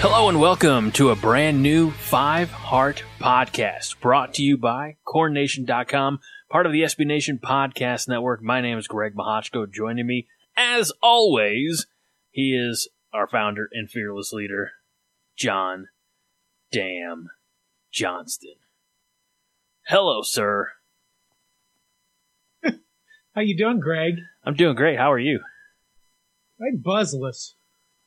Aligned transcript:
Hello 0.00 0.28
and 0.28 0.38
welcome 0.38 0.92
to 0.92 1.10
a 1.10 1.16
brand 1.16 1.60
new 1.60 1.90
Five 1.90 2.50
Heart 2.52 3.02
podcast 3.18 3.98
brought 3.98 4.34
to 4.34 4.44
you 4.44 4.56
by 4.56 4.96
CornNation.com, 5.04 6.20
part 6.48 6.66
of 6.66 6.72
the 6.72 6.82
SB 6.82 7.04
Nation 7.04 7.40
Podcast 7.42 8.06
Network. 8.06 8.40
My 8.40 8.60
name 8.60 8.78
is 8.78 8.86
Greg 8.86 9.16
Mahochko. 9.16 9.68
Joining 9.68 10.06
me, 10.06 10.28
as 10.56 10.92
always, 11.02 11.88
he 12.30 12.54
is 12.54 12.88
our 13.12 13.26
founder 13.26 13.68
and 13.72 13.90
fearless 13.90 14.32
leader, 14.32 14.70
John 15.36 15.88
Dam 16.70 17.30
Johnston. 17.90 18.54
Hello, 19.88 20.22
sir. 20.22 20.68
How 23.34 23.40
you 23.40 23.56
doing, 23.56 23.80
Greg? 23.80 24.20
I'm 24.44 24.54
doing 24.54 24.76
great. 24.76 24.96
How 24.96 25.10
are 25.10 25.18
you? 25.18 25.40
I'm 26.60 26.76
buzzless. 26.76 27.56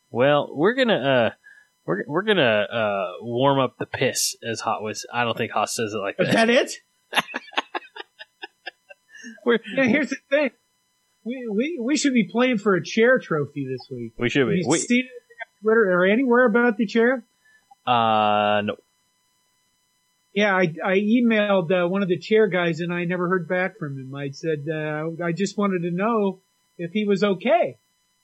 Well, 0.09 0.49
we're 0.53 0.75
gonna 0.75 0.93
uh 0.95 1.29
we're 1.91 2.03
we're 2.07 2.21
gonna 2.23 2.41
uh 2.71 3.11
warm 3.21 3.59
up 3.59 3.77
the 3.77 3.85
piss 3.85 4.35
as 4.49 4.61
Hot 4.61 4.81
was. 4.81 5.05
I 5.13 5.23
don't 5.25 5.37
think 5.37 5.51
Hot 5.51 5.69
says 5.69 5.93
it 5.93 5.97
like 5.97 6.17
that. 6.17 6.27
Is 6.27 6.33
that. 6.33 6.49
it? 6.49 6.71
We're, 9.45 9.59
here's 9.75 10.09
the 10.09 10.15
thing. 10.29 10.51
We, 11.23 11.47
we 11.51 11.79
we 11.81 11.97
should 11.97 12.13
be 12.13 12.23
playing 12.23 12.57
for 12.57 12.75
a 12.75 12.83
chair 12.83 13.19
trophy 13.19 13.67
this 13.67 13.87
week. 13.91 14.13
we 14.17 14.29
should 14.29 14.41
Have 14.41 14.49
be. 14.49 14.57
you 14.57 14.65
We, 14.67 14.77
seen 14.79 15.05
it 15.05 15.05
on 15.05 15.61
Twitter 15.63 15.91
or 15.91 16.05
anywhere 16.05 16.45
about 16.45 16.77
the 16.77 16.85
chair? 16.87 17.23
uh 17.85 18.61
no. 18.63 18.75
Yeah, 20.33 20.55
I, 20.55 20.73
I 20.83 20.95
emailed 20.99 21.71
uh, 21.71 21.87
one 21.89 22.01
of 22.03 22.07
the 22.09 22.17
chair 22.17 22.47
guys 22.47 22.79
and 22.79 22.93
I 22.93 23.03
never 23.03 23.27
heard 23.27 23.47
back 23.49 23.77
from 23.77 23.97
him. 23.97 24.15
I 24.15 24.29
said 24.29 24.65
uh, 24.71 25.09
I 25.23 25.33
just 25.33 25.57
wanted 25.57 25.81
to 25.81 25.91
know 25.91 26.39
if 26.77 26.91
he 26.93 27.03
was 27.05 27.21
okay, 27.23 27.77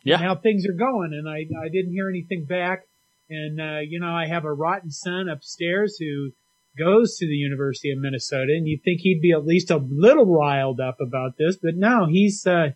Yeah. 0.04 0.16
and 0.16 0.24
how 0.24 0.36
things 0.36 0.66
are 0.68 0.74
going, 0.74 1.12
and 1.14 1.28
I 1.28 1.46
I 1.64 1.70
didn't 1.70 1.92
hear 1.92 2.10
anything 2.10 2.46
back. 2.46 2.88
And 3.30 3.60
uh, 3.60 3.80
you 3.80 4.00
know, 4.00 4.16
I 4.16 4.28
have 4.28 4.46
a 4.46 4.54
rotten 4.54 4.92
son 4.92 5.28
upstairs 5.30 5.98
who 6.00 6.32
goes 6.78 7.18
to 7.18 7.26
the 7.26 7.36
University 7.36 7.92
of 7.92 8.00
Minnesota, 8.00 8.54
and 8.56 8.68
you'd 8.68 8.84
think 8.84 9.02
he'd 9.02 9.22
be 9.22 9.32
at 9.32 9.46
least 9.46 9.72
a 9.72 9.78
little 9.78 10.26
riled 10.26 10.80
up 10.80 11.02
about 11.02 11.38
this, 11.38 11.58
but 11.58 11.76
no, 11.76 12.06
he's 12.06 12.46
uh, 12.46 12.72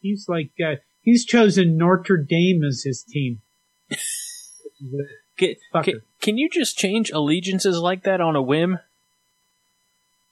he's 0.00 0.26
like 0.28 0.50
uh, 0.64 0.76
he's 1.02 1.24
chosen 1.24 1.76
Notre 1.76 2.16
Dame 2.16 2.62
as 2.64 2.82
his 2.84 3.02
team. 3.02 3.40
Can, 5.36 5.54
can, 5.82 6.02
can 6.20 6.38
you 6.38 6.48
just 6.50 6.76
change 6.76 7.10
allegiances 7.10 7.78
like 7.78 8.02
that 8.04 8.20
on 8.20 8.36
a 8.36 8.42
whim? 8.42 8.78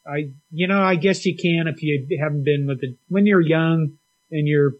I, 0.06 0.30
you 0.50 0.66
know, 0.66 0.82
I 0.82 0.94
guess 0.96 1.26
you 1.26 1.36
can 1.36 1.66
if 1.68 1.82
you 1.82 2.06
haven't 2.20 2.44
been 2.44 2.66
with 2.66 2.82
it 2.82 2.96
when 3.08 3.26
you're 3.26 3.40
young 3.40 3.98
and 4.30 4.46
your 4.46 4.72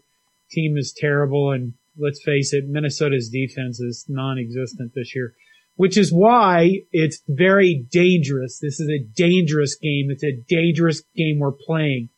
team 0.51 0.77
is 0.77 0.93
terrible. 0.95 1.51
And 1.51 1.73
let's 1.99 2.21
face 2.23 2.53
it, 2.53 2.65
Minnesota's 2.67 3.29
defense 3.29 3.79
is 3.79 4.05
non-existent 4.07 4.93
this 4.95 5.13
year, 5.15 5.33
which 5.75 5.97
is 5.97 6.11
why 6.11 6.81
it's 6.91 7.21
very 7.27 7.85
dangerous. 7.91 8.59
This 8.59 8.79
is 8.79 8.89
a 8.89 9.03
dangerous 9.15 9.75
game. 9.75 10.07
It's 10.09 10.23
a 10.23 10.37
dangerous 10.47 11.03
game 11.15 11.39
we're 11.39 11.51
playing. 11.51 12.09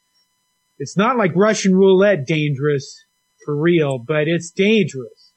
It's 0.78 0.98
not 0.98 1.18
like 1.18 1.32
Russian 1.36 1.76
roulette 1.76 2.26
dangerous 2.26 3.06
for 3.46 3.56
real, 3.56 4.00
but 4.00 4.28
it's 4.28 4.52
dangerous. 4.52 5.34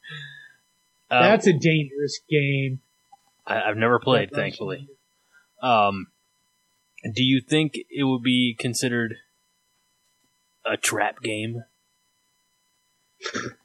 Uh, 1.10 1.22
That's 1.22 1.46
a 1.46 1.52
dangerous 1.52 2.20
game. 2.30 2.80
I, 3.46 3.62
I've 3.62 3.76
never 3.76 3.98
played, 3.98 4.30
thankfully. 4.32 4.88
Um, 5.62 6.06
do 7.14 7.22
you 7.22 7.40
think 7.40 7.74
it 7.90 8.04
would 8.04 8.22
be 8.22 8.56
considered 8.58 9.16
a 10.64 10.76
trap 10.76 11.20
game? 11.22 11.64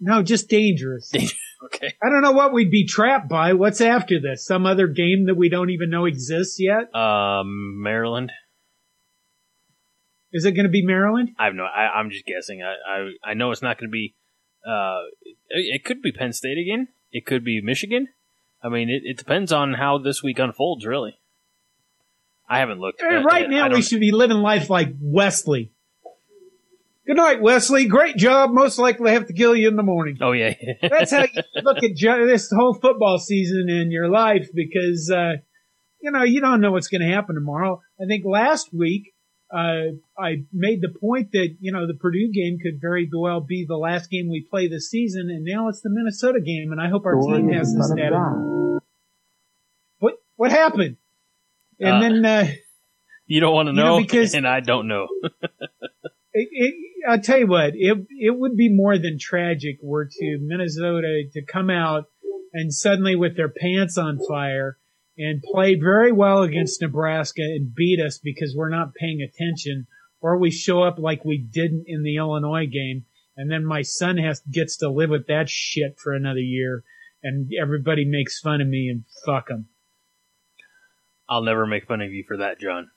No, 0.00 0.22
just 0.22 0.48
dangerous. 0.48 1.12
Okay. 1.62 1.92
I 2.02 2.08
don't 2.08 2.22
know 2.22 2.32
what 2.32 2.54
we'd 2.54 2.70
be 2.70 2.86
trapped 2.86 3.28
by. 3.28 3.52
What's 3.52 3.82
after 3.82 4.18
this? 4.18 4.46
Some 4.46 4.64
other 4.64 4.86
game 4.86 5.26
that 5.26 5.36
we 5.36 5.50
don't 5.50 5.68
even 5.68 5.90
know 5.90 6.06
exists 6.06 6.58
yet? 6.58 6.94
Um, 6.94 7.82
Maryland. 7.82 8.32
Is 10.32 10.44
it 10.44 10.52
going 10.52 10.64
to 10.64 10.70
be 10.70 10.84
Maryland? 10.84 11.30
I 11.38 11.44
have 11.46 11.54
no. 11.54 11.64
I, 11.64 11.98
I'm 11.98 12.10
just 12.10 12.24
guessing. 12.24 12.62
I, 12.62 12.74
I 12.90 13.30
I 13.32 13.34
know 13.34 13.50
it's 13.50 13.62
not 13.62 13.78
going 13.78 13.90
to 13.90 13.92
be. 13.92 14.14
Uh, 14.66 15.00
it, 15.50 15.74
it 15.74 15.84
could 15.84 16.00
be 16.00 16.12
Penn 16.12 16.32
State 16.32 16.56
again. 16.56 16.88
It 17.12 17.26
could 17.26 17.44
be 17.44 17.60
Michigan. 17.60 18.08
I 18.62 18.68
mean, 18.68 18.88
it, 18.88 19.02
it 19.04 19.18
depends 19.18 19.52
on 19.52 19.74
how 19.74 19.98
this 19.98 20.22
week 20.22 20.38
unfolds. 20.38 20.86
Really, 20.86 21.18
I 22.48 22.60
haven't 22.60 22.80
looked. 22.80 23.02
Eh, 23.02 23.16
uh, 23.16 23.22
right 23.22 23.44
I 23.44 23.48
now, 23.48 23.68
we 23.70 23.82
should 23.82 24.00
be 24.00 24.12
living 24.12 24.38
life 24.38 24.70
like 24.70 24.94
Wesley. 25.00 25.72
Good 27.10 27.16
night, 27.16 27.42
Wesley. 27.42 27.86
Great 27.86 28.16
job. 28.16 28.50
Most 28.52 28.78
likely 28.78 29.10
have 29.10 29.26
to 29.26 29.32
kill 29.32 29.56
you 29.56 29.66
in 29.66 29.74
the 29.74 29.82
morning. 29.82 30.18
Oh 30.20 30.30
yeah. 30.30 30.54
That's 30.80 31.10
how 31.10 31.22
you 31.22 31.42
look 31.64 31.82
at 31.82 31.96
jo- 31.96 32.24
this 32.24 32.48
whole 32.56 32.72
football 32.72 33.18
season 33.18 33.68
in 33.68 33.90
your 33.90 34.08
life 34.08 34.46
because, 34.54 35.10
uh, 35.12 35.32
you 36.00 36.12
know, 36.12 36.22
you 36.22 36.40
don't 36.40 36.60
know 36.60 36.70
what's 36.70 36.86
going 36.86 37.00
to 37.00 37.12
happen 37.12 37.34
tomorrow. 37.34 37.80
I 38.00 38.06
think 38.06 38.24
last 38.24 38.68
week, 38.72 39.12
uh, 39.52 39.90
I 40.16 40.44
made 40.52 40.82
the 40.82 40.94
point 41.00 41.32
that, 41.32 41.56
you 41.58 41.72
know, 41.72 41.88
the 41.88 41.94
Purdue 42.00 42.30
game 42.32 42.58
could 42.62 42.80
very 42.80 43.10
well 43.12 43.40
be 43.40 43.64
the 43.68 43.76
last 43.76 44.08
game 44.08 44.28
we 44.30 44.46
play 44.48 44.68
this 44.68 44.88
season, 44.88 45.30
and 45.30 45.44
now 45.44 45.66
it's 45.66 45.80
the 45.80 45.90
Minnesota 45.90 46.40
game, 46.40 46.70
and 46.70 46.80
I 46.80 46.88
hope 46.90 47.06
our 47.06 47.16
team 47.20 47.48
has 47.52 47.74
this 47.74 47.90
attitude. 47.90 48.78
What, 49.98 50.14
what 50.36 50.52
happened? 50.52 50.96
And 51.80 51.96
Uh, 51.96 52.00
then, 52.00 52.24
uh, 52.24 52.46
you 53.26 53.40
don't 53.40 53.52
want 53.54 53.66
to 53.66 53.72
You 53.72 53.76
know, 53.80 53.96
know, 53.98 54.00
because- 54.00 54.34
and 54.34 54.46
I 54.46 54.60
don't 54.60 54.86
know. 54.86 55.08
it, 56.32 56.48
it, 56.52 56.74
I'll 57.08 57.20
tell 57.20 57.38
you 57.38 57.46
what, 57.46 57.72
it, 57.74 58.06
it 58.10 58.38
would 58.38 58.56
be 58.56 58.72
more 58.72 58.98
than 58.98 59.18
tragic 59.18 59.78
were 59.82 60.06
to 60.06 60.38
Minnesota 60.40 61.24
to 61.32 61.42
come 61.44 61.70
out 61.70 62.04
and 62.52 62.72
suddenly 62.72 63.16
with 63.16 63.36
their 63.36 63.48
pants 63.48 63.96
on 63.98 64.18
fire 64.28 64.78
and 65.16 65.42
play 65.42 65.74
very 65.74 66.12
well 66.12 66.42
against 66.42 66.80
Nebraska 66.80 67.42
and 67.42 67.74
beat 67.74 68.00
us 68.00 68.18
because 68.18 68.54
we're 68.56 68.70
not 68.70 68.94
paying 68.94 69.20
attention 69.20 69.86
or 70.20 70.38
we 70.38 70.50
show 70.50 70.82
up 70.82 70.98
like 70.98 71.24
we 71.24 71.38
didn't 71.38 71.84
in 71.86 72.02
the 72.02 72.16
Illinois 72.16 72.66
game. 72.66 73.04
And 73.36 73.50
then 73.50 73.64
my 73.64 73.82
son 73.82 74.18
has, 74.18 74.40
gets 74.50 74.76
to 74.78 74.90
live 74.90 75.10
with 75.10 75.26
that 75.28 75.48
shit 75.48 75.98
for 75.98 76.14
another 76.14 76.40
year 76.40 76.84
and 77.22 77.50
everybody 77.60 78.04
makes 78.04 78.38
fun 78.38 78.60
of 78.60 78.68
me 78.68 78.88
and 78.88 79.04
fuck 79.24 79.48
them. 79.48 79.68
I'll 81.28 81.42
never 81.42 81.66
make 81.66 81.86
fun 81.86 82.00
of 82.00 82.12
you 82.12 82.24
for 82.26 82.38
that, 82.38 82.60
John. 82.60 82.90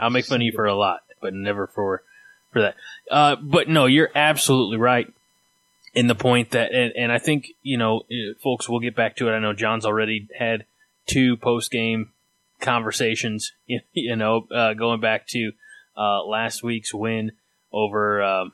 I'll 0.00 0.10
make 0.10 0.26
fun 0.26 0.40
of 0.40 0.42
you 0.42 0.52
for 0.52 0.66
a 0.66 0.74
lot, 0.74 1.00
but 1.22 1.32
never 1.32 1.66
for 1.66 2.02
for 2.52 2.60
that. 2.60 2.74
Uh, 3.10 3.36
but 3.36 3.68
no, 3.68 3.86
you're 3.86 4.10
absolutely 4.14 4.76
right 4.76 5.12
in 5.94 6.06
the 6.06 6.14
point 6.14 6.50
that, 6.50 6.72
and, 6.72 6.92
and 6.96 7.12
I 7.12 7.18
think 7.18 7.48
you 7.62 7.78
know, 7.78 8.02
eh, 8.10 8.34
folks, 8.42 8.68
we'll 8.68 8.80
get 8.80 8.96
back 8.96 9.16
to 9.16 9.28
it. 9.28 9.32
I 9.32 9.38
know 9.38 9.52
John's 9.52 9.86
already 9.86 10.28
had 10.38 10.66
two 11.06 11.36
post 11.36 11.70
game 11.70 12.10
conversations. 12.60 13.52
You, 13.66 13.80
you 13.92 14.16
know, 14.16 14.46
uh, 14.54 14.74
going 14.74 15.00
back 15.00 15.26
to 15.28 15.52
uh, 15.96 16.24
last 16.24 16.62
week's 16.62 16.92
win 16.92 17.32
over 17.72 18.22
um, 18.22 18.52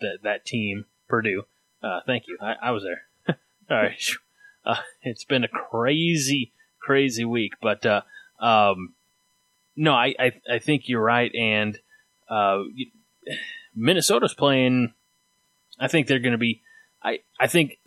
that 0.00 0.18
that 0.22 0.44
team, 0.44 0.84
Purdue. 1.08 1.44
Uh, 1.82 2.00
thank 2.06 2.28
you. 2.28 2.38
I, 2.40 2.54
I 2.68 2.70
was 2.70 2.84
there. 2.84 3.38
All 3.70 3.76
right. 3.76 4.02
Uh, 4.62 4.76
it's 5.00 5.24
been 5.24 5.42
a 5.42 5.48
crazy, 5.48 6.52
crazy 6.82 7.24
week, 7.24 7.54
but 7.62 7.86
uh, 7.86 8.02
um, 8.38 8.92
no, 9.76 9.92
I, 9.92 10.14
I 10.18 10.32
I 10.54 10.58
think 10.58 10.88
you're 10.88 11.02
right, 11.02 11.32
and 11.34 11.78
uh, 12.28 12.62
Minnesota's 13.74 14.34
playing. 14.34 14.94
I 15.78 15.88
think 15.88 16.06
they're 16.06 16.18
going 16.18 16.32
to 16.32 16.38
be. 16.38 16.62
I 17.02 17.20
I 17.38 17.46
think 17.46 17.78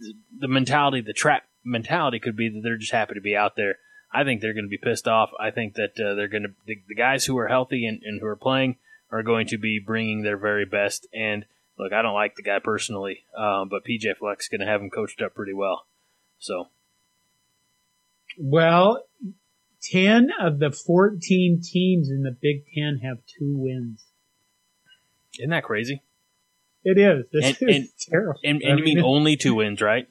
uh, 0.00 0.12
the 0.38 0.48
mentality, 0.48 1.00
the 1.00 1.12
trap 1.12 1.44
mentality, 1.64 2.18
could 2.18 2.36
be 2.36 2.48
that 2.48 2.60
they're 2.62 2.78
just 2.78 2.92
happy 2.92 3.14
to 3.14 3.20
be 3.20 3.36
out 3.36 3.56
there. 3.56 3.76
I 4.12 4.22
think 4.22 4.40
they're 4.40 4.54
going 4.54 4.66
to 4.66 4.70
be 4.70 4.78
pissed 4.78 5.08
off. 5.08 5.30
I 5.40 5.50
think 5.50 5.74
that 5.74 5.98
uh, 5.98 6.14
they're 6.14 6.28
going 6.28 6.44
to 6.44 6.54
the, 6.66 6.76
the 6.88 6.94
guys 6.94 7.24
who 7.24 7.36
are 7.36 7.48
healthy 7.48 7.84
and, 7.84 8.00
and 8.04 8.20
who 8.20 8.26
are 8.26 8.36
playing 8.36 8.76
are 9.10 9.24
going 9.24 9.48
to 9.48 9.58
be 9.58 9.80
bringing 9.84 10.22
their 10.22 10.36
very 10.36 10.64
best. 10.64 11.08
And 11.12 11.44
look, 11.78 11.92
I 11.92 12.00
don't 12.00 12.14
like 12.14 12.36
the 12.36 12.42
guy 12.42 12.60
personally, 12.60 13.24
um, 13.36 13.68
but 13.68 13.84
PJ 13.84 14.16
Fleck's 14.18 14.48
going 14.48 14.60
to 14.60 14.66
have 14.66 14.80
him 14.80 14.90
coached 14.90 15.20
up 15.20 15.34
pretty 15.34 15.52
well. 15.52 15.86
So 16.38 16.68
Well, 18.38 19.04
10 19.92 20.28
of 20.40 20.58
the 20.58 20.70
14 20.70 21.60
teams 21.62 22.08
in 22.10 22.22
the 22.22 22.36
Big 22.40 22.64
Ten 22.74 23.00
have 23.02 23.18
two 23.38 23.54
wins. 23.56 24.04
isn't 25.38 25.50
that 25.50 25.64
crazy? 25.64 26.02
It 26.84 26.98
is. 26.98 27.24
And- 27.32 27.56
It's 27.60 27.62
and- 27.62 27.88
terrible. 28.10 28.40
And, 28.44 28.62
I 28.64 28.70
and 28.70 28.78
you 28.78 28.84
mean 28.84 28.98
it- 28.98 29.04
only 29.04 29.36
two 29.36 29.54
wins, 29.54 29.80
right? 29.80 30.06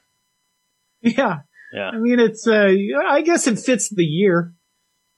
yeah. 1.01 1.39
Yeah. 1.73 1.89
I 1.89 1.97
mean, 1.97 2.19
it's, 2.19 2.47
uh, 2.47 2.69
I 3.09 3.21
guess 3.21 3.47
it 3.47 3.57
fits 3.59 3.89
the 3.89 4.03
year, 4.03 4.53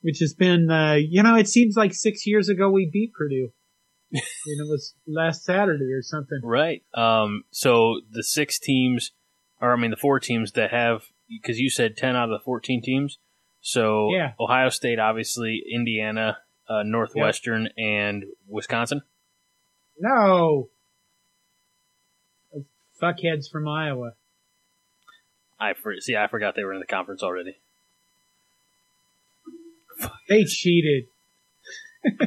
which 0.02 0.20
has 0.20 0.34
been, 0.34 0.72
uh, 0.72 0.94
you 0.94 1.22
know, 1.22 1.36
it 1.36 1.50
seems 1.50 1.76
like 1.76 1.94
six 1.94 2.26
years 2.26 2.48
ago 2.48 2.70
we 2.70 2.90
beat 2.92 3.12
Purdue. 3.14 3.50
and 4.12 4.22
it 4.22 4.70
was 4.70 4.96
last 5.06 5.44
Saturday 5.44 5.92
or 5.92 6.02
something. 6.02 6.40
Right. 6.44 6.84
Um, 6.94 7.44
so 7.52 8.00
the 8.10 8.24
six 8.24 8.58
teams, 8.58 9.12
or 9.60 9.74
I 9.74 9.76
mean 9.76 9.92
the 9.92 9.98
four 9.98 10.20
teams 10.20 10.54
that 10.54 10.72
have, 10.72 11.04
because 11.28 11.60
you 11.60 11.70
said 11.70 11.98
10 11.98 12.16
out 12.16 12.26
of 12.32 12.40
the 12.40 12.44
14 12.46 12.82
teams. 12.82 13.18
So 13.66 14.12
Yeah. 14.12 14.34
Ohio 14.40 14.70
State, 14.70 15.00
obviously, 15.00 15.64
Indiana, 15.68 16.38
uh, 16.70 16.84
Northwestern, 16.84 17.70
and 17.80 18.26
Wisconsin. 18.48 19.02
No. 20.00 20.70
Fuckheads 23.02 23.50
from 23.52 23.68
Iowa. 23.68 24.14
I 25.60 25.74
for, 25.74 26.00
see. 26.00 26.16
I 26.16 26.28
forgot 26.28 26.54
they 26.56 26.64
were 26.64 26.74
in 26.74 26.80
the 26.80 26.86
conference 26.86 27.24
already. 27.24 27.58
They 30.30 30.44
cheated. 30.44 31.08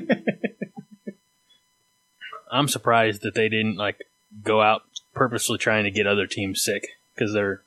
I'm 2.50 2.66
surprised 2.66 3.22
that 3.22 3.34
they 3.34 3.48
didn't 3.48 3.76
like 3.76 4.08
go 4.42 4.60
out 4.60 4.82
purposely 5.14 5.58
trying 5.58 5.84
to 5.84 5.92
get 5.92 6.08
other 6.08 6.26
teams 6.26 6.64
sick 6.64 6.88
because 7.14 7.32
they're 7.32 7.62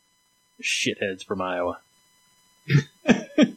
shitheads 0.61 1.23
from 1.23 1.41
Iowa. 1.41 1.79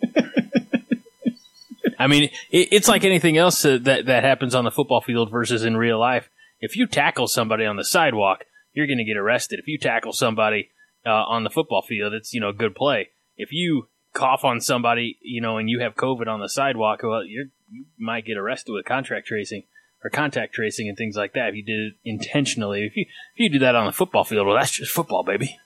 I 1.99 2.07
mean, 2.07 2.25
it, 2.51 2.69
it's 2.73 2.89
like 2.89 3.05
anything 3.05 3.37
else 3.37 3.63
that, 3.63 3.85
that 3.85 4.07
that 4.07 4.25
happens 4.25 4.55
on 4.55 4.65
the 4.65 4.71
football 4.71 5.01
field 5.01 5.31
versus 5.31 5.65
in 5.65 5.77
real 5.77 5.99
life. 5.99 6.31
If 6.61 6.77
you 6.77 6.87
tackle 6.87 7.27
somebody 7.27 7.65
on 7.65 7.77
the 7.77 7.85
sidewalk, 7.85 8.45
you're 8.73 8.87
going 8.87 8.99
to 8.99 9.05
get 9.05 9.17
arrested. 9.17 9.59
If 9.59 9.69
you 9.69 9.79
tackle 9.79 10.13
somebody 10.13 10.71
uh, 11.07 11.11
on 11.11 11.45
the 11.45 11.51
football 11.51 11.83
field, 11.83 12.13
it's 12.13 12.33
you 12.33 12.41
know 12.41 12.51
a 12.51 12.55
good 12.55 12.75
play. 12.75 13.11
If 13.37 13.51
you 13.53 13.89
cough 14.15 14.45
on 14.45 14.61
somebody, 14.61 15.19
you 15.23 15.41
know, 15.41 15.59
and 15.59 15.69
you 15.69 15.81
have 15.81 15.95
COVID 15.95 16.29
on 16.29 16.41
the 16.41 16.49
sidewalk, 16.49 17.01
well, 17.03 17.25
you 17.25 17.51
might 17.99 18.25
get 18.25 18.37
arrested 18.37 18.73
with 18.73 18.85
contract 18.85 19.27
tracing 19.27 19.65
or 20.03 20.11
contact 20.11 20.55
tracing 20.55 20.89
and 20.89 20.97
things 20.97 21.17
like 21.17 21.33
that 21.33 21.49
if 21.51 21.55
you 21.57 21.65
did 21.65 21.81
it 21.81 21.95
intentionally. 22.05 22.85
If 22.85 22.97
you 22.97 23.07
if 23.35 23.39
you 23.39 23.51
do 23.51 23.59
that 23.61 23.75
on 23.75 23.87
the 23.87 23.93
football 23.93 24.25
field, 24.25 24.47
well, 24.47 24.57
that's 24.57 24.73
just 24.73 24.93
football, 24.93 25.25
baby. 25.25 25.59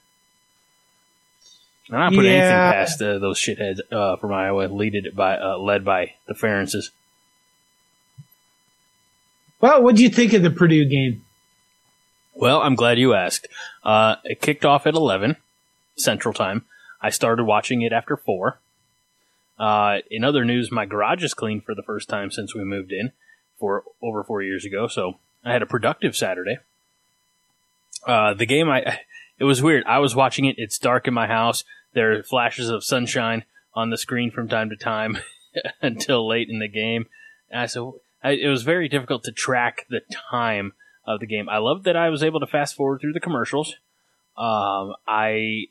I'm 1.91 1.99
not 1.99 2.13
putting 2.13 2.31
anything 2.31 2.51
past 2.51 3.01
uh, 3.01 3.17
those 3.17 3.39
shitheads 3.39 3.79
uh, 3.91 4.15
from 4.17 4.33
Iowa, 4.33 4.67
leaded 4.67 5.15
by 5.15 5.37
uh, 5.37 5.57
led 5.57 5.83
by 5.83 6.13
the 6.27 6.33
Ferentzes. 6.33 6.91
Well, 9.61 9.81
what 9.81 9.95
do 9.95 10.03
you 10.03 10.09
think 10.09 10.33
of 10.33 10.43
the 10.43 10.51
Purdue 10.51 10.85
game? 10.85 11.23
Well, 12.33 12.61
I'm 12.61 12.75
glad 12.75 12.99
you 12.99 13.13
asked. 13.13 13.47
Uh, 13.83 14.15
it 14.23 14.39
kicked 14.39 14.63
off 14.63 14.87
at 14.87 14.93
11 14.93 15.35
Central 15.97 16.33
Time. 16.33 16.63
I 17.01 17.09
started 17.09 17.43
watching 17.43 17.81
it 17.81 17.91
after 17.91 18.15
4. 18.15 18.59
Uh, 19.57 19.97
in 20.09 20.23
other 20.23 20.45
news, 20.45 20.71
my 20.71 20.85
garage 20.85 21.23
is 21.23 21.33
cleaned 21.33 21.65
for 21.65 21.75
the 21.75 21.83
first 21.83 22.07
time 22.07 22.31
since 22.31 22.55
we 22.55 22.63
moved 22.63 22.93
in 22.93 23.11
for 23.59 23.83
over 24.01 24.23
four 24.23 24.41
years 24.41 24.63
ago, 24.63 24.87
so 24.87 25.19
I 25.43 25.51
had 25.51 25.61
a 25.61 25.65
productive 25.65 26.15
Saturday. 26.15 26.59
Uh, 28.07 28.33
the 28.33 28.45
game, 28.45 28.69
I 28.69 28.99
it 29.37 29.43
was 29.43 29.61
weird. 29.61 29.83
I 29.85 29.99
was 29.99 30.15
watching 30.15 30.45
it. 30.45 30.55
It's 30.57 30.77
dark 30.77 31.07
in 31.07 31.13
my 31.13 31.27
house. 31.27 31.65
There 31.93 32.17
are 32.17 32.23
flashes 32.23 32.69
of 32.69 32.83
sunshine 32.83 33.45
on 33.73 33.89
the 33.89 33.97
screen 33.97 34.31
from 34.31 34.47
time 34.47 34.69
to 34.69 34.75
time 34.75 35.17
until 35.81 36.27
late 36.27 36.49
in 36.49 36.59
the 36.59 36.67
game. 36.67 37.07
And 37.49 37.61
I 37.61 37.65
so 37.65 38.01
I, 38.23 38.31
it 38.31 38.49
was 38.49 38.63
very 38.63 38.89
difficult 38.89 39.23
to 39.23 39.31
track 39.31 39.85
the 39.89 40.01
time 40.29 40.73
of 41.05 41.19
the 41.19 41.27
game. 41.27 41.49
I 41.49 41.57
loved 41.57 41.85
that 41.85 41.95
I 41.95 42.09
was 42.09 42.23
able 42.23 42.39
to 42.39 42.47
fast 42.47 42.75
forward 42.75 43.01
through 43.01 43.13
the 43.13 43.19
commercials. 43.19 43.75
Um, 44.37 44.93
I 45.07 45.65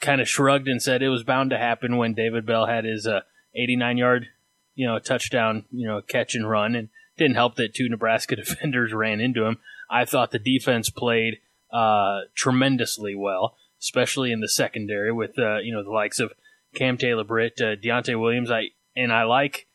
kind 0.00 0.20
of 0.20 0.28
shrugged 0.28 0.66
and 0.66 0.82
said 0.82 1.02
it 1.02 1.08
was 1.08 1.22
bound 1.22 1.50
to 1.50 1.58
happen 1.58 1.96
when 1.96 2.14
David 2.14 2.46
Bell 2.46 2.66
had 2.66 2.84
his 2.84 3.06
uh, 3.06 3.20
89 3.54 3.98
yard, 3.98 4.28
you 4.74 4.86
know, 4.86 4.98
touchdown, 4.98 5.64
you 5.70 5.86
know, 5.86 6.00
catch 6.00 6.34
and 6.34 6.48
run, 6.48 6.74
and 6.74 6.88
didn't 7.16 7.36
help 7.36 7.56
that 7.56 7.74
two 7.74 7.88
Nebraska 7.88 8.36
defenders 8.36 8.92
ran 8.92 9.20
into 9.20 9.44
him. 9.44 9.58
I 9.90 10.04
thought 10.04 10.30
the 10.30 10.38
defense 10.38 10.88
played 10.88 11.38
uh, 11.72 12.20
tremendously 12.34 13.14
well, 13.14 13.56
especially 13.80 14.32
in 14.32 14.40
the 14.40 14.48
secondary 14.48 15.12
with 15.12 15.38
uh, 15.38 15.58
you 15.58 15.72
know 15.72 15.82
the 15.82 15.90
likes 15.90 16.20
of 16.20 16.32
Cam 16.74 16.96
Taylor 16.96 17.24
Britt, 17.24 17.60
uh, 17.60 17.76
Deontai 17.76 18.20
Williams. 18.20 18.50
I 18.50 18.68
and 18.96 19.12
I 19.12 19.24
like 19.24 19.66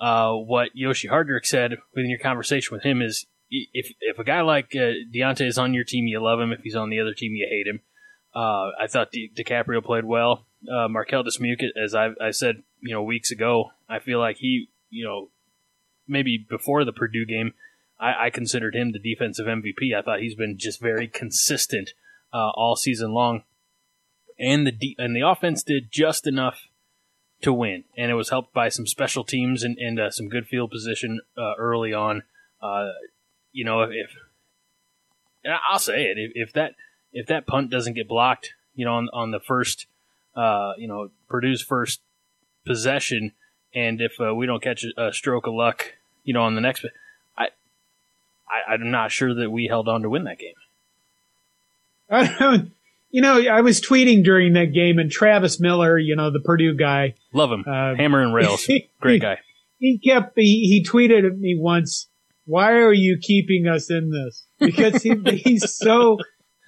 uh, 0.00 0.32
what 0.32 0.70
Yoshi 0.74 1.08
Hardrick 1.08 1.46
said 1.46 1.76
within 1.94 2.10
your 2.10 2.18
conversation 2.18 2.74
with 2.74 2.82
him 2.84 3.00
is 3.00 3.26
if 3.50 3.92
if 4.00 4.18
a 4.18 4.24
guy 4.24 4.40
like 4.40 4.74
uh, 4.74 4.92
Deontai 5.14 5.46
is 5.46 5.58
on 5.58 5.74
your 5.74 5.84
team, 5.84 6.06
you 6.06 6.20
love 6.20 6.40
him. 6.40 6.52
If 6.52 6.62
he's 6.62 6.76
on 6.76 6.90
the 6.90 7.00
other 7.00 7.14
team, 7.14 7.32
you 7.34 7.46
hate 7.48 7.66
him. 7.66 7.80
Uh, 8.34 8.70
I 8.80 8.86
thought 8.88 9.12
Di- 9.12 9.30
DiCaprio 9.36 9.84
played 9.84 10.04
well. 10.04 10.46
Uh, 10.66 10.88
Marquel 10.88 11.24
Dismuke, 11.24 11.66
as 11.82 11.94
I, 11.94 12.10
I 12.20 12.30
said, 12.30 12.62
you 12.80 12.94
know, 12.94 13.02
weeks 13.02 13.30
ago, 13.30 13.72
I 13.88 13.98
feel 13.98 14.18
like 14.18 14.38
he, 14.38 14.70
you 14.90 15.04
know, 15.04 15.28
maybe 16.08 16.38
before 16.48 16.84
the 16.84 16.92
Purdue 16.92 17.26
game, 17.26 17.52
I, 18.00 18.26
I 18.26 18.30
considered 18.30 18.74
him 18.74 18.92
the 18.92 18.98
defensive 18.98 19.46
MVP. 19.46 19.94
I 19.96 20.02
thought 20.02 20.20
he's 20.20 20.34
been 20.34 20.56
just 20.58 20.80
very 20.80 21.08
consistent 21.08 21.90
uh, 22.32 22.50
all 22.54 22.76
season 22.76 23.12
long, 23.12 23.42
and 24.42 24.66
the 24.66 24.72
de- 24.72 24.96
and 24.98 25.14
the 25.14 25.20
offense 25.20 25.62
did 25.62 25.90
just 25.90 26.26
enough 26.26 26.68
to 27.42 27.52
win, 27.52 27.84
and 27.96 28.10
it 28.10 28.14
was 28.14 28.30
helped 28.30 28.52
by 28.52 28.68
some 28.68 28.86
special 28.86 29.24
teams 29.24 29.62
and, 29.62 29.78
and 29.78 29.98
uh, 29.98 30.10
some 30.10 30.28
good 30.28 30.46
field 30.46 30.70
position 30.70 31.20
uh, 31.38 31.54
early 31.56 31.94
on. 31.94 32.24
Uh, 32.60 32.88
you 33.52 33.64
know, 33.64 33.82
if 33.82 34.10
and 35.44 35.54
I'll 35.70 35.78
say 35.78 36.04
it, 36.04 36.18
if, 36.18 36.32
if 36.34 36.52
that 36.54 36.74
if 37.12 37.26
that 37.28 37.46
punt 37.46 37.70
doesn't 37.70 37.94
get 37.94 38.08
blocked, 38.08 38.54
you 38.74 38.84
know, 38.84 38.94
on 38.94 39.08
on 39.12 39.30
the 39.30 39.40
first, 39.40 39.86
uh, 40.34 40.72
you 40.76 40.88
know, 40.88 41.10
Purdue's 41.28 41.62
first 41.62 42.00
possession, 42.66 43.32
and 43.74 44.00
if 44.00 44.20
uh, 44.20 44.34
we 44.34 44.46
don't 44.46 44.62
catch 44.62 44.84
a, 44.84 45.08
a 45.08 45.12
stroke 45.12 45.46
of 45.46 45.54
luck, 45.54 45.94
you 46.24 46.34
know, 46.34 46.42
on 46.42 46.56
the 46.56 46.60
next, 46.60 46.84
I, 47.38 47.48
I 48.48 48.72
I'm 48.72 48.90
not 48.90 49.12
sure 49.12 49.34
that 49.34 49.50
we 49.50 49.68
held 49.68 49.88
on 49.88 50.02
to 50.02 50.10
win 50.10 50.24
that 50.24 50.40
game. 50.40 50.54
I 52.10 52.36
don't, 52.38 52.72
you 53.12 53.20
know, 53.20 53.40
I 53.40 53.60
was 53.60 53.80
tweeting 53.80 54.24
during 54.24 54.54
that 54.54 54.72
game, 54.72 54.98
and 54.98 55.10
Travis 55.10 55.60
Miller, 55.60 55.98
you 55.98 56.16
know, 56.16 56.30
the 56.32 56.40
Purdue 56.40 56.74
guy, 56.74 57.14
Love 57.32 57.52
him, 57.52 57.64
Uh, 57.66 57.94
hammer 57.94 58.20
and 58.22 58.34
rails, 58.34 58.66
great 59.00 59.22
guy. 59.22 59.38
he 59.78 59.98
kept 59.98 60.32
he, 60.36 60.66
he 60.66 60.84
tweeted 60.84 61.24
at 61.26 61.38
me 61.38 61.56
once, 61.58 62.08
"Why 62.46 62.72
are 62.72 62.92
you 62.92 63.18
keeping 63.20 63.66
us 63.68 63.90
in 63.90 64.10
this?" 64.10 64.46
Because 64.58 65.02
he, 65.02 65.14
he's 65.44 65.74
so 65.76 66.18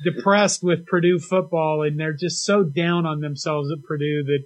depressed 0.04 0.62
with 0.62 0.86
Purdue 0.86 1.18
football, 1.18 1.82
and 1.82 1.98
they're 1.98 2.16
just 2.16 2.44
so 2.44 2.62
down 2.62 3.06
on 3.06 3.20
themselves 3.20 3.70
at 3.72 3.82
Purdue 3.82 4.24
that 4.24 4.44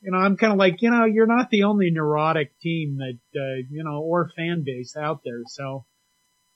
you 0.00 0.10
know 0.10 0.18
I'm 0.18 0.36
kind 0.36 0.52
of 0.52 0.58
like, 0.58 0.82
you 0.82 0.90
know, 0.90 1.04
you're 1.04 1.26
not 1.26 1.50
the 1.50 1.62
only 1.62 1.90
neurotic 1.90 2.58
team 2.60 2.98
that 2.98 3.18
uh, 3.40 3.62
you 3.70 3.84
know 3.84 4.00
or 4.00 4.30
fan 4.36 4.64
base 4.66 4.96
out 4.96 5.20
there. 5.24 5.42
So 5.46 5.84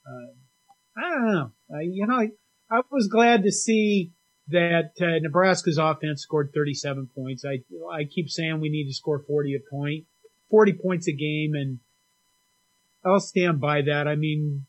uh, 0.07 1.01
I 1.05 1.09
don't 1.11 1.33
know. 1.33 1.53
You 1.83 2.07
know, 2.07 2.17
I, 2.17 2.29
I 2.71 2.81
was 2.91 3.07
glad 3.07 3.45
to 3.45 3.53
see 3.53 4.13
that 4.53 4.93
uh, 5.01 5.19
Nebraska's 5.21 5.79
offense 5.79 6.23
scored 6.23 6.51
37 6.55 7.11
points. 7.15 7.45
I 7.45 7.63
I 7.93 8.05
keep 8.05 8.29
saying 8.29 8.61
we 8.61 8.71
need 8.71 8.89
to 8.89 8.95
score 8.95 9.23
40 9.27 9.55
a 9.55 9.59
point, 9.71 10.05
40 10.51 10.75
points 10.75 11.09
a 11.09 11.13
game, 11.13 11.53
and 11.55 11.81
I'll 13.05 13.21
stand 13.21 13.61
by 13.61 13.83
that. 13.83 14.07
I 14.07 14.15
mean, 14.15 14.67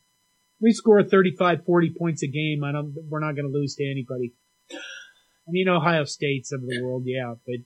we 0.60 0.72
score 0.72 1.02
35, 1.02 1.64
40 1.64 1.94
points 1.98 2.22
a 2.22 2.26
game. 2.26 2.64
I 2.64 2.72
don't. 2.72 2.94
We're 3.08 3.20
not 3.20 3.34
going 3.34 3.46
to 3.46 3.52
lose 3.52 3.74
to 3.76 3.84
anybody. 3.84 4.34
I 4.72 5.50
mean, 5.50 5.68
Ohio 5.68 6.04
State's 6.04 6.52
of 6.52 6.62
the 6.62 6.82
world, 6.82 7.02
yeah, 7.06 7.34
but 7.46 7.56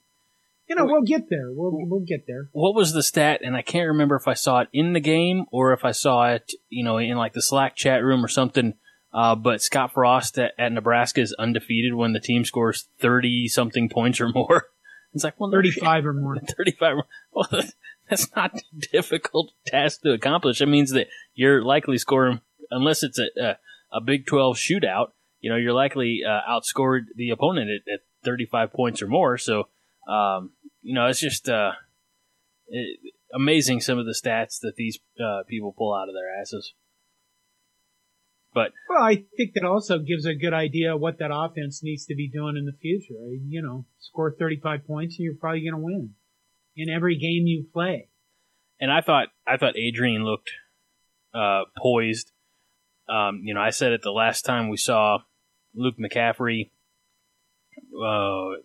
you 0.69 0.77
know 0.77 0.85
we'll 0.85 1.03
get 1.03 1.31
there. 1.31 1.51
We'll 1.51 1.73
we'll 1.89 2.05
get 2.07 2.27
there. 2.27 2.49
What 2.53 2.75
was 2.75 2.93
the 2.93 3.03
stat? 3.03 3.41
And 3.43 3.57
I 3.57 3.63
can't 3.63 3.89
remember 3.89 4.17
if 4.17 4.27
I 4.27 4.35
saw 4.35 4.61
it 4.61 4.69
in 4.73 4.93
the 4.93 5.01
game 5.01 5.45
or 5.53 5.73
if 5.73 5.85
I 5.85 5.93
saw 5.93 6.29
it, 6.33 6.53
you 6.69 6.85
know, 6.85 6.99
in 6.99 7.17
like 7.17 7.33
the 7.33 7.43
Slack 7.43 7.77
chat 7.77 8.03
room 8.03 8.25
or 8.25 8.29
something. 8.29 8.75
Uh, 9.13 9.35
but 9.35 9.63
Scott 9.63 9.93
Frost 9.93 10.39
at, 10.39 10.53
at 10.59 10.73
Nebraska 10.73 11.21
is 11.21 11.35
undefeated 11.39 11.95
when 11.95 12.13
the 12.13 12.21
team 12.21 12.45
scores 12.45 12.89
thirty 13.01 13.49
something 13.49 13.89
points 13.89 14.21
or 14.21 14.29
more. 14.29 14.67
It's 15.15 15.25
like 15.25 15.41
well, 15.41 15.51
35 15.51 16.05
or 16.05 16.13
more. 16.13 16.37
35. 16.59 16.97
Well, 17.33 17.49
that's 18.11 18.29
not 18.37 18.55
a 18.55 18.61
difficult 18.93 19.53
task 19.67 20.03
to 20.03 20.13
accomplish. 20.13 20.61
It 20.61 20.67
means 20.67 20.91
that 20.91 21.09
you're 21.35 21.65
likely 21.65 21.97
scoring, 21.97 22.43
unless 22.71 23.03
it's 23.03 23.19
a, 23.19 23.29
a, 23.41 23.59
a 23.91 24.01
Big 24.03 24.27
12 24.27 24.57
shootout, 24.57 25.13
you 25.41 25.51
know, 25.51 25.57
you're 25.57 25.73
likely 25.73 26.21
uh, 26.27 26.41
outscored 26.49 27.07
the 27.17 27.31
opponent 27.31 27.71
at, 27.71 27.93
at 27.93 28.01
35 28.25 28.73
points 28.73 29.03
or 29.03 29.07
more. 29.07 29.39
So, 29.39 29.69
um, 30.09 30.51
you 30.83 30.95
know, 30.95 31.07
it's 31.07 31.21
just 31.21 31.49
uh, 31.49 31.73
it, 32.69 32.99
amazing 33.35 33.81
some 33.81 33.99
of 33.99 34.07
the 34.07 34.13
stats 34.13 34.61
that 34.61 34.77
these 34.77 34.99
uh, 35.19 35.43
people 35.49 35.73
pull 35.77 35.95
out 35.95 36.09
of 36.09 36.15
their 36.15 36.41
asses. 36.41 36.75
But 38.55 38.73
Well, 38.89 39.03
I 39.05 39.25
think 39.37 39.53
that 39.55 39.65
also 39.65 39.99
gives 39.99 40.25
a 40.25 40.35
good 40.35 40.55
idea 40.55 40.97
what 40.97 41.19
that 41.19 41.31
offense 41.33 41.83
needs 41.83 42.07
to 42.07 42.15
be 42.15 42.29
doing 42.29 42.57
in 42.57 42.65
the 42.65 42.73
future. 42.73 43.15
You 43.47 43.63
know, 43.63 43.85
score 43.99 44.35
35 44.39 44.87
points 44.87 45.17
and 45.19 45.25
you're 45.25 45.35
probably 45.35 45.61
going 45.61 45.75
to 45.75 45.79
win 45.79 46.15
in 46.77 46.89
every 46.89 47.17
game 47.17 47.47
you 47.47 47.67
play. 47.73 48.09
and 48.81 48.91
I 48.91 49.01
thought 49.01 49.29
I 49.47 49.57
thought 49.57 49.77
Adrian 49.77 50.25
looked 50.25 50.51
uh, 51.35 51.63
poised. 51.77 52.33
um, 53.09 53.41
you 53.45 53.55
know, 53.55 53.61
I 53.61 53.71
said 53.71 53.93
it 53.93 54.03
the 54.03 54.11
last 54.11 54.43
time 54.43 54.69
we 54.69 54.77
saw 54.77 55.19
Luke 55.75 55.97
McCaffrey, 55.99 56.71
uh, 57.95 58.61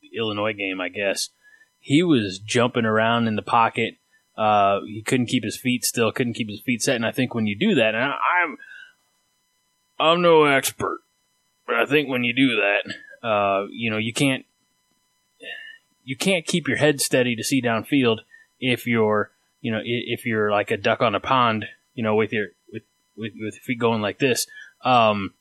the 0.00 0.16
Illinois 0.16 0.52
game, 0.52 0.80
I 0.80 0.88
guess. 0.88 1.30
He 1.80 2.02
was 2.02 2.38
jumping 2.38 2.84
around 2.84 3.28
in 3.28 3.36
the 3.36 3.42
pocket. 3.42 3.94
Uh, 4.36 4.80
he 4.86 5.02
couldn't 5.02 5.26
keep 5.26 5.44
his 5.44 5.58
feet 5.58 5.84
still, 5.84 6.12
couldn't 6.12 6.34
keep 6.34 6.48
his 6.48 6.62
feet 6.64 6.82
set. 6.82 6.96
And 6.96 7.06
I 7.06 7.12
think 7.12 7.34
when 7.34 7.46
you 7.46 7.56
do 7.58 7.74
that, 7.76 7.94
and 7.94 8.04
I, 8.04 8.16
I'm, 8.42 8.56
I'm 10.00 10.22
no 10.22 10.44
expert, 10.44 11.00
but 11.66 11.76
I 11.76 11.86
think 11.86 12.08
when 12.08 12.24
you 12.24 12.32
do 12.34 12.56
that, 12.56 13.26
uh, 13.26 13.66
you 13.70 13.90
know, 13.90 13.96
you 13.96 14.12
can't, 14.12 14.44
you 16.04 16.16
can't 16.16 16.46
keep 16.46 16.68
your 16.68 16.76
head 16.76 17.00
steady 17.00 17.36
to 17.36 17.44
see 17.44 17.60
downfield 17.60 18.20
if 18.60 18.86
you're, 18.86 19.30
you 19.60 19.72
know, 19.72 19.80
if 19.84 20.24
you're 20.24 20.50
like 20.50 20.70
a 20.70 20.76
duck 20.76 21.02
on 21.02 21.14
a 21.14 21.20
pond, 21.20 21.66
you 21.94 22.02
know, 22.02 22.14
with 22.14 22.32
your 22.32 22.48
with 22.72 22.84
with, 23.16 23.32
with 23.40 23.56
feet 23.56 23.78
going 23.78 24.00
like 24.00 24.18
this. 24.18 24.46
Um, 24.84 25.34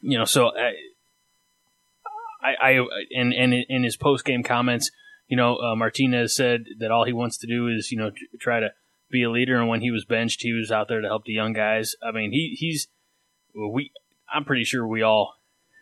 you 0.00 0.16
know, 0.16 0.24
so 0.24 0.52
I, 0.56 0.74
I, 2.42 2.78
I 2.78 2.86
and 3.14 3.34
and 3.34 3.52
in 3.52 3.82
his 3.82 3.96
post 3.96 4.24
game 4.24 4.42
comments, 4.42 4.90
you 5.28 5.36
know, 5.36 5.56
uh, 5.56 5.74
Martinez 5.74 6.34
said 6.34 6.64
that 6.78 6.90
all 6.90 7.04
he 7.04 7.12
wants 7.12 7.36
to 7.38 7.46
do 7.46 7.68
is, 7.68 7.90
you 7.90 7.98
know, 7.98 8.12
try 8.38 8.60
to 8.60 8.72
be 9.10 9.22
a 9.24 9.30
leader. 9.30 9.58
And 9.58 9.68
when 9.68 9.80
he 9.80 9.90
was 9.90 10.04
benched, 10.04 10.42
he 10.42 10.52
was 10.52 10.70
out 10.70 10.88
there 10.88 11.00
to 11.00 11.08
help 11.08 11.24
the 11.24 11.32
young 11.32 11.52
guys. 11.52 11.96
I 12.02 12.12
mean, 12.12 12.32
he 12.32 12.56
he's 12.58 12.88
we. 13.54 13.92
I'm 14.32 14.44
pretty 14.44 14.64
sure 14.64 14.86
we 14.86 15.02
all, 15.02 15.34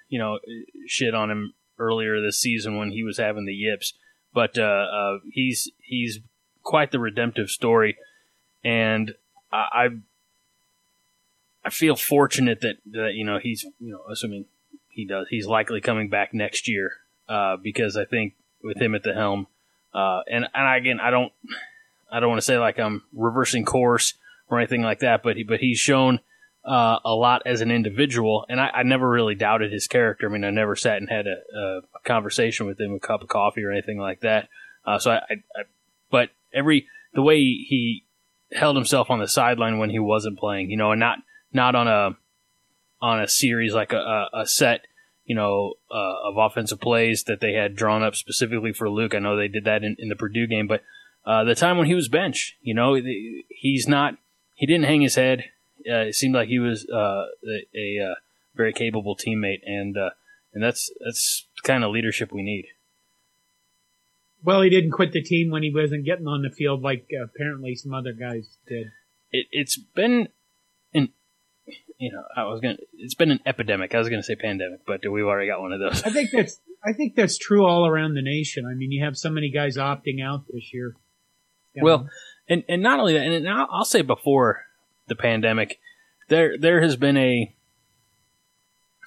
you 0.08 0.18
know, 0.18 0.38
shit 0.86 1.14
on 1.14 1.30
him 1.30 1.54
earlier 1.78 2.20
this 2.20 2.40
season 2.40 2.78
when 2.78 2.90
he 2.90 3.02
was 3.02 3.18
having 3.18 3.44
the 3.44 3.54
yips. 3.54 3.92
But 4.32 4.58
uh, 4.58 4.62
uh, 4.62 5.18
he's 5.30 5.70
he's 5.82 6.20
quite 6.62 6.90
the 6.90 6.98
redemptive 6.98 7.50
story, 7.50 7.96
and 8.64 9.14
I, 9.52 9.88
I 11.64 11.70
feel 11.70 11.96
fortunate 11.96 12.60
that 12.62 12.76
that 12.92 13.14
you 13.14 13.24
know 13.24 13.38
he's 13.38 13.64
you 13.78 13.92
know 13.92 14.00
assuming 14.10 14.46
he 14.88 15.04
does 15.04 15.26
he's 15.28 15.46
likely 15.46 15.80
coming 15.80 16.08
back 16.08 16.32
next 16.32 16.68
year 16.68 16.92
uh, 17.28 17.56
because 17.56 17.96
I 17.96 18.04
think 18.04 18.34
with 18.62 18.80
him 18.80 18.94
at 18.94 19.02
the 19.02 19.14
helm 19.14 19.46
uh, 19.94 20.20
and 20.30 20.46
and 20.54 20.76
again 20.76 20.98
I 20.98 21.10
don't 21.10 21.32
I 22.10 22.20
don't 22.20 22.30
want 22.30 22.38
to 22.38 22.44
say 22.44 22.58
like 22.58 22.78
I'm 22.78 23.02
reversing 23.12 23.64
course 23.64 24.14
or 24.48 24.58
anything 24.58 24.82
like 24.82 25.00
that 25.00 25.22
but 25.22 25.36
he, 25.36 25.42
but 25.42 25.60
he's 25.60 25.78
shown 25.78 26.20
uh, 26.68 26.98
a 27.04 27.14
lot 27.14 27.42
as 27.46 27.60
an 27.60 27.70
individual 27.70 28.44
and 28.48 28.60
I, 28.60 28.68
I, 28.68 28.82
never 28.82 29.08
really 29.08 29.34
doubted 29.34 29.72
his 29.72 29.86
character 29.86 30.28
I 30.28 30.32
mean 30.32 30.44
I 30.44 30.50
never 30.50 30.76
sat 30.76 30.98
and 30.98 31.08
had 31.08 31.26
a, 31.26 31.36
a 31.56 31.80
conversation 32.04 32.66
with 32.66 32.78
him 32.78 32.94
a 32.94 33.00
cup 33.00 33.22
of 33.22 33.28
coffee 33.28 33.64
or 33.64 33.72
anything 33.72 33.98
like 33.98 34.20
that 34.20 34.48
uh, 34.84 34.98
so 34.98 35.12
I, 35.12 35.16
I, 35.16 35.34
I 35.56 35.62
but 36.10 36.30
every 36.52 36.86
the 37.14 37.22
way 37.22 37.38
he 37.38 38.04
held 38.52 38.76
himself 38.76 39.10
on 39.10 39.18
the 39.18 39.28
sideline 39.28 39.78
when 39.78 39.90
he 39.90 39.98
wasn't 39.98 40.38
playing, 40.38 40.70
you 40.70 40.76
know, 40.76 40.92
and 40.92 41.00
not 41.00 41.18
not 41.52 41.74
on 41.74 41.88
a 41.88 42.16
on 43.00 43.20
a 43.20 43.28
series 43.28 43.74
like 43.74 43.92
a, 43.92 44.26
a 44.32 44.46
set, 44.46 44.86
you 45.24 45.34
know, 45.34 45.74
uh, 45.90 46.28
of 46.28 46.36
offensive 46.36 46.80
plays 46.80 47.24
that 47.24 47.40
they 47.40 47.52
had 47.52 47.76
drawn 47.76 48.02
up 48.02 48.16
specifically 48.16 48.72
for 48.72 48.90
Luke. 48.90 49.14
I 49.14 49.20
know 49.20 49.36
they 49.36 49.48
did 49.48 49.64
that 49.64 49.84
in, 49.84 49.96
in 49.98 50.08
the 50.08 50.16
Purdue 50.16 50.46
game, 50.46 50.66
but 50.66 50.82
uh, 51.24 51.44
the 51.44 51.54
time 51.54 51.78
when 51.78 51.86
he 51.86 51.94
was 51.94 52.08
bench, 52.08 52.56
you 52.60 52.74
know, 52.74 53.00
he's 53.48 53.86
not 53.86 54.14
he 54.54 54.66
didn't 54.66 54.86
hang 54.86 55.02
his 55.02 55.14
head. 55.14 55.44
Uh, 55.88 56.08
it 56.08 56.14
seemed 56.14 56.34
like 56.34 56.48
he 56.48 56.58
was 56.58 56.86
uh, 56.88 57.24
a, 57.46 57.66
a, 57.74 58.10
uh, 58.10 58.14
very 58.54 58.72
capable 58.72 59.16
teammate, 59.16 59.60
and 59.64 59.96
uh, 59.96 60.10
and 60.52 60.62
that's 60.62 60.90
that's 61.04 61.46
the 61.56 61.66
kind 61.66 61.84
of 61.84 61.92
leadership 61.92 62.32
we 62.32 62.42
need. 62.42 62.66
Well, 64.42 64.62
he 64.62 64.70
didn't 64.70 64.92
quit 64.92 65.12
the 65.12 65.22
team 65.22 65.50
when 65.50 65.62
he 65.62 65.72
wasn't 65.74 66.04
getting 66.04 66.26
on 66.26 66.42
the 66.42 66.50
field 66.50 66.82
like 66.82 67.08
uh, 67.12 67.24
apparently 67.24 67.74
some 67.74 67.92
other 67.92 68.12
guys 68.12 68.56
did. 68.66 68.88
It, 69.32 69.46
it's 69.50 69.76
been 69.76 70.28
an, 70.94 71.10
you 71.98 72.12
know, 72.12 72.22
I 72.36 72.44
was 72.44 72.60
gonna, 72.60 72.76
it's 72.98 73.14
been 73.14 73.30
an 73.30 73.40
epidemic. 73.44 73.94
I 73.94 73.98
was 73.98 74.08
gonna 74.08 74.22
say 74.22 74.36
pandemic, 74.36 74.80
but 74.86 75.00
we've 75.10 75.24
already 75.24 75.48
got 75.48 75.60
one 75.60 75.72
of 75.72 75.80
those. 75.80 76.02
I 76.04 76.10
think 76.10 76.30
that's, 76.30 76.60
I 76.84 76.92
think 76.92 77.16
that's 77.16 77.36
true 77.36 77.66
all 77.66 77.86
around 77.86 78.14
the 78.14 78.22
nation. 78.22 78.64
I 78.64 78.74
mean, 78.74 78.92
you 78.92 79.04
have 79.04 79.16
so 79.16 79.30
many 79.30 79.50
guys 79.50 79.76
opting 79.76 80.24
out 80.24 80.44
this 80.52 80.72
year. 80.72 80.94
Know? 81.74 81.84
Well, 81.84 82.08
and 82.48 82.64
and 82.68 82.82
not 82.82 83.00
only 83.00 83.14
that, 83.14 83.26
and 83.26 83.48
I'll, 83.48 83.68
I'll 83.70 83.84
say 83.84 84.02
before 84.02 84.64
the 85.08 85.16
pandemic, 85.16 85.78
there 86.28 86.56
there 86.58 86.82
has 86.82 86.96
been 86.96 87.16
a, 87.16 87.54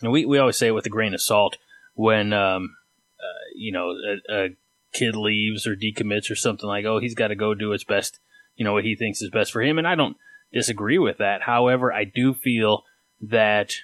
we 0.02 0.26
we 0.26 0.38
always 0.38 0.58
say 0.58 0.68
it 0.68 0.72
with 0.72 0.86
a 0.86 0.90
grain 0.90 1.14
of 1.14 1.22
salt 1.22 1.58
when 1.94 2.34
um, 2.34 2.76
uh, 3.20 3.46
you 3.56 3.72
know 3.72 3.92
a, 4.30 4.34
a 4.34 4.50
kid 4.94 5.16
leaves 5.16 5.66
or 5.66 5.76
decommits 5.76 6.30
or 6.30 6.36
something 6.36 6.68
like, 6.68 6.86
oh, 6.86 7.00
he's 7.00 7.16
got 7.16 7.30
to 7.30 7.36
go 7.36 7.54
do 7.54 7.72
his 7.72 7.84
best, 7.84 8.20
you 8.56 8.66
know, 8.66 8.74
what 8.74 8.84
he 8.84 8.96
thinks 8.96 9.22
is 9.22 9.30
best 9.30 9.52
for 9.52 9.62
him. 9.62 9.78
And 9.78 9.88
I 9.88 9.96
don't 9.96 10.18
disagree 10.52 10.98
with 10.98 11.18
that. 11.18 11.44
However, 11.44 11.94
I 11.94 12.04
do 12.04 12.34
feel 12.34 12.84
that 13.22 13.76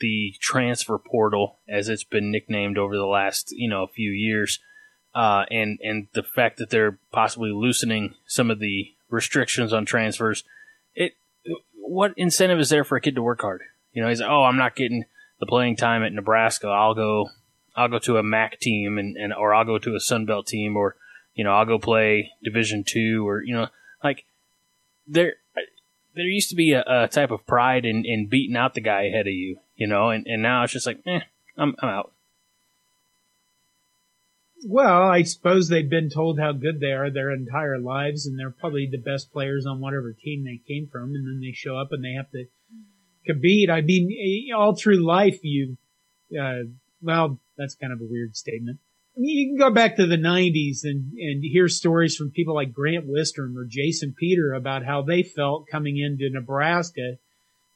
the 0.00 0.34
transfer 0.40 0.98
portal, 0.98 1.58
as 1.68 1.88
it's 1.88 2.04
been 2.04 2.30
nicknamed 2.30 2.78
over 2.78 2.96
the 2.96 3.06
last, 3.06 3.52
you 3.52 3.68
know, 3.68 3.82
a 3.82 3.88
few 3.88 4.10
years, 4.10 4.58
uh, 5.14 5.44
and 5.50 5.78
and 5.82 6.08
the 6.12 6.22
fact 6.22 6.58
that 6.58 6.70
they're 6.70 6.98
possibly 7.12 7.50
loosening 7.50 8.14
some 8.26 8.50
of 8.50 8.60
the 8.60 8.92
restrictions 9.08 9.72
on 9.72 9.84
transfers, 9.84 10.44
what 11.90 12.14
incentive 12.16 12.60
is 12.60 12.68
there 12.68 12.84
for 12.84 12.96
a 12.96 13.00
kid 13.00 13.16
to 13.16 13.22
work 13.22 13.40
hard? 13.40 13.62
You 13.92 14.00
know, 14.00 14.08
he's 14.08 14.20
like, 14.20 14.30
oh, 14.30 14.44
I'm 14.44 14.56
not 14.56 14.76
getting 14.76 15.06
the 15.40 15.46
playing 15.46 15.74
time 15.74 16.04
at 16.04 16.12
Nebraska. 16.12 16.68
I'll 16.68 16.94
go 16.94 17.30
I'll 17.74 17.88
go 17.88 17.98
to 18.00 18.16
a 18.16 18.22
MAC 18.22 18.60
team 18.60 18.96
and, 18.96 19.16
and 19.16 19.34
or 19.34 19.52
I'll 19.52 19.64
go 19.64 19.78
to 19.78 19.96
a 19.96 20.00
Sun 20.00 20.24
Belt 20.24 20.46
team 20.46 20.76
or 20.76 20.94
you 21.34 21.42
know 21.42 21.50
I'll 21.50 21.66
go 21.66 21.80
play 21.80 22.30
Division 22.44 22.84
two 22.86 23.26
or 23.28 23.42
you 23.42 23.54
know 23.54 23.66
like 24.04 24.24
there 25.08 25.34
there 26.14 26.24
used 26.24 26.50
to 26.50 26.56
be 26.56 26.72
a, 26.72 26.84
a 26.86 27.08
type 27.08 27.32
of 27.32 27.44
pride 27.44 27.84
in, 27.84 28.04
in 28.04 28.28
beating 28.28 28.56
out 28.56 28.74
the 28.74 28.80
guy 28.80 29.02
ahead 29.02 29.26
of 29.26 29.32
you 29.32 29.58
you 29.74 29.88
know 29.88 30.10
and, 30.10 30.26
and 30.28 30.42
now 30.42 30.62
it's 30.62 30.72
just 30.72 30.86
like 30.86 31.00
eh 31.06 31.20
I'm 31.56 31.74
I'm 31.80 31.88
out. 31.88 32.12
Well, 34.66 35.08
I 35.08 35.22
suppose 35.22 35.68
they've 35.68 35.88
been 35.88 36.10
told 36.10 36.38
how 36.38 36.52
good 36.52 36.80
they 36.80 36.92
are 36.92 37.10
their 37.10 37.30
entire 37.30 37.78
lives, 37.78 38.26
and 38.26 38.38
they're 38.38 38.50
probably 38.50 38.86
the 38.86 38.98
best 38.98 39.32
players 39.32 39.66
on 39.66 39.80
whatever 39.80 40.12
team 40.12 40.44
they 40.44 40.60
came 40.68 40.86
from, 40.86 41.14
and 41.14 41.26
then 41.26 41.40
they 41.40 41.52
show 41.52 41.76
up 41.76 41.92
and 41.92 42.04
they 42.04 42.12
have 42.12 42.30
to 42.32 42.44
compete. 43.24 43.70
I 43.70 43.80
mean, 43.80 44.52
all 44.54 44.74
through 44.74 45.04
life, 45.04 45.38
you, 45.42 45.78
uh, 46.38 46.64
well, 47.00 47.40
that's 47.56 47.74
kind 47.74 47.92
of 47.92 48.00
a 48.00 48.08
weird 48.10 48.36
statement. 48.36 48.78
I 49.16 49.20
mean, 49.20 49.38
you 49.38 49.48
can 49.48 49.58
go 49.58 49.74
back 49.74 49.96
to 49.96 50.06
the 50.06 50.16
90s 50.16 50.84
and, 50.84 51.12
and 51.14 51.42
hear 51.42 51.68
stories 51.68 52.16
from 52.16 52.30
people 52.30 52.54
like 52.54 52.72
Grant 52.72 53.08
Wistrom 53.08 53.56
or 53.56 53.64
Jason 53.64 54.14
Peter 54.16 54.52
about 54.52 54.84
how 54.84 55.02
they 55.02 55.22
felt 55.22 55.68
coming 55.68 55.98
into 55.98 56.30
Nebraska 56.30 57.16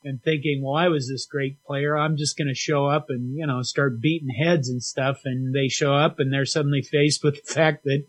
and 0.05 0.23
thinking, 0.23 0.63
well, 0.63 0.77
I 0.77 0.89
was 0.89 1.09
this 1.09 1.27
great 1.27 1.63
player. 1.65 1.97
I'm 1.97 2.17
just 2.17 2.37
going 2.37 2.49
to 2.49 2.55
show 2.55 2.87
up 2.87 3.07
and, 3.09 3.35
you 3.37 3.47
know, 3.47 3.63
start 3.63 4.01
beating 4.01 4.29
heads 4.29 4.69
and 4.69 4.83
stuff. 4.83 5.21
And 5.25 5.55
they 5.55 5.69
show 5.69 5.95
up 5.95 6.19
and 6.19 6.33
they're 6.33 6.45
suddenly 6.45 6.83
faced 6.83 7.25
with 7.25 7.37
the 7.37 7.53
fact 7.55 7.85
that 7.85 8.05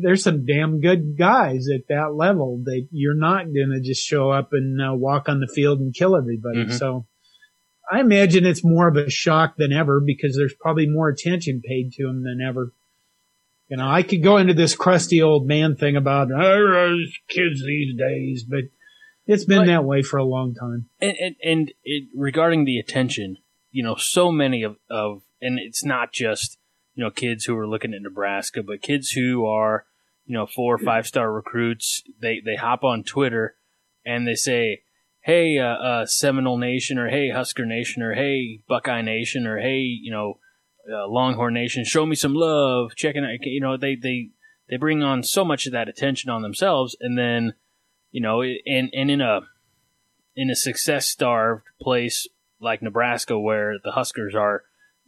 there's 0.00 0.22
some 0.22 0.46
damn 0.46 0.80
good 0.80 1.16
guys 1.18 1.66
at 1.74 1.88
that 1.88 2.14
level 2.14 2.62
that 2.64 2.88
you're 2.90 3.16
not 3.16 3.44
going 3.44 3.72
to 3.74 3.86
just 3.86 4.02
show 4.02 4.30
up 4.30 4.50
and 4.52 4.80
uh, 4.80 4.94
walk 4.94 5.28
on 5.28 5.40
the 5.40 5.52
field 5.52 5.80
and 5.80 5.94
kill 5.94 6.16
everybody. 6.16 6.64
Mm-hmm. 6.64 6.76
So 6.76 7.06
I 7.90 8.00
imagine 8.00 8.46
it's 8.46 8.64
more 8.64 8.88
of 8.88 8.96
a 8.96 9.10
shock 9.10 9.56
than 9.56 9.72
ever 9.72 10.00
because 10.00 10.36
there's 10.36 10.54
probably 10.58 10.86
more 10.86 11.08
attention 11.08 11.62
paid 11.64 11.92
to 11.92 12.08
him 12.08 12.22
than 12.22 12.40
ever. 12.46 12.72
You 13.68 13.78
know, 13.78 13.88
I 13.88 14.02
could 14.02 14.22
go 14.22 14.36
into 14.36 14.54
this 14.54 14.76
crusty 14.76 15.22
old 15.22 15.46
man 15.46 15.76
thing 15.76 15.96
about 15.96 16.28
oh, 16.32 16.96
kids 17.28 17.62
these 17.64 17.96
days, 17.96 18.44
but 18.44 18.64
it's 19.26 19.44
been 19.44 19.60
but, 19.60 19.66
that 19.66 19.84
way 19.84 20.02
for 20.02 20.18
a 20.18 20.24
long 20.24 20.54
time. 20.54 20.88
And, 21.00 21.16
and, 21.18 21.36
and 21.42 21.72
it, 21.82 22.08
regarding 22.14 22.64
the 22.64 22.78
attention, 22.78 23.38
you 23.70 23.82
know, 23.82 23.96
so 23.96 24.30
many 24.30 24.62
of, 24.62 24.76
of, 24.90 25.22
and 25.40 25.58
it's 25.58 25.84
not 25.84 26.12
just, 26.12 26.58
you 26.94 27.02
know, 27.02 27.10
kids 27.10 27.44
who 27.44 27.56
are 27.56 27.66
looking 27.66 27.94
at 27.94 28.02
Nebraska, 28.02 28.62
but 28.62 28.82
kids 28.82 29.10
who 29.10 29.46
are, 29.46 29.86
you 30.26 30.36
know, 30.36 30.46
four 30.46 30.74
or 30.74 30.78
five 30.78 31.06
star 31.06 31.32
recruits, 31.32 32.02
they, 32.20 32.40
they 32.44 32.56
hop 32.56 32.84
on 32.84 33.02
Twitter 33.02 33.56
and 34.06 34.26
they 34.26 34.34
say, 34.34 34.82
hey, 35.24 35.58
uh, 35.58 35.64
uh, 35.64 36.06
Seminole 36.06 36.58
Nation, 36.58 36.98
or 36.98 37.08
hey, 37.08 37.30
Husker 37.30 37.64
Nation, 37.64 38.02
or 38.02 38.14
hey, 38.14 38.60
Buckeye 38.68 39.02
Nation, 39.02 39.46
or 39.46 39.58
hey, 39.58 39.78
you 39.78 40.12
know, 40.12 40.38
uh, 40.92 41.08
Longhorn 41.08 41.54
Nation, 41.54 41.84
show 41.84 42.04
me 42.04 42.14
some 42.14 42.34
love. 42.34 42.94
Checking 42.94 43.24
out, 43.24 43.30
you 43.42 43.60
know, 43.60 43.76
they 43.76 43.96
they 43.96 44.28
they 44.68 44.76
bring 44.76 45.02
on 45.02 45.22
so 45.22 45.44
much 45.44 45.66
of 45.66 45.72
that 45.72 45.88
attention 45.88 46.30
on 46.30 46.42
themselves, 46.42 46.94
and 47.00 47.18
then, 47.18 47.54
you 48.14 48.20
know, 48.20 48.42
and 48.42 48.90
and 48.92 49.10
in 49.10 49.20
a 49.20 49.40
in 50.36 50.48
a 50.50 50.54
success 50.54 51.08
starved 51.08 51.64
place 51.80 52.28
like 52.60 52.80
Nebraska, 52.80 53.38
where 53.38 53.74
the 53.82 53.90
Huskers 53.90 54.34
are 54.36 54.62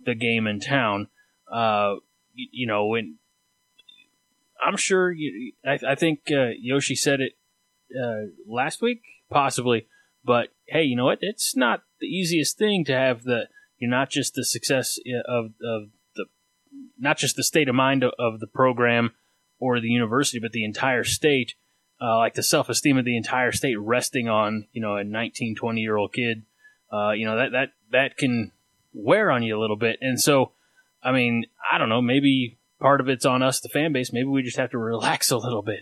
the 0.04 0.16
game 0.16 0.48
in 0.48 0.58
town, 0.58 1.06
uh, 1.50 1.94
you, 2.34 2.48
you 2.50 2.66
know, 2.66 2.86
when 2.86 3.18
I'm 4.60 4.76
sure, 4.76 5.12
you, 5.12 5.52
I, 5.64 5.78
I 5.88 5.94
think 5.94 6.20
uh, 6.32 6.50
Yoshi 6.58 6.96
said 6.96 7.20
it 7.20 7.32
uh, 7.96 8.32
last 8.46 8.82
week, 8.82 9.02
possibly 9.30 9.86
but 10.26 10.48
hey, 10.66 10.82
you 10.82 10.96
know 10.96 11.04
what? 11.04 11.18
It's 11.20 11.56
not 11.56 11.84
the 12.00 12.06
easiest 12.06 12.58
thing 12.58 12.84
to 12.86 12.92
have 12.92 13.22
the 13.22 13.44
you're 13.78 13.90
not 13.90 14.10
just 14.10 14.34
the 14.34 14.44
success 14.44 14.98
of 15.26 15.52
of 15.62 15.90
the 16.16 16.26
not 16.98 17.16
just 17.16 17.36
the 17.36 17.44
state 17.44 17.68
of 17.68 17.76
mind 17.76 18.02
of, 18.02 18.12
of 18.18 18.40
the 18.40 18.48
program 18.48 19.12
or 19.60 19.80
the 19.80 19.88
university, 19.88 20.40
but 20.40 20.50
the 20.50 20.64
entire 20.64 21.04
state 21.04 21.54
uh, 22.00 22.19
like 22.19 22.35
the 22.35 22.43
self 22.43 22.69
esteem 22.69 22.99
of 22.99 23.05
the 23.05 23.17
entire 23.17 23.53
state 23.53 23.79
resting 23.79 24.29
on 24.29 24.67
you 24.73 24.83
know 24.83 24.97
a 24.97 25.05
19, 25.05 25.57
20 25.57 25.81
year 25.81 25.97
old 25.97 26.12
kid. 26.12 26.43
Uh, 26.93 27.12
you 27.12 27.26
know 27.26 27.37
that 27.37 27.53
that 27.53 27.69
that 27.93 28.17
can 28.17 28.53
wear 28.93 29.31
on 29.31 29.43
you 29.43 29.59
a 29.59 29.61
little 29.61 29.76
bit, 29.76 29.99
and 30.00 30.21
so 30.21 30.53
I 31.03 31.12
mean 31.12 31.47
I 31.71 31.79
don't 31.79 31.88
know 31.88 32.03
maybe 32.03 32.59
part 32.81 33.00
of 33.00 33.09
it's 33.09 33.25
on 33.25 33.43
us 33.43 33.61
the 33.61 33.69
fan 33.69 33.93
base. 33.93 34.12
Maybe 34.12 34.26
we 34.26 34.43
just 34.43 34.57
have 34.57 34.71
to 34.71 34.79
relax 34.79 35.31
a 35.31 35.38
little 35.38 35.62
bit. 35.62 35.81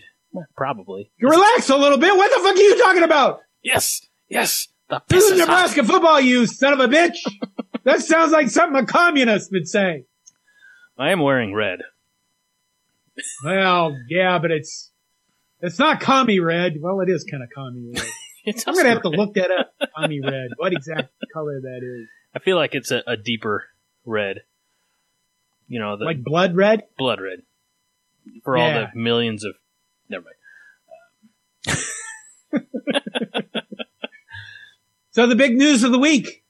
Probably 0.55 1.11
relax 1.21 1.69
a 1.69 1.77
little 1.77 1.97
bit. 1.97 2.15
What 2.15 2.31
the 2.31 2.41
fuck 2.43 2.55
are 2.55 2.59
you 2.59 2.77
talking 2.81 3.03
about? 3.03 3.41
Yes, 3.63 4.01
yes. 4.27 4.67
The 4.89 5.01
This 5.07 5.23
is 5.25 5.31
is 5.31 5.39
hot. 5.39 5.47
Nebraska 5.47 5.83
football, 5.83 6.21
you 6.21 6.45
son 6.45 6.73
of 6.73 6.79
a 6.79 6.87
bitch. 6.87 7.17
that 7.83 8.01
sounds 8.01 8.31
like 8.31 8.49
something 8.49 8.83
a 8.83 8.85
communist 8.85 9.51
would 9.51 9.67
say. 9.67 10.05
I 10.97 11.11
am 11.11 11.19
wearing 11.21 11.53
red. 11.53 11.79
Well, 13.43 13.95
yeah, 14.09 14.37
but 14.39 14.51
it's 14.51 14.91
it's 15.65 15.79
not 15.79 15.99
commie 15.99 16.39
red. 16.39 16.77
Well, 16.79 17.01
it 17.01 17.09
is 17.09 17.23
kind 17.23 17.43
of 17.43 17.49
commie 17.49 17.91
red. 17.93 18.05
It's 18.47 18.67
I'm 18.67 18.75
gonna 18.75 18.89
have 18.89 19.01
to 19.01 19.09
look 19.09 19.33
that 19.33 19.49
up. 19.49 19.73
Commie 19.97 20.21
red. 20.21 20.49
What 20.57 20.71
exact 20.71 21.09
color 21.33 21.59
that 21.61 21.79
is? 21.81 22.07
I 22.35 22.37
feel 22.37 22.57
like 22.57 22.75
it's 22.75 22.91
a, 22.91 23.01
a 23.07 23.17
deeper 23.17 23.63
red. 24.05 24.43
You 25.67 25.79
know, 25.79 25.97
the 25.97 26.05
Like 26.05 26.23
blood 26.23 26.55
red? 26.55 26.83
blood 26.95 27.19
red. 27.19 27.41
For 28.43 28.55
all 28.55 28.69
the 28.71 28.89
millions 28.93 29.43
of. 29.43 29.55
Never 30.09 30.25
mind. 31.67 31.77
So 35.11 35.25
the 35.27 35.35
big 35.35 35.55
news 35.55 35.83
of 35.83 35.93
the 35.93 35.97
week. 35.97 36.43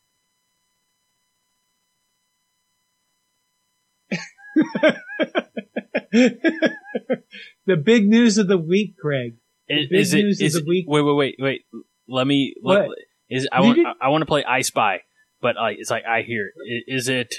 the 7.66 7.76
big 7.76 8.08
news 8.08 8.38
of 8.38 8.48
the 8.48 8.58
week, 8.58 8.98
Craig. 8.98 9.36
Is, 9.68 9.90
big 9.90 10.00
is 10.00 10.14
it? 10.14 10.18
news 10.24 10.42
of 10.42 10.46
Is 10.46 10.54
the 10.54 10.60
it- 10.60 10.68
week- 10.68 10.86
Wait, 10.88 11.02
wait, 11.02 11.16
wait, 11.16 11.36
wait. 11.40 11.62
Let 12.08 12.28
me. 12.28 12.56
Let, 12.62 12.88
What? 12.88 12.98
is 13.30 13.48
I 13.52 13.62
want? 13.62 13.80
I, 13.86 13.94
I 14.06 14.10
want 14.10 14.22
to 14.22 14.26
play 14.28 14.44
I 14.44 14.62
Spy, 14.62 15.02
but 15.42 15.56
like 15.56 15.78
it's 15.80 15.90
like 15.90 16.06
I 16.06 16.22
hear. 16.22 16.52
Is 16.88 17.08
it? 17.10 17.36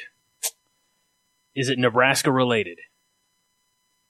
Is 1.55 1.69
it 1.69 1.79
Nebraska 1.79 2.31
related? 2.33 2.79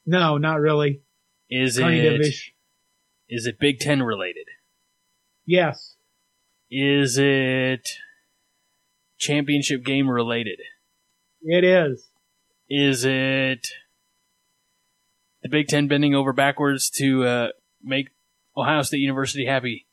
No, 0.07 0.39
not 0.39 0.61
really. 0.61 1.03
Is 1.51 1.79
Kind 1.79 1.97
it? 1.99 2.15
of 2.15 2.21
ish. 2.23 2.53
Is 3.29 3.47
it 3.47 3.59
Big 3.61 3.79
Ten 3.81 4.03
related? 4.03 4.47
Yes. 5.45 5.95
Is 6.71 7.19
it 7.19 7.89
championship 9.19 9.85
game 9.85 10.09
related? 10.09 10.59
It 11.43 11.65
is. 11.65 12.09
Is 12.69 13.05
it 13.05 13.69
the 15.47 15.59
Big 15.59 15.69
Ten 15.69 15.87
bending 15.87 16.15
over 16.15 16.33
backwards 16.33 16.91
to 16.91 17.25
uh, 17.25 17.49
make 17.83 18.09
Ohio 18.57 18.83
State 18.83 18.99
University 18.99 19.47
happy 19.47 19.87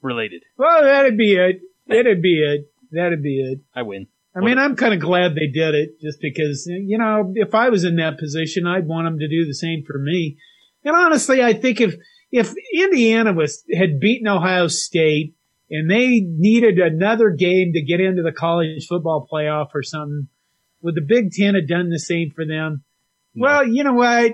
related? 0.00 0.42
Well, 0.56 0.82
that'd 0.82 1.18
be 1.18 1.34
it. 1.34 1.60
That'd 1.86 2.22
be 2.22 2.42
it. 2.42 2.70
That'd 2.92 3.22
be 3.22 3.40
it. 3.40 3.60
I 3.74 3.82
win. 3.82 4.06
I 4.34 4.40
mean, 4.40 4.58
I'm 4.58 4.76
kind 4.76 4.92
of 4.92 5.00
glad 5.00 5.34
they 5.34 5.46
did 5.46 5.74
it 5.74 5.98
just 6.00 6.20
because, 6.20 6.66
you 6.66 6.98
know, 6.98 7.32
if 7.34 7.54
I 7.54 7.70
was 7.70 7.84
in 7.84 7.96
that 7.96 8.18
position, 8.18 8.66
I'd 8.66 8.86
want 8.86 9.06
them 9.06 9.18
to 9.18 9.28
do 9.28 9.46
the 9.46 9.54
same 9.54 9.82
for 9.86 9.98
me. 9.98 10.36
And 10.84 10.94
honestly, 10.94 11.42
I 11.42 11.54
think 11.54 11.80
if, 11.80 11.94
if 12.30 12.52
Indiana 12.74 13.32
was, 13.32 13.64
had 13.74 13.98
beaten 13.98 14.28
Ohio 14.28 14.68
State 14.68 15.34
and 15.70 15.90
they 15.90 16.20
needed 16.20 16.78
another 16.78 17.30
game 17.30 17.72
to 17.72 17.80
get 17.80 18.00
into 18.00 18.22
the 18.22 18.30
college 18.30 18.86
football 18.86 19.26
playoff 19.32 19.68
or 19.74 19.82
something, 19.82 20.28
would 20.82 20.94
the 20.94 21.00
Big 21.00 21.32
Ten 21.32 21.54
have 21.54 21.66
done 21.66 21.88
the 21.88 21.98
same 21.98 22.30
for 22.30 22.44
them? 22.44 22.84
No. 23.34 23.46
Well, 23.46 23.66
you 23.66 23.84
know 23.84 23.94
what? 23.94 24.32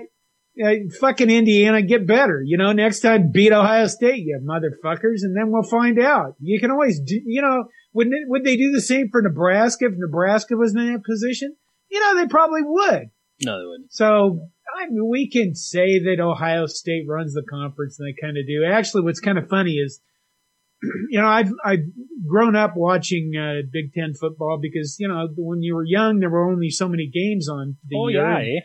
Uh, 0.61 0.73
fucking 0.99 1.31
Indiana, 1.31 1.81
get 1.81 2.05
better. 2.05 2.41
You 2.45 2.57
know, 2.57 2.73
next 2.73 2.99
time 2.99 3.31
beat 3.31 3.51
Ohio 3.51 3.87
State, 3.87 4.23
you 4.23 4.39
motherfuckers, 4.43 5.23
and 5.23 5.35
then 5.35 5.51
we'll 5.51 5.63
find 5.63 5.99
out. 5.99 6.35
You 6.39 6.59
can 6.59 6.69
always 6.69 6.99
do, 6.99 7.19
you 7.25 7.41
know, 7.41 7.65
wouldn't 7.91 8.15
it, 8.15 8.27
would 8.27 8.43
they 8.43 8.55
do 8.55 8.71
the 8.71 8.81
same 8.81 9.09
for 9.11 9.21
Nebraska 9.21 9.85
if 9.85 9.93
Nebraska 9.97 10.55
was 10.55 10.75
in 10.75 10.93
that 10.93 11.03
position? 11.03 11.55
You 11.89 11.99
know, 11.99 12.21
they 12.21 12.27
probably 12.27 12.61
would. 12.63 13.09
No, 13.43 13.59
they 13.59 13.65
wouldn't. 13.65 13.93
So, 13.93 14.47
I 14.79 14.89
mean, 14.89 15.09
we 15.09 15.27
can 15.27 15.55
say 15.55 15.97
that 15.99 16.19
Ohio 16.19 16.67
State 16.67 17.05
runs 17.07 17.33
the 17.33 17.43
conference 17.49 17.99
and 17.99 18.07
they 18.07 18.15
kind 18.21 18.37
of 18.37 18.45
do. 18.45 18.63
Actually, 18.63 19.03
what's 19.03 19.19
kind 19.19 19.39
of 19.39 19.49
funny 19.49 19.73
is, 19.73 20.01
you 21.09 21.19
know, 21.19 21.27
I've, 21.27 21.51
I've 21.65 21.79
grown 22.27 22.55
up 22.55 22.73
watching, 22.75 23.33
uh, 23.35 23.65
Big 23.71 23.93
Ten 23.93 24.13
football 24.13 24.59
because, 24.61 24.97
you 24.99 25.07
know, 25.07 25.27
when 25.35 25.63
you 25.63 25.75
were 25.75 25.85
young, 25.85 26.19
there 26.19 26.29
were 26.29 26.47
only 26.49 26.69
so 26.69 26.87
many 26.87 27.09
games 27.11 27.49
on 27.49 27.77
the 27.87 27.97
Oh 27.97 28.07
year. 28.07 28.21
yeah, 28.23 28.57
eh? 28.57 28.59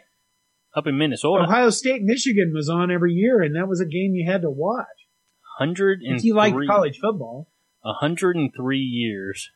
Up 0.78 0.86
in 0.86 0.96
Minnesota, 0.96 1.42
Ohio 1.42 1.70
State, 1.70 2.02
Michigan 2.02 2.52
was 2.54 2.68
on 2.68 2.92
every 2.92 3.12
year, 3.12 3.42
and 3.42 3.56
that 3.56 3.66
was 3.66 3.80
a 3.80 3.84
game 3.84 4.14
you 4.14 4.30
had 4.30 4.42
to 4.42 4.50
watch. 4.50 4.86
Hundred 5.58 6.02
and 6.02 6.16
if 6.16 6.24
you 6.24 6.34
like 6.34 6.54
college 6.68 7.00
football. 7.00 7.48
hundred 7.82 8.36
and 8.36 8.52
three 8.54 8.78
years 8.78 9.50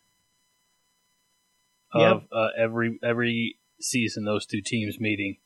of 1.94 2.24
uh, 2.32 2.48
every 2.58 2.98
every 3.04 3.58
season 3.80 4.24
those 4.24 4.46
two 4.46 4.60
teams 4.60 4.98
meeting, 4.98 5.36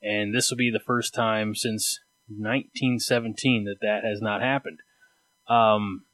and 0.00 0.32
this 0.32 0.50
will 0.50 0.56
be 0.56 0.70
the 0.70 0.78
first 0.78 1.14
time 1.14 1.56
since 1.56 1.98
1917 2.28 3.64
that 3.64 3.78
that 3.80 4.04
has 4.08 4.20
not 4.20 4.40
happened. 4.40 4.78
Um, 5.48 6.04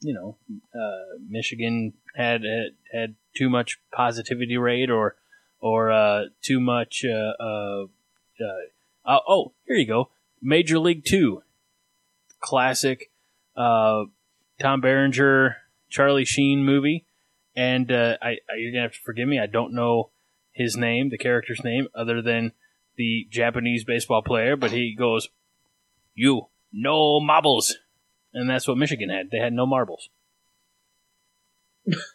you 0.00 0.12
know, 0.12 0.38
uh, 0.74 1.18
Michigan 1.28 1.94
had, 2.16 2.42
had 2.42 2.72
had 2.92 3.14
too 3.36 3.48
much 3.48 3.78
positivity 3.92 4.56
rate, 4.56 4.90
or 4.90 5.16
or 5.64 5.90
uh, 5.90 6.24
too 6.42 6.60
much. 6.60 7.06
Uh, 7.06 7.42
uh, 7.42 7.86
uh, 9.06 9.18
oh, 9.26 9.52
here 9.66 9.76
you 9.76 9.86
go, 9.86 10.10
Major 10.42 10.78
League 10.78 11.04
Two, 11.06 11.42
classic. 12.38 13.10
Uh, 13.56 14.04
Tom 14.60 14.80
Berenger, 14.80 15.56
Charlie 15.88 16.26
Sheen 16.26 16.64
movie, 16.64 17.06
and 17.56 17.90
uh, 17.90 18.18
I, 18.20 18.36
I 18.48 18.56
you're 18.58 18.72
gonna 18.72 18.82
have 18.82 18.92
to 18.92 19.00
forgive 19.04 19.26
me. 19.26 19.40
I 19.40 19.46
don't 19.46 19.74
know 19.74 20.10
his 20.52 20.76
name, 20.76 21.08
the 21.08 21.18
character's 21.18 21.64
name, 21.64 21.88
other 21.94 22.20
than 22.20 22.52
the 22.96 23.26
Japanese 23.30 23.84
baseball 23.84 24.22
player. 24.22 24.56
But 24.56 24.70
he 24.70 24.94
goes, 24.94 25.30
"You 26.14 26.48
no 26.72 27.20
marbles," 27.20 27.78
and 28.34 28.50
that's 28.50 28.68
what 28.68 28.76
Michigan 28.76 29.08
had. 29.08 29.30
They 29.30 29.38
had 29.38 29.54
no 29.54 29.64
marbles. 29.64 30.10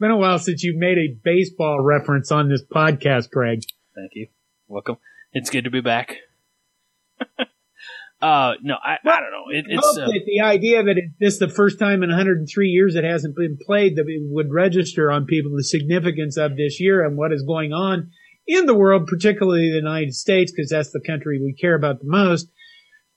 Been 0.00 0.12
a 0.12 0.16
while 0.16 0.38
since 0.38 0.62
you've 0.62 0.76
made 0.76 0.96
a 0.96 1.16
baseball 1.24 1.80
reference 1.80 2.30
on 2.30 2.48
this 2.48 2.62
podcast, 2.62 3.30
Greg. 3.30 3.62
Thank 3.96 4.12
you. 4.14 4.28
Welcome. 4.68 4.98
It's 5.32 5.50
good 5.50 5.64
to 5.64 5.70
be 5.70 5.80
back. 5.80 6.18
uh, 8.22 8.52
no, 8.62 8.76
I, 8.80 8.98
I 9.04 9.20
don't 9.20 9.32
know. 9.32 9.46
It, 9.50 9.64
it's 9.68 9.98
uh, 9.98 10.06
the 10.24 10.40
idea 10.40 10.84
that 10.84 10.94
this 11.18 11.34
is 11.34 11.38
the 11.40 11.48
first 11.48 11.80
time 11.80 12.04
in 12.04 12.10
103 12.10 12.68
years 12.68 12.94
it 12.94 13.02
hasn't 13.02 13.34
been 13.34 13.58
played 13.60 13.96
that 13.96 14.06
it 14.06 14.22
would 14.22 14.52
register 14.52 15.10
on 15.10 15.26
people 15.26 15.56
the 15.56 15.64
significance 15.64 16.36
of 16.36 16.56
this 16.56 16.78
year 16.78 17.04
and 17.04 17.16
what 17.16 17.32
is 17.32 17.42
going 17.42 17.72
on 17.72 18.12
in 18.46 18.66
the 18.66 18.76
world, 18.76 19.08
particularly 19.08 19.68
the 19.70 19.76
United 19.76 20.14
States, 20.14 20.52
because 20.52 20.70
that's 20.70 20.92
the 20.92 21.02
country 21.04 21.40
we 21.42 21.54
care 21.54 21.74
about 21.74 21.98
the 21.98 22.08
most. 22.08 22.48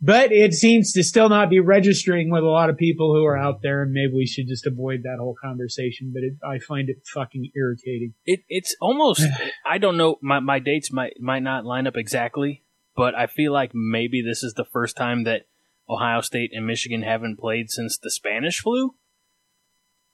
But 0.04 0.32
it 0.32 0.54
seems 0.56 0.94
to 0.94 1.04
still 1.04 1.30
not 1.30 1.52
be 1.52 1.60
registering 1.60 2.32
with 2.32 2.42
a 2.42 2.48
lot 2.48 2.72
of 2.72 2.78
people 2.78 3.14
who 3.14 3.24
are 3.24 3.38
out 3.38 3.62
there, 3.62 3.84
and 3.84 3.92
maybe 3.92 4.14
we 4.16 4.26
should 4.26 4.48
just 4.48 4.66
avoid 4.66 5.04
that 5.04 5.18
whole 5.20 5.36
conversation. 5.40 6.12
But 6.12 6.24
it, 6.24 6.34
I 6.44 6.58
find 6.58 6.90
it 6.90 7.06
fucking 7.14 7.52
irritating. 7.56 8.16
It, 8.26 8.40
it's 8.50 8.76
almost 8.82 9.22
I 9.66 9.78
don't 9.78 9.98
know 9.98 10.18
my, 10.22 10.40
my 10.40 10.58
dates 10.58 10.92
might 10.92 11.14
might 11.20 11.44
not 11.44 11.66
line 11.66 11.86
up 11.86 11.96
exactly, 11.96 12.64
but 12.96 13.14
I 13.14 13.28
feel 13.28 13.54
like 13.54 13.72
maybe 13.76 14.24
this 14.24 14.42
is 14.42 14.56
the 14.56 14.66
first 14.66 14.98
time 14.98 15.24
that 15.26 15.46
Ohio 15.88 16.22
State 16.22 16.50
and 16.52 16.66
Michigan 16.66 17.04
haven't 17.04 17.40
played 17.40 17.70
since 17.70 18.00
the 18.00 18.10
Spanish 18.10 18.60
flu. 18.60 18.96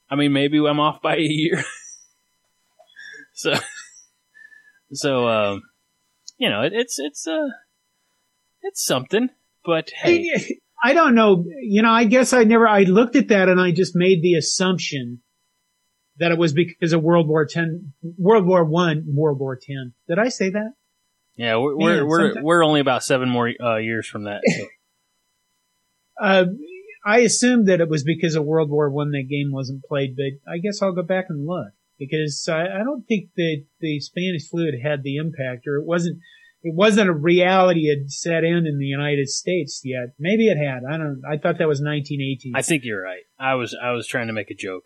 I 0.10 0.16
mean, 0.16 0.34
maybe 0.34 0.58
I'm 0.58 0.82
off 0.82 1.02
by 1.02 1.16
a 1.16 1.22
year. 1.22 1.64
so, 3.34 3.54
so 4.92 5.28
um, 5.30 5.62
you 6.38 6.50
know, 6.50 6.64
it, 6.64 6.74
it's 6.74 7.00
it's 7.00 7.26
uh, 7.26 7.48
it's 8.62 8.84
something. 8.84 9.30
But 9.68 9.90
hey, 9.90 10.60
I 10.82 10.94
don't 10.94 11.14
know. 11.14 11.44
You 11.62 11.82
know, 11.82 11.92
I 11.92 12.06
guess 12.06 12.32
I 12.32 12.46
never, 12.46 12.66
I 12.66 12.84
looked 12.84 13.18
at 13.18 13.28
that 13.28 13.50
and 13.50 13.60
I 13.60 13.72
just 13.72 13.98
made 13.98 14.22
the 14.22 14.36
assumption 14.36 15.22
that 16.20 16.32
it 16.32 16.38
was 16.38 16.54
because 16.54 16.94
of 16.94 17.04
World 17.04 17.28
War 17.28 17.46
Ten, 17.46 17.92
World 18.18 18.46
War 18.46 18.64
One, 18.64 19.04
World 19.10 19.40
War 19.40 19.60
Ten. 19.62 19.94
Did 20.08 20.20
I 20.20 20.30
say 20.30 20.50
that? 20.52 20.72
yeah, 21.36 21.58
we're 21.58 21.76
Man, 21.76 22.08
we're 22.08 22.34
we're, 22.36 22.42
we're 22.42 22.64
only 22.64 22.80
about 22.80 23.04
seven 23.04 23.30
more 23.30 23.52
uh, 23.62 23.76
years 23.76 24.08
from 24.08 24.24
that. 24.24 24.42
So. 24.48 24.66
Uh, 26.20 26.46
I 27.06 27.20
assumed 27.20 27.68
that 27.68 27.80
it 27.80 27.90
was 27.90 28.04
because 28.04 28.34
of 28.34 28.44
World 28.44 28.72
War 28.72 28.90
One 28.90 29.12
that 29.12 29.30
game 29.30 29.52
wasn't 29.52 29.84
played, 29.84 30.16
but 30.16 30.52
I 30.52 30.58
guess 30.58 30.82
I'll 30.82 30.96
go 30.96 31.04
back 31.04 31.26
and 31.30 31.46
look 31.46 31.74
because 32.00 32.48
I, 32.52 32.64
I 32.64 32.84
don't 32.84 33.04
think 33.08 33.30
that 33.36 33.66
the 33.82 34.00
Spanish 34.00 34.50
flu 34.50 34.66
had 34.66 34.82
had 34.82 35.04
the 35.04 35.18
impact, 35.18 35.68
or 35.68 35.76
it 35.78 35.86
wasn't. 35.86 36.18
It 36.64 36.74
wasn't 36.76 37.10
a 37.10 37.14
reality 37.14 37.88
had 37.88 38.12
set 38.12 38.44
in 38.44 38.66
in 38.66 38.80
the 38.80 38.86
United 38.86 39.30
States 39.30 39.82
yet. 39.84 40.16
Maybe 40.20 40.48
it 40.48 40.58
had. 40.58 40.82
I 40.90 40.98
don't. 40.98 41.22
I 41.26 41.38
thought 41.38 41.60
that 41.60 41.68
was 41.68 41.80
1918. 41.80 42.54
I 42.56 42.62
think 42.62 42.84
you're 42.84 43.02
right. 43.02 43.22
I 43.40 43.56
was 43.56 43.78
I 43.82 43.92
was 43.92 44.08
trying 44.08 44.28
to 44.28 44.34
make 44.34 44.50
a 44.50 44.56
joke. 44.56 44.84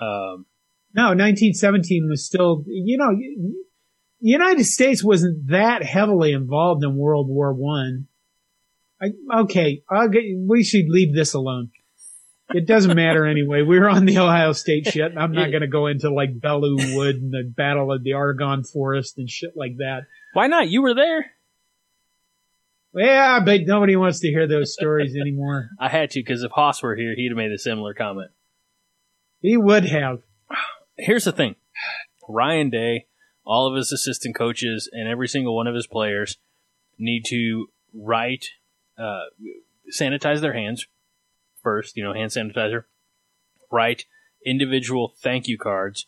Um, 0.00 0.46
No, 0.94 1.08
1917 1.08 2.08
was 2.08 2.26
still, 2.26 2.64
you 2.66 2.96
know, 2.96 3.10
the 3.10 4.30
United 4.30 4.64
States 4.64 5.04
wasn't 5.04 5.48
that 5.48 5.82
heavily 5.82 6.32
involved 6.32 6.82
in 6.82 6.96
World 6.96 7.28
War 7.28 7.52
One. 7.52 8.08
Okay, 9.34 9.82
I'll 9.90 10.08
get, 10.08 10.22
we 10.48 10.64
should 10.64 10.86
leave 10.88 11.14
this 11.14 11.34
alone. 11.34 11.70
It 12.50 12.66
doesn't 12.66 12.94
matter 12.96 13.26
anyway. 13.30 13.62
We're 13.62 13.88
on 13.88 14.06
the 14.06 14.18
Ohio 14.18 14.52
State 14.52 14.86
shit, 14.86 15.10
and 15.10 15.18
I'm 15.18 15.32
not 15.32 15.50
going 15.50 15.60
to 15.60 15.68
go 15.68 15.86
into 15.88 16.10
like 16.10 16.40
Belleau 16.40 16.96
Wood 16.96 17.16
and 17.16 17.32
the 17.32 17.52
Battle 17.54 17.92
of 17.92 18.02
the 18.02 18.14
Argonne 18.14 18.64
Forest 18.64 19.18
and 19.18 19.28
shit 19.28 19.50
like 19.56 19.76
that. 19.78 20.02
Why 20.34 20.48
not? 20.48 20.68
You 20.68 20.82
were 20.82 20.94
there. 20.94 21.30
Yeah, 22.92 23.40
but 23.40 23.62
nobody 23.64 23.96
wants 23.96 24.20
to 24.20 24.28
hear 24.28 24.46
those 24.46 24.72
stories 24.72 25.16
anymore. 25.20 25.70
I 25.80 25.88
had 25.88 26.10
to 26.10 26.20
because 26.20 26.42
if 26.42 26.52
Haas 26.52 26.82
were 26.82 26.96
here, 26.96 27.14
he'd 27.16 27.30
have 27.30 27.36
made 27.36 27.52
a 27.52 27.58
similar 27.58 27.94
comment. 27.94 28.30
He 29.40 29.56
would 29.56 29.84
have. 29.86 30.22
Here's 30.96 31.24
the 31.24 31.32
thing 31.32 31.56
Ryan 32.28 32.70
Day, 32.70 33.06
all 33.44 33.66
of 33.68 33.76
his 33.76 33.92
assistant 33.92 34.36
coaches, 34.36 34.88
and 34.92 35.08
every 35.08 35.28
single 35.28 35.56
one 35.56 35.66
of 35.66 35.74
his 35.74 35.86
players 35.86 36.36
need 36.98 37.24
to 37.26 37.68
write, 37.92 38.46
uh, 38.98 39.24
sanitize 39.96 40.40
their 40.40 40.52
hands 40.52 40.86
first, 41.62 41.96
you 41.96 42.04
know, 42.04 42.12
hand 42.12 42.30
sanitizer, 42.30 42.84
write 43.70 44.04
individual 44.44 45.14
thank 45.20 45.48
you 45.48 45.58
cards 45.58 46.06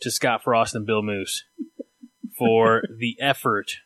to 0.00 0.10
Scott 0.10 0.42
Frost 0.42 0.74
and 0.74 0.86
Bill 0.86 1.02
Moos 1.02 1.44
for 2.40 2.82
the 2.98 3.18
effort, 3.20 3.76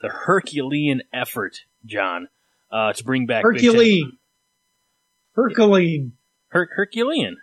the 0.00 0.08
Herculean 0.08 1.02
effort, 1.12 1.60
John, 1.84 2.28
uh, 2.72 2.94
to 2.94 3.04
bring 3.04 3.26
back 3.26 3.42
Herculean. 3.42 4.18
Herculean. 5.32 6.14
Her- 6.48 6.70
Herculean. 6.74 7.36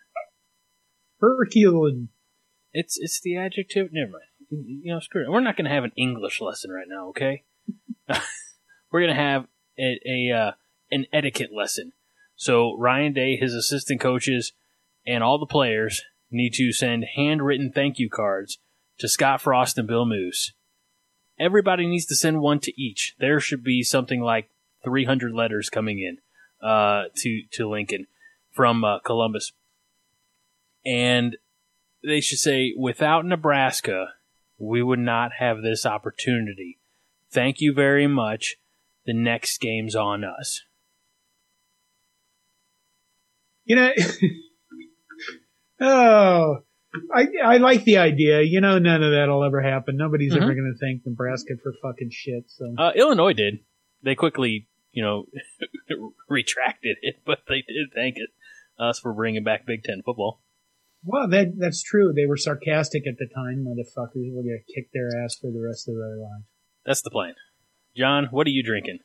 Herculean. 1.21 2.09
It's 2.73 2.97
it's 2.97 3.21
the 3.21 3.37
adjective. 3.37 3.89
Never 3.91 4.13
mind. 4.13 4.23
You 4.49 4.93
know, 4.93 4.99
screw 4.99 5.23
it. 5.23 5.29
We're 5.29 5.41
not 5.41 5.57
going 5.57 5.65
to 5.65 5.73
have 5.73 5.83
an 5.83 5.91
English 5.95 6.41
lesson 6.41 6.71
right 6.71 6.87
now, 6.89 7.09
okay? 7.09 7.43
We're 8.91 9.01
going 9.01 9.15
to 9.15 9.21
have 9.21 9.45
a, 9.77 9.99
a 10.05 10.31
uh, 10.35 10.51
an 10.91 11.05
etiquette 11.13 11.51
lesson. 11.55 11.93
So 12.35 12.75
Ryan 12.77 13.13
Day, 13.13 13.37
his 13.37 13.53
assistant 13.53 14.01
coaches, 14.01 14.53
and 15.05 15.23
all 15.23 15.37
the 15.37 15.45
players 15.45 16.03
need 16.31 16.53
to 16.55 16.73
send 16.73 17.05
handwritten 17.15 17.71
thank 17.73 17.99
you 17.99 18.09
cards 18.09 18.57
to 18.99 19.07
Scott 19.07 19.41
Frost 19.41 19.77
and 19.77 19.87
Bill 19.87 20.05
Moos. 20.05 20.53
Everybody 21.39 21.87
needs 21.87 22.05
to 22.07 22.15
send 22.15 22.41
one 22.41 22.59
to 22.61 22.81
each. 22.81 23.15
There 23.19 23.39
should 23.39 23.63
be 23.63 23.83
something 23.83 24.21
like 24.21 24.49
300 24.83 25.33
letters 25.33 25.69
coming 25.69 25.99
in 25.99 26.17
uh, 26.65 27.05
to 27.17 27.41
to 27.51 27.69
Lincoln 27.69 28.07
from 28.51 28.83
uh, 28.83 28.99
Columbus, 28.99 29.51
and 30.85 31.37
they 32.03 32.21
should 32.21 32.39
say, 32.39 32.73
"Without 32.77 33.25
Nebraska, 33.25 34.13
we 34.57 34.81
would 34.81 34.99
not 34.99 35.31
have 35.39 35.61
this 35.61 35.85
opportunity. 35.85 36.79
Thank 37.31 37.59
you 37.59 37.73
very 37.73 38.07
much. 38.07 38.55
The 39.05 39.13
next 39.13 39.59
game's 39.59 39.95
on 39.95 40.23
us." 40.23 40.61
You 43.65 43.75
know, 43.75 43.91
oh, 45.81 46.57
I 47.13 47.27
I 47.43 47.57
like 47.57 47.83
the 47.83 47.97
idea. 47.97 48.41
You 48.41 48.61
know, 48.61 48.77
none 48.79 49.03
of 49.03 49.11
that'll 49.11 49.43
ever 49.43 49.61
happen. 49.61 49.97
Nobody's 49.97 50.33
Mhm. 50.33 50.41
ever 50.41 50.53
going 50.55 50.73
to 50.73 50.79
thank 50.85 51.05
Nebraska 51.05 51.53
for 51.61 51.73
fucking 51.81 52.09
shit. 52.11 52.45
So 52.49 52.73
Uh, 52.77 52.91
Illinois 52.95 53.33
did. 53.33 53.59
They 54.03 54.15
quickly, 54.15 54.67
you 54.91 55.03
know, 55.03 55.27
retracted 56.29 56.97
it, 57.01 57.17
but 57.25 57.39
they 57.47 57.61
did 57.67 57.89
thank 57.93 58.17
it 58.17 58.29
us 58.77 58.99
for 58.99 59.13
bringing 59.13 59.43
back 59.43 59.65
Big 59.65 59.83
Ten 59.83 60.01
football. 60.05 60.41
well, 61.03 61.27
that 61.29 61.57
that's 61.57 61.81
true. 61.83 62.11
They 62.13 62.25
were 62.25 62.37
sarcastic 62.37 63.05
at 63.07 63.17
the 63.17 63.27
time. 63.27 63.65
Motherfuckers 63.65 64.33
will 64.33 64.43
get 64.43 64.65
kick 64.73 64.89
their 64.93 65.09
ass 65.23 65.35
for 65.39 65.51
the 65.51 65.61
rest 65.65 65.87
of 65.87 65.95
their 65.95 66.17
lives. 66.17 66.45
That's 66.85 67.01
the 67.01 67.09
plan. 67.11 67.35
John, 67.95 68.25
what 68.31 68.45
are 68.47 68.51
you 68.51 68.63
drinking? 68.63 68.99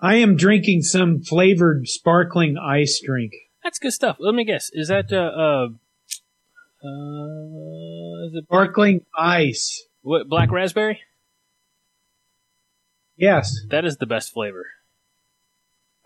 I 0.00 0.16
am 0.16 0.36
drinking 0.36 0.82
some 0.82 1.20
flavored 1.22 1.86
sparkling 1.86 2.56
ice 2.56 3.00
drink. 3.04 3.32
That's 3.62 3.78
good 3.78 3.92
stuff. 3.92 4.16
Let 4.18 4.34
me 4.34 4.44
guess. 4.44 4.70
Is 4.72 4.88
that 4.88 5.12
uh 5.12 5.16
uh, 5.16 5.68
uh 6.82 8.26
is 8.26 8.34
it 8.34 8.44
Sparkling 8.44 9.04
ice. 9.16 9.84
what 10.02 10.28
black 10.28 10.50
raspberry? 10.50 11.00
Yes. 13.16 13.54
That 13.68 13.84
is 13.84 13.98
the 13.98 14.06
best 14.06 14.32
flavor. 14.32 14.66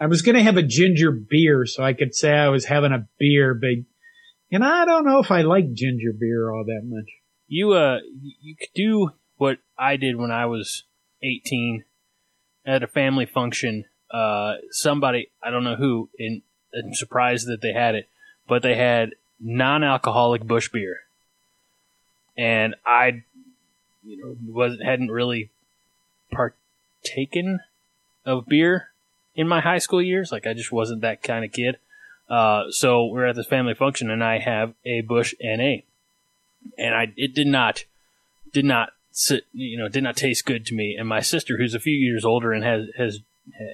I 0.00 0.06
was 0.06 0.22
going 0.22 0.34
to 0.34 0.42
have 0.42 0.56
a 0.56 0.62
ginger 0.62 1.12
beer 1.12 1.64
so 1.66 1.84
I 1.84 1.92
could 1.92 2.14
say 2.14 2.32
I 2.32 2.48
was 2.48 2.64
having 2.64 2.92
a 2.92 3.06
beer, 3.18 3.54
but, 3.54 3.84
and 4.50 4.64
I 4.64 4.84
don't 4.84 5.04
know 5.04 5.20
if 5.20 5.30
I 5.30 5.42
like 5.42 5.72
ginger 5.72 6.12
beer 6.18 6.52
all 6.52 6.64
that 6.64 6.82
much. 6.84 7.06
You 7.46 7.72
uh 7.72 7.98
you 8.40 8.56
could 8.58 8.72
do 8.74 9.10
what 9.36 9.58
I 9.78 9.96
did 9.96 10.16
when 10.16 10.30
I 10.30 10.46
was 10.46 10.84
18 11.22 11.84
at 12.66 12.82
a 12.82 12.88
family 12.88 13.26
function. 13.26 13.84
Uh 14.10 14.54
somebody, 14.70 15.30
I 15.42 15.50
don't 15.50 15.64
know 15.64 15.76
who, 15.76 16.10
and 16.18 16.42
I'm 16.74 16.94
surprised 16.94 17.46
that 17.46 17.60
they 17.60 17.72
had 17.72 17.94
it, 17.94 18.08
but 18.48 18.62
they 18.62 18.76
had 18.76 19.10
non-alcoholic 19.44 20.44
Busch 20.44 20.70
beer. 20.70 21.02
And 22.36 22.74
I 22.84 23.22
you 24.02 24.16
know 24.18 24.36
wasn't 24.46 24.82
hadn't 24.82 25.10
really 25.10 25.50
partaken 26.32 27.60
of 28.26 28.46
beer 28.46 28.88
in 29.36 29.46
my 29.46 29.60
high 29.60 29.78
school 29.78 30.02
years. 30.02 30.32
Like 30.32 30.46
I 30.46 30.54
just 30.54 30.72
wasn't 30.72 31.02
that 31.02 31.22
kind 31.22 31.44
of 31.44 31.52
kid. 31.52 31.76
Uh, 32.28 32.64
so 32.70 33.06
we're 33.06 33.26
at 33.26 33.36
this 33.36 33.46
family 33.46 33.74
function, 33.74 34.10
and 34.10 34.24
I 34.24 34.38
have 34.38 34.72
a 34.84 35.02
Busch 35.02 35.34
NA, 35.40 35.76
and 36.78 36.94
I 36.94 37.12
it 37.16 37.34
did 37.34 37.46
not 37.46 37.84
did 38.52 38.64
not 38.64 38.90
sit, 39.12 39.44
you 39.52 39.78
know 39.78 39.88
did 39.88 40.02
not 40.02 40.16
taste 40.16 40.46
good 40.46 40.64
to 40.66 40.74
me. 40.74 40.96
And 40.98 41.08
my 41.08 41.20
sister, 41.20 41.58
who's 41.58 41.74
a 41.74 41.80
few 41.80 41.92
years 41.92 42.24
older 42.24 42.52
and 42.52 42.64
has 42.64 42.88
has 42.96 43.20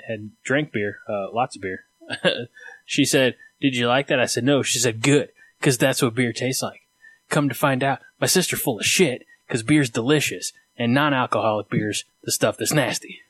had 0.09 0.31
drank 0.43 0.73
beer, 0.73 0.99
uh, 1.09 1.33
lots 1.33 1.55
of 1.55 1.63
beer, 1.63 1.85
she 2.85 3.05
said, 3.05 3.37
"Did 3.61 3.77
you 3.77 3.87
like 3.87 4.09
that?" 4.09 4.21
I 4.21 4.27
said, 4.27 4.45
"No." 4.45 4.63
She 4.63 4.81
said, 4.81 5.01
"Good, 5.01 5.31
because 5.61 5.79
that's 5.79 6.03
what 6.03 6.15
beer 6.15 6.33
tastes 6.33 6.63
like." 6.63 6.81
Come 7.29 7.49
to 7.49 7.55
find 7.55 7.85
out, 7.85 8.01
my 8.21 8.27
sister 8.27 8.57
full 8.57 8.81
of 8.81 8.85
shit 8.87 9.25
because 9.47 9.63
beer's 9.63 9.91
delicious 9.91 10.53
and 10.77 10.93
non-alcoholic 10.95 11.69
beer's 11.71 12.05
the 12.25 12.33
stuff 12.33 12.57
that's 12.57 12.73
nasty. 12.73 13.21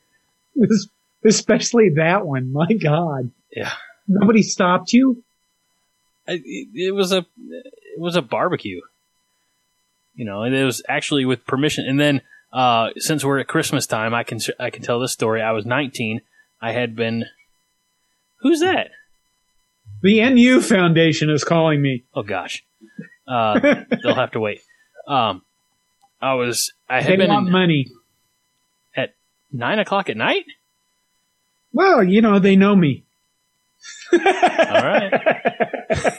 Especially 1.25 1.91
that 1.97 2.27
one. 2.27 2.53
My 2.53 2.73
God. 2.73 3.31
Yeah. 3.55 3.73
Nobody 4.09 4.43
stopped 4.43 4.93
you? 4.93 5.23
I- 6.27 6.43
it, 6.45 6.69
it 6.75 6.95
was 6.95 7.13
a 7.13 7.27
it 7.39 7.99
was 7.99 8.17
a 8.17 8.23
barbecue. 8.23 8.81
You 10.15 10.25
know, 10.25 10.43
and 10.43 10.55
it 10.55 10.65
was 10.65 10.83
actually 10.89 11.25
with 11.25 11.47
permission. 11.47 11.87
And 11.87 11.99
then 12.01 12.21
uh, 12.53 12.91
since 12.97 13.25
we're 13.25 13.39
at 13.39 13.49
Christmas 13.49 13.87
time, 13.87 14.13
I 14.15 14.23
can 14.25 14.39
I 14.59 14.71
can 14.71 14.83
tell 14.83 14.99
this 15.01 15.13
story. 15.13 15.41
I 15.43 15.53
was 15.53 15.65
19. 15.67 16.21
I 16.61 16.73
had 16.73 16.97
been. 16.97 17.27
Who's 18.41 18.61
that? 18.61 18.91
The 20.03 20.21
NU 20.31 20.61
Foundation 20.61 21.31
is 21.31 21.45
calling 21.45 21.81
me. 21.83 22.05
Oh 22.15 22.23
gosh, 22.23 22.65
uh, 23.29 23.59
they'll 24.03 24.15
have 24.15 24.33
to 24.33 24.41
wait. 24.41 24.63
Um, 25.07 25.43
I 26.21 26.35
was 26.35 26.73
I 26.89 27.03
They 27.03 27.11
had 27.11 27.19
been 27.19 27.29
want 27.31 27.47
in, 27.49 27.53
money. 27.53 27.87
at 28.97 29.15
nine 29.53 29.79
o'clock 29.79 30.09
at 30.11 30.17
night. 30.17 30.45
Well, 31.73 32.03
you 32.03 32.21
know, 32.23 32.39
they 32.39 32.57
know 32.57 32.75
me. 32.75 33.05
All 34.13 34.19
right. 34.21 35.13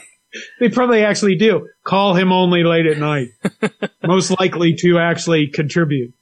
They 0.58 0.70
probably 0.70 1.04
actually 1.04 1.34
do. 1.36 1.68
Call 1.84 2.14
him 2.14 2.32
only 2.32 2.64
late 2.64 2.86
at 2.86 2.96
night. 2.96 3.28
Most 4.02 4.30
likely 4.40 4.74
to 4.76 4.98
actually 4.98 5.48
contribute. 5.48 6.14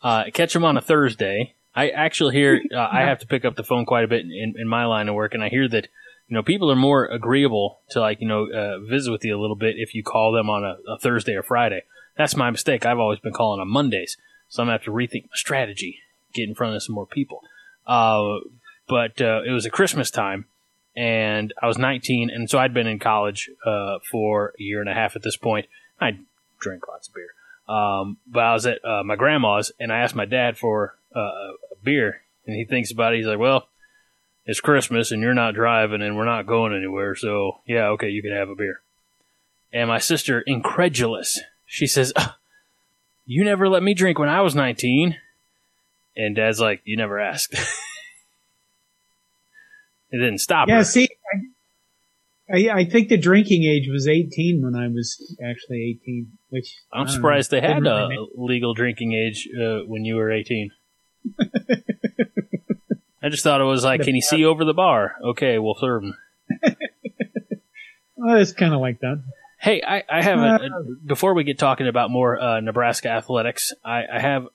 uh, 0.00 0.24
catch 0.32 0.54
him 0.54 0.64
on 0.64 0.76
a 0.76 0.80
Thursday. 0.80 1.52
I 1.74 1.88
actually 1.88 2.36
hear 2.36 2.60
uh, 2.72 2.78
I 2.78 3.00
have 3.00 3.18
to 3.20 3.26
pick 3.26 3.44
up 3.44 3.56
the 3.56 3.64
phone 3.64 3.84
quite 3.84 4.04
a 4.04 4.06
bit 4.06 4.26
in, 4.26 4.54
in 4.56 4.68
my 4.68 4.84
line 4.84 5.08
of 5.08 5.16
work, 5.16 5.34
and 5.34 5.42
I 5.42 5.48
hear 5.48 5.66
that 5.68 5.88
you 6.28 6.34
know 6.34 6.42
people 6.42 6.70
are 6.70 6.76
more 6.76 7.06
agreeable 7.06 7.80
to 7.90 8.00
like 8.00 8.20
you 8.20 8.26
know 8.26 8.50
uh, 8.50 8.78
visit 8.80 9.10
with 9.10 9.24
you 9.24 9.36
a 9.36 9.40
little 9.40 9.56
bit 9.56 9.76
if 9.78 9.94
you 9.94 10.02
call 10.02 10.32
them 10.32 10.50
on 10.50 10.64
a, 10.64 10.76
a 10.88 10.98
Thursday 10.98 11.34
or 11.34 11.42
Friday. 11.42 11.82
That's 12.16 12.36
my 12.36 12.50
mistake. 12.50 12.86
I've 12.86 12.98
always 12.98 13.20
been 13.20 13.32
calling 13.32 13.60
on 13.60 13.68
Mondays, 13.68 14.16
so 14.48 14.62
I'm 14.62 14.66
gonna 14.66 14.78
have 14.78 14.84
to 14.84 14.90
rethink 14.90 15.24
my 15.24 15.34
strategy, 15.34 16.00
get 16.32 16.48
in 16.48 16.54
front 16.54 16.74
of 16.74 16.82
some 16.82 16.94
more 16.94 17.06
people. 17.06 17.42
Uh, 17.86 18.38
but 18.88 19.20
uh, 19.20 19.42
it 19.46 19.50
was 19.50 19.66
a 19.66 19.70
Christmas 19.70 20.10
time, 20.10 20.46
and 20.96 21.52
I 21.62 21.66
was 21.66 21.78
19, 21.78 22.30
and 22.30 22.48
so 22.48 22.58
I'd 22.58 22.74
been 22.74 22.86
in 22.86 22.98
college 22.98 23.50
uh, 23.64 23.98
for 24.10 24.54
a 24.58 24.62
year 24.62 24.80
and 24.80 24.88
a 24.88 24.94
half 24.94 25.14
at 25.14 25.22
this 25.22 25.36
point. 25.36 25.66
I 26.00 26.18
drank 26.58 26.88
lots 26.88 27.08
of 27.08 27.14
beer. 27.14 27.28
Um, 27.68 28.18
but 28.26 28.44
I 28.44 28.52
was 28.52 28.66
at 28.66 28.84
uh, 28.84 29.02
my 29.04 29.16
grandma's 29.16 29.72
and 29.80 29.92
I 29.92 29.98
asked 29.98 30.14
my 30.14 30.24
dad 30.24 30.56
for 30.56 30.96
uh, 31.14 31.20
a 31.72 31.76
beer, 31.82 32.22
and 32.46 32.56
he 32.56 32.64
thinks 32.64 32.90
about 32.90 33.12
it. 33.12 33.18
He's 33.18 33.26
like, 33.26 33.38
"Well, 33.38 33.68
it's 34.46 34.60
Christmas 34.60 35.10
and 35.10 35.20
you're 35.20 35.34
not 35.34 35.54
driving 35.54 36.00
and 36.02 36.16
we're 36.16 36.24
not 36.24 36.46
going 36.46 36.74
anywhere, 36.74 37.14
so 37.14 37.60
yeah, 37.66 37.88
okay, 37.88 38.08
you 38.08 38.22
can 38.22 38.32
have 38.32 38.48
a 38.48 38.54
beer." 38.54 38.80
And 39.72 39.88
my 39.88 39.98
sister, 39.98 40.40
incredulous, 40.46 41.40
she 41.66 41.86
says, 41.86 42.12
"Ah, 42.16 42.38
"You 43.26 43.44
never 43.44 43.68
let 43.68 43.82
me 43.82 43.92
drink 43.92 44.18
when 44.18 44.28
I 44.28 44.40
was 44.40 44.54
19." 44.54 45.18
And 46.16 46.36
Dad's 46.36 46.60
like, 46.60 46.80
"You 46.84 46.96
never 46.96 47.20
asked." 47.20 47.52
it 50.10 50.16
didn't 50.16 50.38
stop 50.38 50.68
Yeah, 50.68 50.78
her. 50.78 50.84
see, 50.84 51.08
I, 51.34 52.68
I, 52.68 52.78
I 52.78 52.84
think 52.84 53.08
the 53.08 53.18
drinking 53.18 53.64
age 53.64 53.88
was 53.90 54.06
18 54.06 54.62
when 54.62 54.76
I 54.76 54.86
was 54.88 55.36
actually 55.44 55.98
18, 56.02 56.30
which 56.50 56.76
I'm 56.92 57.08
surprised 57.08 57.52
know, 57.52 57.60
they 57.60 57.66
had 57.66 57.78
a 57.78 57.80
really 58.08 58.28
legal 58.36 58.72
drinking 58.72 59.12
age 59.12 59.48
uh, 59.60 59.80
when 59.86 60.04
you 60.04 60.14
were 60.14 60.30
18. 60.30 60.70
I 63.26 63.28
just 63.28 63.42
thought 63.42 63.60
it 63.60 63.64
was 63.64 63.82
like, 63.82 64.02
can 64.02 64.14
you 64.14 64.22
see 64.22 64.44
over 64.44 64.64
the 64.64 64.72
bar? 64.72 65.16
Okay, 65.20 65.58
we'll 65.58 65.74
serve 65.74 66.04
him. 66.04 66.14
Well, 68.14 68.36
it's 68.36 68.52
kind 68.52 68.72
of 68.72 68.80
like 68.80 69.00
that. 69.00 69.20
Hey, 69.58 69.82
I, 69.86 70.04
I 70.08 70.22
have 70.22 70.38
a, 70.38 70.64
a, 70.64 70.70
before 71.04 71.34
we 71.34 71.42
get 71.42 71.58
talking 71.58 71.88
about 71.88 72.08
more 72.08 72.40
uh, 72.40 72.60
Nebraska 72.60 73.08
athletics, 73.08 73.72
I, 73.84 74.04
I 74.14 74.20
have 74.20 74.46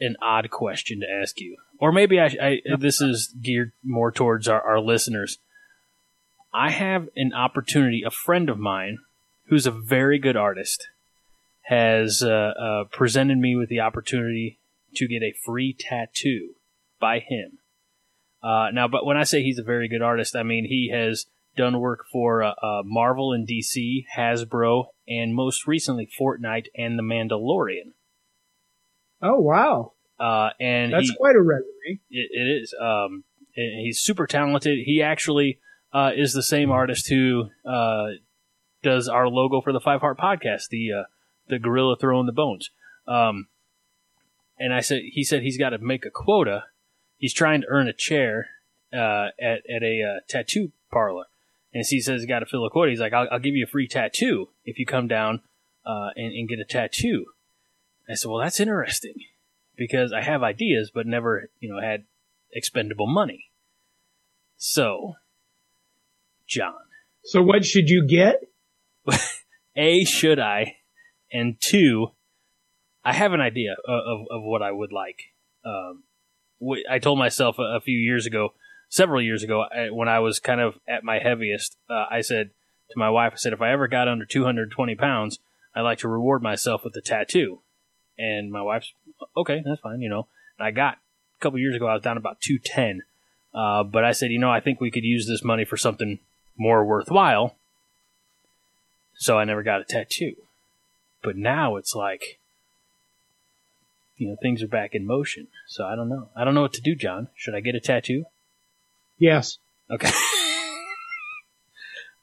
an 0.00 0.16
odd 0.20 0.50
question 0.50 1.00
to 1.00 1.06
ask 1.08 1.38
you, 1.40 1.56
or 1.78 1.92
maybe 1.92 2.18
I, 2.18 2.26
I 2.26 2.58
this 2.76 3.00
is 3.00 3.32
geared 3.40 3.70
more 3.84 4.10
towards 4.10 4.48
our, 4.48 4.60
our 4.60 4.80
listeners. 4.80 5.38
I 6.52 6.70
have 6.70 7.08
an 7.14 7.32
opportunity. 7.32 8.02
A 8.04 8.10
friend 8.10 8.50
of 8.50 8.58
mine, 8.58 8.98
who's 9.46 9.66
a 9.66 9.70
very 9.70 10.18
good 10.18 10.36
artist, 10.36 10.88
has 11.62 12.22
uh, 12.22 12.28
uh, 12.28 12.84
presented 12.90 13.38
me 13.38 13.54
with 13.54 13.68
the 13.68 13.80
opportunity 13.80 14.58
to 14.96 15.06
get 15.06 15.22
a 15.22 15.34
free 15.44 15.72
tattoo 15.72 16.56
by 17.00 17.20
him. 17.20 17.58
Uh, 18.42 18.68
now, 18.72 18.88
but 18.88 19.04
when 19.04 19.16
I 19.16 19.24
say 19.24 19.42
he's 19.42 19.58
a 19.58 19.64
very 19.64 19.88
good 19.88 20.02
artist, 20.02 20.36
I 20.36 20.42
mean 20.42 20.64
he 20.64 20.90
has 20.92 21.26
done 21.56 21.80
work 21.80 22.06
for 22.12 22.42
uh, 22.42 22.52
uh, 22.62 22.82
Marvel 22.84 23.32
and 23.32 23.46
DC, 23.46 24.04
Hasbro, 24.16 24.86
and 25.08 25.34
most 25.34 25.66
recently 25.66 26.08
Fortnite 26.18 26.66
and 26.76 26.98
The 26.98 27.02
Mandalorian. 27.02 27.92
Oh 29.20 29.40
wow! 29.40 29.92
Uh, 30.20 30.50
and 30.60 30.92
that's 30.92 31.10
he, 31.10 31.16
quite 31.16 31.34
a 31.34 31.40
resume. 31.40 32.00
It, 32.10 32.30
it 32.30 32.62
is. 32.62 32.74
Um, 32.80 33.24
and 33.56 33.80
he's 33.84 33.98
super 34.00 34.26
talented. 34.26 34.78
He 34.84 35.02
actually 35.02 35.58
uh, 35.92 36.12
is 36.16 36.32
the 36.32 36.42
same 36.42 36.70
artist 36.70 37.08
who 37.08 37.50
uh, 37.68 38.06
does 38.82 39.08
our 39.08 39.28
logo 39.28 39.60
for 39.60 39.72
the 39.72 39.80
Five 39.80 40.00
Heart 40.00 40.18
Podcast, 40.18 40.68
the 40.70 40.92
uh, 40.92 41.02
the 41.48 41.58
gorilla 41.58 41.96
throwing 41.96 42.26
the 42.26 42.32
bones. 42.32 42.70
Um, 43.06 43.48
and 44.58 44.72
I 44.74 44.80
said, 44.80 45.02
he 45.12 45.24
said 45.24 45.42
he's 45.42 45.58
got 45.58 45.70
to 45.70 45.78
make 45.78 46.04
a 46.04 46.10
quota. 46.10 46.64
He's 47.18 47.34
trying 47.34 47.60
to 47.62 47.66
earn 47.68 47.88
a 47.88 47.92
chair 47.92 48.48
uh, 48.92 49.28
at 49.40 49.62
at 49.68 49.82
a 49.82 50.02
uh, 50.02 50.20
tattoo 50.28 50.72
parlor, 50.90 51.24
and 51.74 51.84
he 51.86 52.00
says 52.00 52.22
he's 52.22 52.28
got 52.28 52.40
to 52.40 52.46
fill 52.46 52.64
a 52.64 52.70
quota. 52.70 52.90
He's 52.90 53.00
like, 53.00 53.12
I'll, 53.12 53.28
I'll, 53.30 53.38
give 53.38 53.54
you 53.54 53.64
a 53.64 53.70
free 53.70 53.88
tattoo 53.88 54.48
if 54.64 54.78
you 54.78 54.86
come 54.86 55.08
down 55.08 55.42
uh, 55.84 56.10
and, 56.16 56.32
and 56.32 56.48
get 56.48 56.60
a 56.60 56.64
tattoo. 56.64 57.26
I 58.08 58.14
said, 58.14 58.30
well, 58.30 58.40
that's 58.40 58.60
interesting 58.60 59.14
because 59.76 60.12
I 60.12 60.22
have 60.22 60.42
ideas, 60.42 60.90
but 60.94 61.06
never, 61.06 61.50
you 61.60 61.68
know, 61.68 61.80
had 61.80 62.04
expendable 62.52 63.06
money. 63.06 63.50
So, 64.56 65.14
John. 66.46 66.74
So, 67.24 67.42
what 67.42 67.64
should 67.64 67.90
you 67.90 68.06
get? 68.06 68.42
a, 69.76 70.04
should 70.04 70.38
I? 70.38 70.76
And 71.30 71.60
two, 71.60 72.08
I 73.04 73.12
have 73.12 73.32
an 73.32 73.40
idea 73.40 73.76
of, 73.86 74.00
of, 74.06 74.26
of 74.30 74.42
what 74.42 74.62
I 74.62 74.72
would 74.72 74.92
like. 74.92 75.20
Um, 75.64 76.04
I 76.90 76.98
told 76.98 77.18
myself 77.18 77.56
a, 77.58 77.80
few 77.80 77.96
years 77.96 78.26
ago, 78.26 78.52
several 78.88 79.22
years 79.22 79.42
ago, 79.42 79.64
when 79.90 80.08
I 80.08 80.18
was 80.18 80.40
kind 80.40 80.60
of 80.60 80.78
at 80.88 81.04
my 81.04 81.18
heaviest, 81.18 81.76
uh, 81.88 82.06
I 82.10 82.20
said 82.20 82.50
to 82.90 82.98
my 82.98 83.10
wife, 83.10 83.32
I 83.34 83.36
said, 83.36 83.52
if 83.52 83.60
I 83.60 83.72
ever 83.72 83.86
got 83.88 84.08
under 84.08 84.24
220 84.24 84.94
pounds, 84.96 85.38
I'd 85.74 85.82
like 85.82 85.98
to 85.98 86.08
reward 86.08 86.42
myself 86.42 86.82
with 86.84 86.96
a 86.96 87.00
tattoo. 87.00 87.60
And 88.18 88.50
my 88.50 88.62
wife's, 88.62 88.92
okay, 89.36 89.62
that's 89.64 89.80
fine, 89.80 90.00
you 90.00 90.08
know. 90.08 90.26
And 90.58 90.66
I 90.66 90.70
got, 90.70 90.94
a 90.94 91.40
couple 91.40 91.58
years 91.60 91.76
ago, 91.76 91.86
I 91.86 91.94
was 91.94 92.02
down 92.02 92.16
about 92.16 92.40
210. 92.40 93.02
Uh, 93.54 93.84
but 93.84 94.04
I 94.04 94.12
said, 94.12 94.30
you 94.30 94.38
know, 94.38 94.50
I 94.50 94.60
think 94.60 94.80
we 94.80 94.90
could 94.90 95.04
use 95.04 95.26
this 95.28 95.44
money 95.44 95.64
for 95.64 95.76
something 95.76 96.18
more 96.56 96.84
worthwhile. 96.84 97.56
So 99.16 99.38
I 99.38 99.44
never 99.44 99.62
got 99.62 99.80
a 99.80 99.84
tattoo. 99.84 100.34
But 101.22 101.36
now 101.36 101.76
it's 101.76 101.94
like, 101.94 102.38
you 104.18 104.28
know, 104.28 104.36
things 104.42 104.62
are 104.62 104.68
back 104.68 104.94
in 104.94 105.06
motion. 105.06 105.46
So 105.66 105.84
I 105.84 105.96
don't 105.96 106.08
know. 106.08 106.28
I 106.36 106.44
don't 106.44 106.54
know 106.54 106.62
what 106.62 106.74
to 106.74 106.80
do, 106.80 106.94
John. 106.94 107.28
Should 107.34 107.54
I 107.54 107.60
get 107.60 107.74
a 107.74 107.80
tattoo? 107.80 108.24
Yes. 109.18 109.58
Okay. 109.90 110.10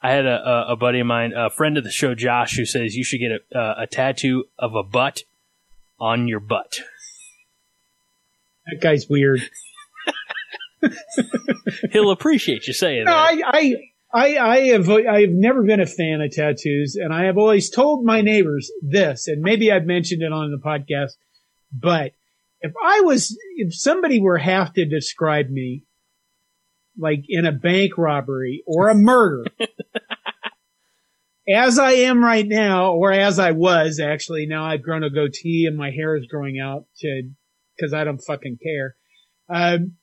I 0.02 0.12
had 0.12 0.26
a, 0.28 0.48
a, 0.48 0.74
a, 0.74 0.76
buddy 0.76 1.00
of 1.00 1.08
mine, 1.08 1.34
a 1.36 1.50
friend 1.50 1.80
of 1.80 1.84
the 1.84 1.90
show, 1.90 2.14
Josh, 2.14 2.56
who 2.56 2.66
says 2.66 2.96
you 2.96 3.04
should 3.04 3.20
get 3.20 3.32
a, 3.32 3.58
a, 3.58 3.84
a 3.84 3.88
tattoo 3.88 4.44
of 4.60 4.76
a 4.76 4.84
butt 4.84 5.24
on 6.00 6.28
your 6.28 6.40
butt. 6.40 6.82
That 8.68 8.82
guy's 8.82 9.10
weird. 9.10 9.42
He'll 11.92 12.12
appreciate 12.12 12.68
you 12.68 12.74
saying 12.74 13.06
no, 13.06 13.12
that. 13.12 13.42
I, 13.46 13.50
I, 13.58 13.76
I, 14.14 14.38
I 14.38 14.60
have, 14.68 14.90
I 14.90 15.22
have 15.22 15.32
never 15.32 15.64
been 15.64 15.80
a 15.80 15.88
fan 15.88 16.22
of 16.22 16.32
tattoos, 16.32 16.96
and 16.96 17.14
I 17.14 17.26
have 17.26 17.38
always 17.38 17.70
told 17.70 18.06
my 18.06 18.22
neighbors 18.22 18.72
this, 18.82 19.28
and 19.28 19.42
maybe 19.42 19.72
I've 19.72 19.86
mentioned 19.86 20.22
it 20.22 20.32
on 20.32 20.52
the 20.52 20.58
podcast, 20.58 21.14
but 21.80 22.14
if 22.62 22.74
I 22.84 23.02
was, 23.02 23.38
if 23.58 23.76
somebody 23.76 24.20
were 24.20 24.38
have 24.38 24.74
to 24.74 24.86
describe 24.86 25.50
me 25.50 25.84
like 26.98 27.26
in 27.28 27.46
a 27.46 27.52
bank 27.52 27.98
robbery 27.98 28.64
or 28.66 28.90
a 28.90 28.96
murder, 28.96 29.46
as 31.48 31.78
I 31.78 31.92
am 31.92 32.24
right 32.24 32.46
now, 32.48 32.94
or 32.94 33.12
as 33.12 33.40
I 33.40 33.52
was 33.52 34.00
actually, 34.00 34.46
now 34.48 34.66
I've 34.66 34.82
grown 34.82 35.04
a 35.04 35.10
goatee 35.10 35.66
and 35.68 35.78
my 35.78 35.92
hair 35.92 36.16
is 36.16 36.28
growing 36.28 36.60
out 36.60 36.86
to, 37.00 37.30
cause 37.80 37.94
I 37.94 38.04
don't 38.04 38.24
fucking 38.26 38.58
care. 38.64 38.96
Um, 39.50 39.94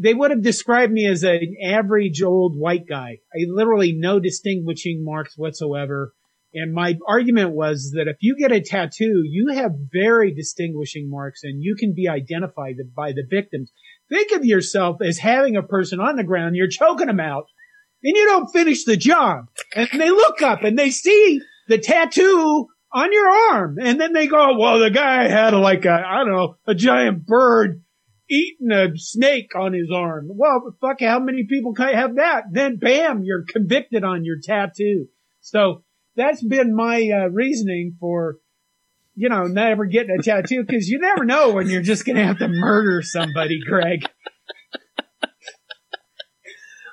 they 0.00 0.14
would 0.14 0.30
have 0.30 0.42
described 0.42 0.92
me 0.92 1.06
as 1.06 1.24
an 1.24 1.56
average 1.62 2.22
old 2.22 2.56
white 2.56 2.86
guy. 2.88 3.18
I 3.34 3.44
literally 3.48 3.92
no 3.92 4.20
distinguishing 4.20 5.04
marks 5.04 5.36
whatsoever. 5.36 6.14
And 6.54 6.72
my 6.72 6.96
argument 7.06 7.50
was 7.50 7.92
that 7.94 8.08
if 8.08 8.16
you 8.20 8.36
get 8.38 8.52
a 8.52 8.60
tattoo, 8.60 9.22
you 9.24 9.52
have 9.54 9.72
very 9.92 10.32
distinguishing 10.32 11.10
marks 11.10 11.40
and 11.42 11.62
you 11.62 11.76
can 11.78 11.94
be 11.94 12.08
identified 12.08 12.76
by 12.96 13.12
the 13.12 13.26
victims. 13.28 13.70
Think 14.08 14.32
of 14.32 14.44
yourself 14.44 15.02
as 15.02 15.18
having 15.18 15.56
a 15.56 15.62
person 15.62 16.00
on 16.00 16.16
the 16.16 16.24
ground, 16.24 16.56
you're 16.56 16.68
choking 16.68 17.08
them 17.08 17.20
out, 17.20 17.44
and 18.02 18.16
you 18.16 18.24
don't 18.26 18.50
finish 18.50 18.84
the 18.84 18.96
job. 18.96 19.46
And 19.74 20.00
they 20.00 20.10
look 20.10 20.40
up 20.40 20.62
and 20.62 20.78
they 20.78 20.90
see 20.90 21.40
the 21.68 21.78
tattoo 21.78 22.66
on 22.92 23.12
your 23.12 23.28
arm. 23.28 23.76
And 23.82 24.00
then 24.00 24.14
they 24.14 24.26
go, 24.26 24.58
well, 24.58 24.78
the 24.78 24.90
guy 24.90 25.28
had 25.28 25.52
like 25.52 25.84
a, 25.84 25.92
I 25.92 26.24
don't 26.24 26.32
know, 26.32 26.54
a 26.66 26.74
giant 26.74 27.26
bird 27.26 27.82
eating 28.30 28.70
a 28.72 28.96
snake 28.96 29.54
on 29.54 29.72
his 29.74 29.90
arm. 29.94 30.28
Well, 30.30 30.74
fuck, 30.80 31.00
how 31.00 31.18
many 31.18 31.46
people 31.46 31.74
have 31.76 32.16
that? 32.16 32.44
Then 32.50 32.78
bam, 32.78 33.22
you're 33.24 33.44
convicted 33.48 34.04
on 34.04 34.24
your 34.24 34.36
tattoo. 34.42 35.06
So 35.40 35.82
that's 36.18 36.42
been 36.42 36.74
my 36.74 37.08
uh, 37.10 37.28
reasoning 37.28 37.96
for, 38.00 38.36
you 39.14 39.28
know, 39.28 39.44
never 39.44 39.86
getting 39.86 40.16
a 40.18 40.22
tattoo 40.22 40.64
because 40.66 40.88
you 40.88 40.98
never 40.98 41.24
know 41.24 41.52
when 41.52 41.68
you're 41.70 41.80
just 41.80 42.04
going 42.04 42.16
to 42.16 42.24
have 42.24 42.38
to 42.38 42.48
murder 42.48 43.00
somebody, 43.02 43.60
Greg. 43.64 44.02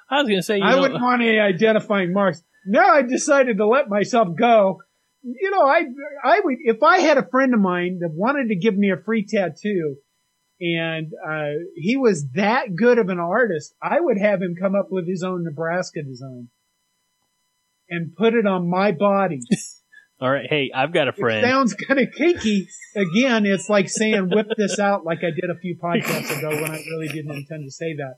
I 0.10 0.18
was 0.18 0.28
going 0.28 0.40
to 0.40 0.44
say, 0.44 0.62
I 0.62 0.76
know, 0.76 0.82
wouldn't 0.82 1.02
want 1.02 1.24
any 1.24 1.40
identifying 1.40 2.14
marks. 2.14 2.44
Now 2.68 2.94
I 2.94 3.02
decided 3.02 3.58
to 3.58 3.68
let 3.68 3.90
myself 3.90 4.30
go. 4.38 4.80
You 5.24 5.50
know, 5.50 5.64
I, 5.64 5.82
I 6.24 6.42
would, 6.44 6.58
if 6.62 6.84
I 6.84 7.00
had 7.00 7.18
a 7.18 7.28
friend 7.28 7.56
of 7.56 7.60
mine 7.60 7.98
that 8.02 8.12
wanted 8.12 8.50
to 8.50 8.56
give 8.56 8.78
me 8.78 8.92
a 8.92 9.04
free 9.04 9.26
tattoo, 9.26 9.96
and 10.62 11.12
uh, 11.28 11.50
he 11.76 11.98
was 11.98 12.30
that 12.36 12.76
good 12.76 13.00
of 13.00 13.10
an 13.10 13.20
artist, 13.20 13.74
I 13.82 14.00
would 14.00 14.20
have 14.20 14.42
him 14.42 14.56
come 14.60 14.76
up 14.76 14.88
with 14.92 15.08
his 15.08 15.24
own 15.24 15.44
Nebraska 15.44 16.04
design 16.04 16.50
and 17.89 18.15
put 18.15 18.34
it 18.34 18.45
on 18.45 18.69
my 18.69 18.91
body. 18.91 19.41
All 20.21 20.32
right, 20.32 20.45
hey, 20.50 20.71
I've 20.74 20.93
got 20.93 21.10
a 21.10 21.12
friend. 21.12 21.45
It 21.45 21.50
sounds 21.50 21.74
kind 21.74 22.00
of 22.00 22.08
kinky. 22.17 22.69
Again, 22.95 23.45
it's 23.45 23.67
like 23.67 23.89
saying 23.89 24.30
"whip 24.30 24.48
this 24.58 24.80
out" 24.80 25.04
like 25.04 25.19
I 25.19 25.32
did 25.32 25.50
a 25.50 25.60
few 25.60 25.76
podcasts 25.76 26.38
ago 26.38 26.50
when 26.50 26.71
I 26.71 26.82
really 26.89 27.10
didn't 27.10 27.32
intend 27.32 27.65
to 27.65 27.71
say 27.71 27.98
that. 27.98 28.15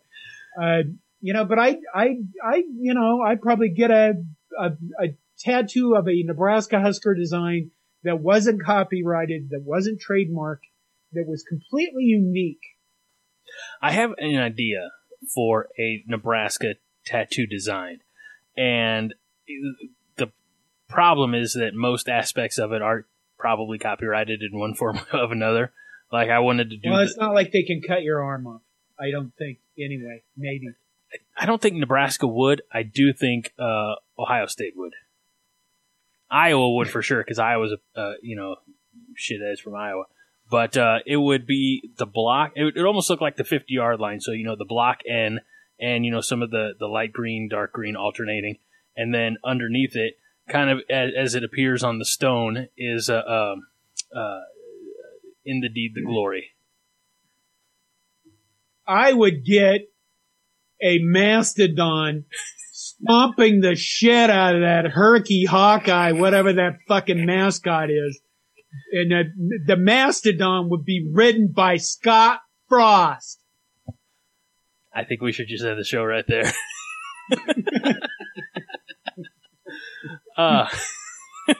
Uh, 0.62 0.84
you 1.22 1.34
know, 1.34 1.46
but 1.46 1.58
I, 1.58 1.78
I, 1.94 2.18
I, 2.44 2.64
you 2.80 2.94
know, 2.94 3.22
I'd 3.26 3.42
probably 3.42 3.70
get 3.70 3.90
a, 3.90 4.14
a, 4.60 4.66
a 5.02 5.08
tattoo 5.40 5.96
of 5.96 6.08
a 6.08 6.24
Nebraska 6.24 6.80
Husker 6.80 7.16
design 7.16 7.72
that 8.04 8.20
wasn't 8.20 8.64
copyrighted, 8.64 9.50
that 9.50 9.64
wasn't 9.66 10.00
trademarked, 10.00 10.68
that 11.14 11.26
was 11.28 11.44
completely 11.48 12.04
unique. 12.04 12.62
I 13.82 13.92
have 13.92 14.12
an 14.18 14.38
idea 14.38 14.90
for 15.34 15.68
a 15.80 16.04
Nebraska 16.08 16.76
tattoo 17.06 17.48
design, 17.48 18.00
and 18.56 19.14
the 20.18 20.32
problem 20.88 21.34
is 21.34 21.54
that 21.54 21.74
most 21.74 22.10
aspects 22.10 22.58
of 22.58 22.72
it 22.72 22.82
are 22.82 23.06
probably 23.38 23.78
copyrighted 23.78 24.42
in 24.42 24.58
one 24.58 24.74
form 24.74 25.00
of 25.12 25.32
another. 25.32 25.74
Like 26.12 26.30
I 26.30 26.40
wanted 26.40 26.70
to 26.70 26.78
do. 26.78 26.90
Well, 26.90 27.02
it's 27.02 27.16
the, 27.16 27.22
not 27.22 27.34
like 27.34 27.52
they 27.52 27.64
can 27.64 27.82
cut 27.82 28.04
your 28.04 28.24
arm 28.24 28.48
off. 28.48 28.62
I 29.00 29.12
don't 29.12 29.34
think. 29.38 29.60
Anyway, 29.78 30.24
maybe. 30.36 30.70
I 31.38 31.46
don't 31.46 31.62
think 31.62 31.76
Nebraska 31.76 32.28
would. 32.28 32.62
I 32.72 32.84
do 32.84 33.14
think 33.14 33.54
uh, 33.60 33.96
Ohio 34.18 34.48
State 34.48 34.74
would. 34.76 34.94
Iowa 36.30 36.76
would 36.76 36.90
for 36.90 37.02
sure 37.02 37.24
because 37.24 37.40
Iowa's 37.40 37.74
a 37.96 38.00
uh, 38.00 38.14
you 38.22 38.36
know 38.36 38.56
shit 39.16 39.42
is 39.42 39.60
from 39.60 39.76
Iowa 39.76 40.06
but 40.50 40.78
uh, 40.78 41.00
it 41.06 41.18
would 41.18 41.46
be 41.46 41.92
the 41.98 42.06
block. 42.06 42.54
It 42.56 42.64
would 42.64 42.86
almost 42.86 43.10
look 43.10 43.22
like 43.22 43.36
the 43.36 43.44
50 43.44 43.74
yard 43.74 44.00
line. 44.00 44.22
So, 44.22 44.32
you 44.32 44.46
know, 44.46 44.56
the 44.56 44.66
block 44.66 45.00
N 45.08 45.40
and, 45.80 46.06
you 46.06 46.12
know, 46.12 46.22
some 46.22 46.42
of 46.42 46.52
the, 46.52 46.72
the 46.80 46.88
light 46.88 47.12
green, 47.12 47.50
dark 47.50 47.74
green 47.74 47.96
alternating. 47.96 48.58
And 48.98 49.14
then 49.14 49.38
underneath 49.46 49.96
it, 49.96 50.16
kind 50.50 50.70
of 50.70 50.80
as, 50.90 51.12
as 51.16 51.36
it 51.36 51.44
appears 51.44 51.84
on 51.84 52.00
the 52.00 52.06
stone, 52.06 52.68
is 52.76 53.10
uh, 53.10 53.22
um, 53.22 53.68
uh, 54.14 54.42
in 55.46 55.62
the 55.62 55.70
deed 55.70 55.92
the 55.96 56.04
glory. 56.04 56.52
I 58.88 59.14
would 59.14 59.46
get 59.46 59.82
a 60.82 61.00
mastodon 61.00 62.26
stomping 62.72 63.62
the 63.62 63.76
shit 63.76 64.30
out 64.30 64.56
of 64.56 64.62
that 64.62 64.86
herky 64.92 65.46
Hawkeye, 65.46 66.14
whatever 66.14 66.54
that 66.54 66.78
fucking 66.88 67.26
mascot 67.26 67.90
is. 67.90 68.20
And 68.92 69.12
the, 69.12 69.24
the 69.66 69.78
mastodon 69.78 70.70
would 70.70 70.86
be 70.86 71.10
ridden 71.12 71.52
by 71.54 71.78
Scott 71.78 72.40
Frost. 72.70 73.40
I 74.94 75.04
think 75.04 75.22
we 75.22 75.32
should 75.32 75.48
just 75.48 75.64
end 75.64 75.80
the 75.80 75.84
show 75.84 76.04
right 76.04 76.26
there. 76.28 76.52
uh, 80.38 80.68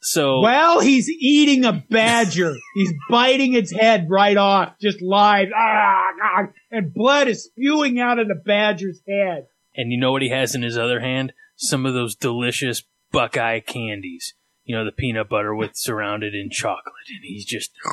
so 0.00 0.40
Well, 0.40 0.80
he's 0.80 1.08
eating 1.08 1.64
a 1.64 1.72
badger. 1.72 2.54
he's 2.74 2.92
biting 3.10 3.54
its 3.54 3.72
head 3.72 4.06
right 4.10 4.36
off, 4.36 4.74
just 4.80 5.00
live. 5.02 5.48
Ah, 5.56 6.04
ah, 6.22 6.42
and 6.70 6.92
blood 6.92 7.28
is 7.28 7.44
spewing 7.44 7.98
out 8.00 8.18
of 8.18 8.28
the 8.28 8.34
badger's 8.34 9.00
head. 9.08 9.46
and 9.74 9.92
you 9.92 9.98
know 9.98 10.12
what 10.12 10.22
he 10.22 10.30
has 10.30 10.54
in 10.54 10.62
his 10.62 10.76
other 10.78 11.00
hand? 11.00 11.32
Some 11.56 11.86
of 11.86 11.94
those 11.94 12.14
delicious 12.14 12.82
Buckeye 13.12 13.60
candies. 13.60 14.34
You 14.64 14.76
know, 14.76 14.84
the 14.84 14.92
peanut 14.92 15.28
butter 15.28 15.54
with 15.54 15.76
surrounded 15.76 16.34
in 16.34 16.50
chocolate, 16.50 16.92
and 17.08 17.20
he's 17.22 17.44
just. 17.44 17.70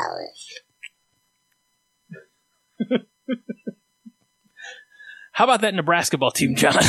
How 5.34 5.46
about 5.46 5.62
that 5.62 5.74
Nebraska 5.74 6.18
ball 6.18 6.32
team, 6.32 6.56
John? 6.56 6.74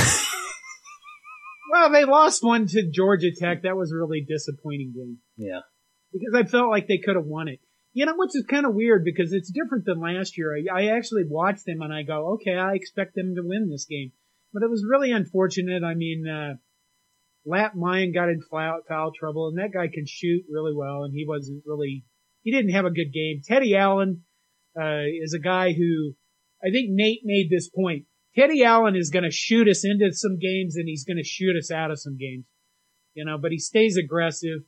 Well, 1.75 1.91
they 1.91 2.05
lost 2.05 2.45
one 2.45 2.69
to 2.69 2.89
Georgia 2.89 3.33
Tech. 3.37 3.65
That 3.65 3.77
was 3.77 3.91
a 3.91 3.97
really 3.97 4.25
disappointing 4.25 4.93
game 4.95 5.19
yeah. 5.37 5.59
because 6.13 6.33
I 6.33 6.45
felt 6.45 6.71
like 6.71 6.87
they 6.87 6.99
could 6.99 7.17
have 7.17 7.25
won 7.25 7.49
it. 7.49 7.59
You 7.93 8.07
know, 8.07 8.15
which 8.17 8.37
is 8.37 8.47
kind 8.49 8.65
of 8.65 8.77
weird 8.77 9.05
because 9.05 9.33
it's 9.33 9.51
different 9.51 9.85
than 9.85 10.01
last 10.01 10.39
year. 10.39 10.55
I, 10.55 10.83
I 10.83 10.97
actually 10.97 11.25
watched 11.29 11.67
them 11.67 11.83
and 11.83 11.93
I 11.93 12.05
go, 12.05 12.35
okay, 12.35 12.55
I 12.55 12.75
expect 12.75 13.17
them 13.17 13.35
to 13.35 13.43
win 13.43 13.71
this 13.71 13.87
game. 13.87 14.13
But 14.53 14.63
it 14.63 14.71
was 14.71 14.87
really 14.89 15.11
unfortunate. 15.11 15.83
I 15.83 15.95
mean, 15.95 16.29
uh, 16.29 16.55
Lat 17.45 17.73
Mayen 17.75 18.13
got 18.13 18.29
in 18.29 18.41
foul, 18.49 18.83
foul 18.89 19.11
trouble 19.11 19.49
and 19.49 19.59
that 19.59 19.77
guy 19.77 19.89
can 19.93 20.07
shoot 20.07 20.45
really 20.49 20.77
well 20.77 21.03
and 21.03 21.13
he 21.13 21.27
wasn't 21.27 21.65
really, 21.67 22.05
he 22.45 22.53
didn't 22.53 22.71
have 22.71 22.85
a 22.85 22.91
good 22.91 23.13
game. 23.13 23.41
Teddy 23.45 23.77
Allen, 23.77 24.23
uh, 24.81 25.03
is 25.21 25.35
a 25.35 25.43
guy 25.43 25.73
who, 25.73 26.15
I 26.65 26.71
think 26.71 26.91
Nate 26.91 27.23
made 27.25 27.51
this 27.51 27.69
point. 27.69 28.05
Teddy 28.37 28.65
Allen 28.65 28.97
is 28.97 29.11
going 29.11 29.23
to 29.23 29.31
shoot 29.31 29.69
us 29.69 29.85
into 29.85 30.13
some 30.13 30.39
games 30.39 30.77
and 30.77 30.89
he's 30.89 31.05
going 31.05 31.19
to 31.19 31.25
shoot 31.25 31.57
us 31.57 31.71
out 31.71 31.91
of 31.91 32.01
some 32.01 32.17
games, 32.17 32.45
you 33.15 33.25
know, 33.25 33.39
but 33.39 33.53
he 33.53 33.59
stays 33.59 33.97
aggressive. 33.97 34.61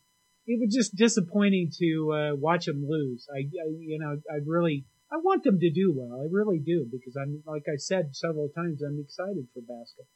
It 0.46 0.60
was 0.60 0.72
just 0.72 0.94
disappointing 0.94 1.70
to 1.80 2.12
uh, 2.12 2.36
watch 2.36 2.68
him 2.68 2.86
lose. 2.88 3.26
I, 3.34 3.40
I, 3.40 3.68
you 3.80 3.98
know, 3.98 4.20
I 4.30 4.38
really, 4.46 4.86
I 5.10 5.16
want 5.16 5.42
them 5.42 5.58
to 5.58 5.70
do 5.70 5.92
well. 5.96 6.20
I 6.20 6.26
really 6.30 6.60
do 6.64 6.86
because 6.90 7.16
I'm, 7.20 7.42
like 7.44 7.64
I 7.68 7.76
said 7.76 8.14
several 8.14 8.48
times, 8.54 8.82
I'm 8.82 9.00
excited 9.00 9.48
for 9.52 9.60
basketball. 9.60 10.06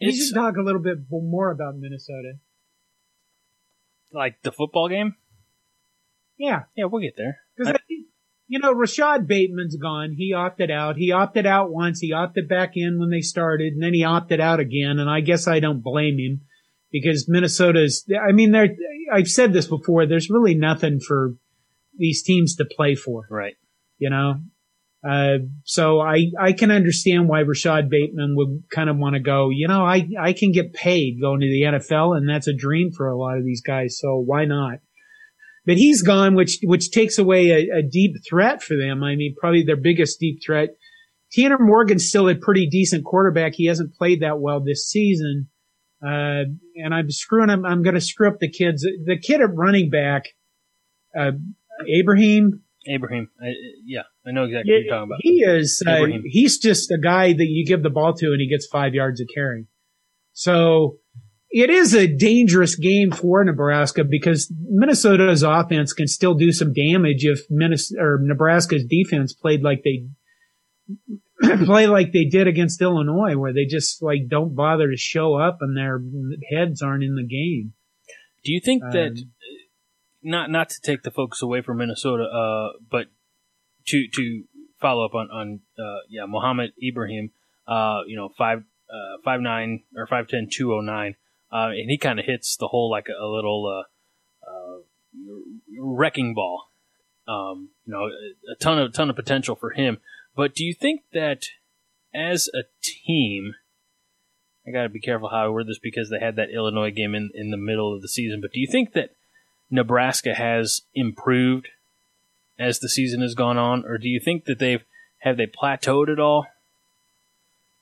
You 0.00 0.12
should 0.12 0.34
talk 0.34 0.56
a 0.56 0.62
little 0.62 0.82
bit 0.82 0.98
more 1.10 1.50
about 1.50 1.76
Minnesota. 1.76 2.34
like 4.12 4.42
the 4.42 4.52
football 4.52 4.88
game. 4.88 5.16
Yeah, 6.38 6.64
Yeah, 6.76 6.84
we'll 6.84 7.02
get 7.02 7.14
there. 7.16 7.38
Because 7.56 7.74
you 8.48 8.58
know, 8.58 8.74
Rashad 8.74 9.26
Bateman's 9.26 9.76
gone. 9.76 10.14
He 10.16 10.32
opted 10.32 10.70
out. 10.70 10.96
He 10.96 11.12
opted 11.12 11.44
out 11.44 11.70
once. 11.70 12.00
He 12.00 12.12
opted 12.12 12.48
back 12.48 12.72
in 12.74 12.98
when 12.98 13.10
they 13.10 13.20
started, 13.20 13.74
and 13.74 13.82
then 13.82 13.92
he 13.92 14.04
opted 14.04 14.40
out 14.40 14.58
again. 14.58 14.98
And 14.98 15.08
I 15.08 15.20
guess 15.20 15.46
I 15.46 15.60
don't 15.60 15.82
blame 15.82 16.18
him 16.18 16.40
because 16.90 17.28
Minnesota's. 17.28 18.10
I 18.10 18.32
mean, 18.32 18.52
there. 18.52 18.68
I've 19.12 19.28
said 19.28 19.52
this 19.52 19.66
before. 19.66 20.06
There's 20.06 20.30
really 20.30 20.54
nothing 20.54 20.98
for 20.98 21.34
these 21.96 22.22
teams 22.22 22.56
to 22.56 22.64
play 22.64 22.94
for. 22.94 23.26
Right. 23.30 23.56
You 23.98 24.08
know. 24.10 24.40
Uh, 25.06 25.38
so 25.64 26.00
I, 26.00 26.26
I 26.40 26.52
can 26.52 26.72
understand 26.72 27.28
why 27.28 27.44
Rashad 27.44 27.88
Bateman 27.88 28.34
would 28.34 28.64
kind 28.74 28.90
of 28.90 28.96
want 28.96 29.14
to 29.14 29.20
go, 29.20 29.48
you 29.48 29.68
know, 29.68 29.84
I, 29.84 30.08
I 30.20 30.32
can 30.32 30.50
get 30.50 30.74
paid 30.74 31.20
going 31.20 31.40
to 31.40 31.46
the 31.46 31.78
NFL 31.78 32.16
and 32.16 32.28
that's 32.28 32.48
a 32.48 32.52
dream 32.52 32.90
for 32.90 33.06
a 33.06 33.16
lot 33.16 33.38
of 33.38 33.44
these 33.44 33.62
guys. 33.62 33.96
So 34.00 34.16
why 34.18 34.44
not? 34.44 34.80
But 35.68 35.76
he's 35.76 36.00
gone, 36.00 36.34
which, 36.34 36.60
which 36.62 36.90
takes 36.90 37.18
away 37.18 37.50
a, 37.50 37.80
a 37.80 37.82
deep 37.82 38.16
threat 38.26 38.62
for 38.62 38.74
them. 38.74 39.04
I 39.04 39.16
mean, 39.16 39.34
probably 39.38 39.64
their 39.64 39.76
biggest 39.76 40.18
deep 40.18 40.40
threat. 40.42 40.70
Tanner 41.30 41.58
Morgan's 41.60 42.08
still 42.08 42.26
a 42.26 42.34
pretty 42.34 42.66
decent 42.66 43.04
quarterback. 43.04 43.52
He 43.54 43.66
hasn't 43.66 43.94
played 43.94 44.22
that 44.22 44.40
well 44.40 44.64
this 44.64 44.88
season. 44.88 45.50
Uh, 46.02 46.48
and 46.74 46.94
I'm 46.94 47.10
screwing 47.10 47.50
him. 47.50 47.66
I'm 47.66 47.82
going 47.82 47.96
to 47.96 48.00
screw 48.00 48.28
up 48.28 48.38
the 48.40 48.50
kids. 48.50 48.80
The 48.80 49.18
kid 49.22 49.42
at 49.42 49.54
running 49.54 49.90
back, 49.90 50.28
uh, 51.14 51.32
Abraham, 51.86 52.62
Abraham. 52.86 53.28
I, 53.38 53.52
yeah, 53.84 54.04
I 54.26 54.30
know 54.30 54.44
exactly 54.44 54.72
what 54.72 54.78
you're 54.84 54.90
talking 54.90 55.08
about. 55.10 55.18
he 55.20 55.42
is. 55.42 55.82
Uh, 55.86 56.06
he's 56.24 56.56
just 56.56 56.90
a 56.90 56.98
guy 56.98 57.34
that 57.34 57.46
you 57.46 57.66
give 57.66 57.82
the 57.82 57.90
ball 57.90 58.14
to 58.14 58.26
and 58.28 58.40
he 58.40 58.48
gets 58.48 58.66
five 58.66 58.94
yards 58.94 59.20
of 59.20 59.28
carry. 59.34 59.66
So 60.32 60.96
it 61.50 61.70
is 61.70 61.94
a 61.94 62.06
dangerous 62.06 62.74
game 62.74 63.10
for 63.10 63.42
Nebraska 63.42 64.04
because 64.04 64.52
Minnesota's 64.68 65.42
offense 65.42 65.92
can 65.92 66.06
still 66.06 66.34
do 66.34 66.52
some 66.52 66.72
damage 66.72 67.24
if 67.24 67.40
Minnesota 67.50 68.02
or 68.02 68.18
Nebraska's 68.20 68.84
defense 68.84 69.32
played 69.32 69.62
like 69.62 69.82
they 69.82 70.06
play 71.64 71.86
like 71.86 72.12
they 72.12 72.24
did 72.24 72.46
against 72.48 72.82
Illinois, 72.82 73.36
where 73.36 73.52
they 73.52 73.64
just 73.64 74.02
like 74.02 74.28
don't 74.28 74.54
bother 74.54 74.90
to 74.90 74.96
show 74.96 75.34
up 75.34 75.58
and 75.60 75.76
their 75.76 76.00
heads 76.50 76.82
aren't 76.82 77.04
in 77.04 77.14
the 77.14 77.26
game. 77.26 77.72
Do 78.44 78.52
you 78.52 78.60
think 78.60 78.82
that 78.92 79.12
Um, 79.12 79.32
not 80.22 80.50
not 80.50 80.68
to 80.70 80.80
take 80.80 81.02
the 81.02 81.10
focus 81.10 81.42
away 81.42 81.62
from 81.62 81.78
Minnesota, 81.78 82.24
uh, 82.24 82.78
but 82.90 83.06
to 83.86 84.06
to 84.14 84.44
follow 84.80 85.04
up 85.04 85.14
on 85.14 85.30
on 85.30 85.60
uh, 85.78 86.00
yeah 86.08 86.26
Mohamed 86.26 86.72
Ibrahim, 86.82 87.30
uh, 87.66 88.00
you 88.06 88.16
know 88.16 88.30
five 88.36 88.64
uh, 88.90 89.18
five 89.24 89.40
nine 89.40 89.84
or 89.96 90.06
five 90.06 90.28
ten 90.28 90.48
two 90.50 90.74
oh 90.74 90.80
nine, 90.80 91.14
uh, 91.52 91.70
and 91.70 91.90
he 91.90 91.98
kind 91.98 92.18
of 92.18 92.26
hits 92.26 92.56
the 92.56 92.68
hole 92.68 92.90
like 92.90 93.08
a, 93.08 93.24
a 93.24 93.26
little 93.26 93.66
uh, 93.66 94.50
uh, 94.50 94.78
wrecking 95.78 96.34
ball. 96.34 96.70
Um, 97.26 97.70
you 97.84 97.92
know, 97.92 98.06
a, 98.06 98.52
a 98.52 98.56
ton 98.60 98.78
of 98.78 98.92
ton 98.92 99.10
of 99.10 99.16
potential 99.16 99.54
for 99.54 99.70
him. 99.70 99.98
But 100.34 100.54
do 100.54 100.64
you 100.64 100.74
think 100.74 101.02
that 101.12 101.44
as 102.14 102.48
a 102.54 102.62
team? 102.82 103.54
I 104.66 104.70
got 104.70 104.82
to 104.82 104.88
be 104.88 105.00
careful 105.00 105.30
how 105.30 105.46
I 105.46 105.48
word 105.48 105.66
this 105.66 105.78
because 105.78 106.10
they 106.10 106.18
had 106.24 106.36
that 106.36 106.50
Illinois 106.50 106.90
game 106.90 107.14
in, 107.14 107.30
in 107.34 107.50
the 107.50 107.56
middle 107.56 107.94
of 107.94 108.02
the 108.02 108.08
season. 108.08 108.40
But 108.42 108.52
do 108.52 108.60
you 108.60 108.66
think 108.66 108.92
that 108.92 109.14
Nebraska 109.70 110.34
has 110.34 110.82
improved 110.94 111.68
as 112.58 112.78
the 112.78 112.88
season 112.88 113.22
has 113.22 113.34
gone 113.34 113.56
on, 113.56 113.84
or 113.86 113.98
do 113.98 114.08
you 114.08 114.20
think 114.20 114.44
that 114.44 114.58
they've 114.58 114.84
have 115.20 115.36
they 115.36 115.46
plateaued 115.46 116.10
at 116.10 116.20
all, 116.20 116.46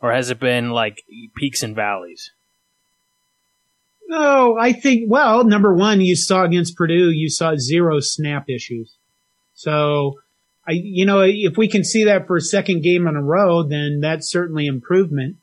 or 0.00 0.12
has 0.12 0.31
it 0.31 0.38
been 0.38 0.70
like 0.70 1.02
peaks 1.37 1.62
and 1.62 1.74
valleys? 1.74 2.31
No, 4.08 4.56
I 4.58 4.72
think, 4.72 5.10
well, 5.10 5.44
number 5.44 5.74
one, 5.74 6.00
you 6.00 6.14
saw 6.14 6.44
against 6.44 6.76
Purdue, 6.76 7.10
you 7.10 7.28
saw 7.28 7.56
zero 7.56 7.98
snap 8.00 8.48
issues. 8.48 8.94
So, 9.54 10.20
I, 10.66 10.72
you 10.72 11.04
know, 11.04 11.22
if 11.22 11.56
we 11.56 11.66
can 11.68 11.82
see 11.82 12.04
that 12.04 12.26
for 12.26 12.36
a 12.36 12.40
second 12.40 12.82
game 12.82 13.06
in 13.06 13.16
a 13.16 13.22
row, 13.22 13.62
then 13.62 14.00
that's 14.00 14.30
certainly 14.30 14.66
improvement. 14.66 15.36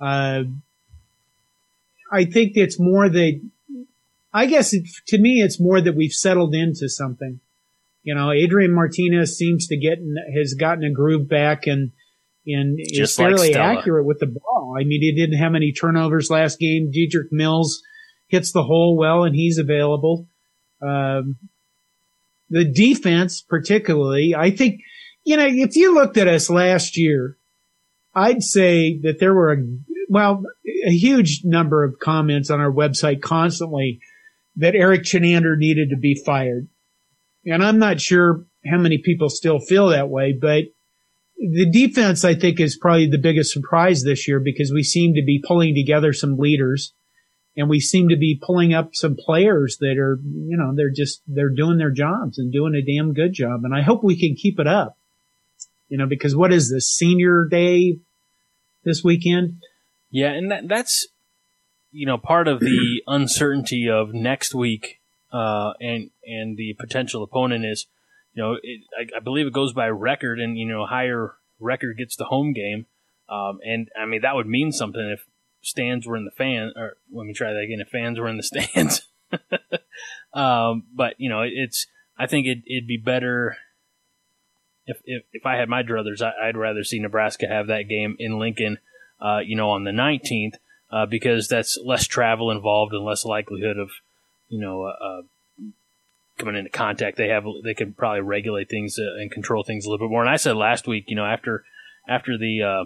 Uh, 0.00 0.44
I 2.12 2.26
think 2.26 2.56
it's 2.56 2.78
more 2.78 3.08
that, 3.08 3.40
I 4.32 4.46
guess 4.46 4.74
it, 4.74 4.84
to 5.06 5.18
me, 5.18 5.40
it's 5.40 5.58
more 5.58 5.80
that 5.80 5.94
we've 5.94 6.12
settled 6.12 6.54
into 6.54 6.88
something. 6.88 7.40
You 8.02 8.14
know, 8.14 8.32
Adrian 8.32 8.74
Martinez 8.74 9.38
seems 9.38 9.66
to 9.68 9.76
get, 9.78 9.98
has 10.36 10.52
gotten 10.54 10.84
a 10.84 10.90
groove 10.90 11.26
back 11.26 11.66
and, 11.66 11.92
and 12.46 12.78
is 12.78 12.90
Just 12.92 13.18
like 13.18 13.28
fairly 13.28 13.52
Stella. 13.52 13.78
accurate 13.78 14.04
with 14.04 14.18
the 14.20 14.26
ball. 14.26 14.76
I 14.78 14.84
mean, 14.84 15.00
he 15.00 15.14
didn't 15.14 15.38
have 15.38 15.54
any 15.54 15.72
turnovers 15.72 16.28
last 16.28 16.58
game. 16.58 16.92
Dedrick 16.92 17.32
Mills 17.32 17.82
hits 18.34 18.50
the 18.50 18.64
hole 18.64 18.96
well 18.96 19.22
and 19.22 19.34
he's 19.34 19.58
available. 19.58 20.26
Um, 20.82 21.36
the 22.50 22.64
defense, 22.64 23.40
particularly, 23.40 24.34
I 24.36 24.50
think, 24.50 24.80
you 25.22 25.36
know, 25.36 25.46
if 25.46 25.76
you 25.76 25.94
looked 25.94 26.16
at 26.16 26.26
us 26.26 26.50
last 26.50 26.98
year, 26.98 27.36
I'd 28.12 28.42
say 28.42 28.98
that 29.02 29.20
there 29.20 29.32
were 29.32 29.52
a, 29.52 29.56
well, 30.08 30.42
a 30.84 30.90
huge 30.90 31.42
number 31.44 31.84
of 31.84 32.00
comments 32.00 32.50
on 32.50 32.60
our 32.60 32.72
website 32.72 33.22
constantly 33.22 34.00
that 34.56 34.74
Erik 34.74 35.02
Chinander 35.02 35.56
needed 35.56 35.90
to 35.90 35.96
be 35.96 36.20
fired. 36.26 36.68
And 37.46 37.64
I'm 37.64 37.78
not 37.78 38.00
sure 38.00 38.46
how 38.66 38.78
many 38.78 38.98
people 38.98 39.28
still 39.28 39.60
feel 39.60 39.88
that 39.88 40.08
way, 40.08 40.36
but 40.38 40.64
the 41.36 41.70
defense, 41.70 42.24
I 42.24 42.34
think, 42.34 42.58
is 42.58 42.76
probably 42.76 43.08
the 43.08 43.18
biggest 43.18 43.52
surprise 43.52 44.02
this 44.02 44.26
year 44.26 44.40
because 44.40 44.72
we 44.72 44.82
seem 44.82 45.14
to 45.14 45.22
be 45.24 45.42
pulling 45.46 45.74
together 45.74 46.12
some 46.12 46.36
leaders 46.36 46.94
and 47.56 47.68
we 47.68 47.80
seem 47.80 48.08
to 48.08 48.16
be 48.16 48.40
pulling 48.40 48.74
up 48.74 48.94
some 48.94 49.16
players 49.16 49.78
that 49.78 49.96
are, 49.98 50.18
you 50.22 50.56
know, 50.56 50.74
they're 50.74 50.90
just, 50.90 51.22
they're 51.26 51.48
doing 51.48 51.78
their 51.78 51.90
jobs 51.90 52.38
and 52.38 52.52
doing 52.52 52.74
a 52.74 52.82
damn 52.82 53.14
good 53.14 53.32
job. 53.32 53.64
And 53.64 53.74
I 53.74 53.82
hope 53.82 54.02
we 54.02 54.18
can 54.18 54.34
keep 54.34 54.58
it 54.58 54.66
up, 54.66 54.96
you 55.88 55.98
know, 55.98 56.06
because 56.06 56.34
what 56.34 56.52
is 56.52 56.70
this 56.70 56.88
senior 56.88 57.46
day 57.48 57.98
this 58.84 59.02
weekend? 59.04 59.62
Yeah, 60.10 60.30
and 60.30 60.50
that, 60.52 60.68
that's 60.68 61.08
you 61.90 62.06
know 62.06 62.18
part 62.18 62.46
of 62.46 62.60
the 62.60 63.02
uncertainty 63.06 63.88
of 63.90 64.14
next 64.14 64.54
week, 64.54 65.00
uh, 65.32 65.72
and 65.80 66.10
and 66.24 66.56
the 66.56 66.74
potential 66.78 67.22
opponent 67.22 67.64
is, 67.64 67.86
you 68.32 68.42
know, 68.42 68.56
it, 68.62 68.82
I, 68.96 69.16
I 69.16 69.20
believe 69.20 69.46
it 69.46 69.52
goes 69.52 69.72
by 69.72 69.88
record, 69.88 70.38
and 70.38 70.56
you 70.56 70.66
know 70.66 70.86
higher 70.86 71.34
record 71.58 71.98
gets 71.98 72.14
the 72.14 72.26
home 72.26 72.52
game. 72.52 72.86
Um, 73.28 73.58
and 73.66 73.88
I 74.00 74.04
mean, 74.06 74.20
that 74.22 74.34
would 74.34 74.46
mean 74.46 74.70
something 74.70 75.02
if 75.02 75.24
stands 75.64 76.06
were 76.06 76.16
in 76.16 76.24
the 76.24 76.30
fan, 76.30 76.72
or 76.76 76.96
let 77.12 77.26
me 77.26 77.32
try 77.32 77.52
that 77.52 77.60
again. 77.60 77.80
If 77.80 77.88
fans 77.88 78.18
were 78.18 78.28
in 78.28 78.36
the 78.36 78.42
stands, 78.42 79.02
um, 80.32 80.84
but 80.94 81.14
you 81.18 81.28
know, 81.28 81.42
it, 81.42 81.52
it's. 81.54 81.86
I 82.16 82.26
think 82.28 82.46
it, 82.46 82.62
would 82.70 82.86
be 82.86 82.96
better 82.96 83.56
if, 84.86 84.98
if 85.04 85.24
if 85.32 85.46
I 85.46 85.56
had 85.56 85.68
my 85.68 85.82
druthers. 85.82 86.22
I, 86.22 86.46
would 86.46 86.56
rather 86.56 86.84
see 86.84 87.00
Nebraska 87.00 87.46
have 87.48 87.66
that 87.66 87.88
game 87.88 88.16
in 88.18 88.38
Lincoln, 88.38 88.78
uh, 89.20 89.40
you 89.44 89.56
know, 89.56 89.70
on 89.70 89.84
the 89.84 89.92
nineteenth, 89.92 90.54
uh, 90.92 91.06
because 91.06 91.48
that's 91.48 91.78
less 91.84 92.06
travel 92.06 92.50
involved 92.50 92.92
and 92.92 93.04
less 93.04 93.24
likelihood 93.24 93.78
of, 93.78 93.90
you 94.48 94.60
know, 94.60 94.84
uh, 94.84 95.04
uh 95.04 95.22
coming 96.38 96.56
into 96.56 96.70
contact. 96.70 97.16
They 97.16 97.28
have 97.28 97.44
they 97.62 97.74
can 97.74 97.94
probably 97.94 98.20
regulate 98.20 98.68
things 98.68 98.98
uh, 98.98 99.20
and 99.20 99.30
control 99.30 99.64
things 99.64 99.86
a 99.86 99.90
little 99.90 100.06
bit 100.06 100.12
more. 100.12 100.22
And 100.22 100.30
I 100.30 100.36
said 100.36 100.56
last 100.56 100.86
week, 100.86 101.06
you 101.08 101.16
know, 101.16 101.26
after 101.26 101.64
after 102.08 102.36
the 102.38 102.62
uh, 102.62 102.84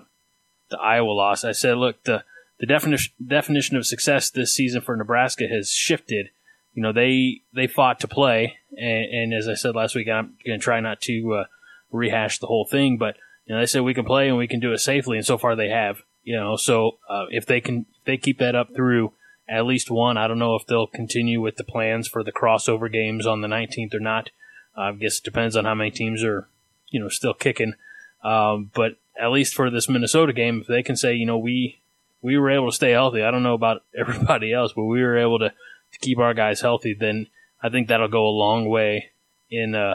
the 0.71 0.79
Iowa 0.79 1.11
loss, 1.11 1.45
I 1.45 1.53
said, 1.53 1.77
look, 1.77 2.03
the 2.05 2.25
the 2.61 2.67
definition 2.67 3.13
definition 3.25 3.77
of 3.77 3.87
success 3.87 4.31
this 4.31 4.53
season 4.53 4.81
for 4.81 4.97
Nebraska 4.97 5.47
has 5.49 5.71
shifted. 5.71 6.31
You 6.75 6.83
know, 6.83 6.93
they 6.93 7.43
they 7.55 7.67
fought 7.67 8.01
to 8.01 8.09
play, 8.09 8.57
and, 8.77 9.33
and 9.33 9.35
as 9.35 9.49
I 9.49 9.55
said 9.55 9.75
last 9.75 9.95
week, 9.95 10.09
I'm 10.09 10.37
going 10.47 10.59
to 10.59 10.65
try 10.65 10.81
not 10.81 11.01
to 11.03 11.35
uh, 11.35 11.45
rehash 11.91 12.39
the 12.39 12.47
whole 12.47 12.67
thing, 12.71 12.99
but 12.99 13.17
you 13.47 13.55
know, 13.55 13.61
they 13.61 13.67
said 13.67 13.83
we 13.83 13.95
can 13.95 14.05
play 14.05 14.29
and 14.29 14.37
we 14.37 14.49
can 14.49 14.61
do 14.61 14.73
it 14.73 14.79
safely, 14.79 15.17
and 15.17 15.27
so 15.27 15.39
far 15.39 15.57
they 15.57 15.69
have. 15.69 16.03
You 16.23 16.37
know, 16.37 16.57
so 16.57 16.99
uh, 17.09 17.27
if 17.31 17.47
they 17.47 17.61
can 17.61 17.87
if 17.99 18.05
they 18.05 18.17
keep 18.17 18.39
that 18.39 18.55
up 18.55 18.75
through 18.75 19.13
at 19.49 19.65
least 19.65 19.91
one, 19.91 20.19
I 20.19 20.29
don't 20.29 20.39
know 20.39 20.55
if 20.57 20.67
they'll 20.67 20.87
continue 20.87 21.41
with 21.41 21.57
the 21.57 21.65
plans 21.65 22.07
for 22.07 22.23
the 22.23 22.33
crossover 22.33 22.93
games 22.93 23.27
on 23.27 23.41
the 23.41 23.49
19th 23.49 23.95
or 23.95 24.01
not. 24.01 24.31
I 24.77 24.93
guess 24.93 25.19
it 25.19 25.25
depends 25.25 25.57
on 25.57 25.65
how 25.65 25.75
many 25.75 25.91
teams 25.91 26.23
are, 26.23 26.49
you 26.91 27.01
know, 27.01 27.09
still 27.09 27.35
kicking. 27.35 27.75
Um, 28.23 28.71
but 28.75 28.99
at 29.21 29.31
least 29.31 29.55
for 29.55 29.71
this 29.71 29.89
Minnesota 29.89 30.33
game, 30.33 30.61
if 30.61 30.67
they 30.67 30.83
can 30.83 30.97
say, 30.97 31.15
you 31.15 31.27
know, 31.27 31.39
we 31.39 31.81
we 32.23 32.39
were 32.39 32.51
able 32.51 32.71
to 32.71 32.75
stay 32.75 32.91
healthy. 32.91 33.23
I 33.23 33.31
don't 33.31 33.43
know 33.43 33.55
about 33.55 33.83
everybody 33.99 34.53
else, 34.53 34.73
but 34.75 34.85
we 34.85 35.03
were 35.03 35.19
able 35.19 35.39
to, 35.41 35.51
to 35.51 35.99
keep 36.01 36.19
our 36.19 36.35
guys 36.35 36.61
healthy. 36.61 36.95
Then 36.95 37.27
I 37.63 37.69
think 37.69 37.89
that'll 37.89 38.09
go 38.09 38.27
a 38.27 38.31
long 38.31 38.69
way 38.69 39.11
in, 39.51 39.75
uh, 39.75 39.95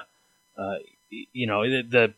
uh, 0.58 0.76
you 1.10 1.48
know, 1.48 1.64
the 1.64 2.14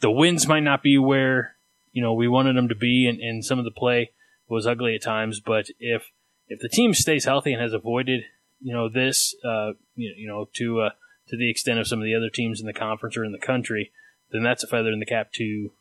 the 0.00 0.10
wins 0.10 0.48
might 0.48 0.60
not 0.60 0.82
be 0.82 0.98
where 0.98 1.56
you 1.92 2.02
know 2.02 2.14
we 2.14 2.28
wanted 2.28 2.56
them 2.56 2.68
to 2.68 2.74
be, 2.74 3.06
and, 3.06 3.20
and 3.20 3.44
some 3.44 3.58
of 3.58 3.64
the 3.64 3.70
play 3.70 4.12
was 4.48 4.66
ugly 4.66 4.94
at 4.94 5.02
times. 5.02 5.40
But 5.40 5.66
if 5.78 6.10
if 6.48 6.60
the 6.60 6.68
team 6.68 6.94
stays 6.94 7.24
healthy 7.24 7.52
and 7.52 7.60
has 7.60 7.72
avoided 7.72 8.24
you 8.60 8.72
know 8.72 8.88
this, 8.88 9.34
uh, 9.44 9.72
you, 9.96 10.14
you 10.16 10.28
know, 10.28 10.48
to 10.54 10.80
uh, 10.80 10.90
to 11.28 11.36
the 11.36 11.50
extent 11.50 11.78
of 11.78 11.86
some 11.86 11.98
of 11.98 12.04
the 12.04 12.14
other 12.14 12.30
teams 12.30 12.60
in 12.60 12.66
the 12.66 12.72
conference 12.72 13.16
or 13.16 13.24
in 13.24 13.32
the 13.32 13.38
country, 13.38 13.90
then 14.30 14.42
that's 14.42 14.62
a 14.62 14.66
feather 14.66 14.90
in 14.90 15.00
the 15.00 15.06
cap 15.06 15.32
to 15.34 15.72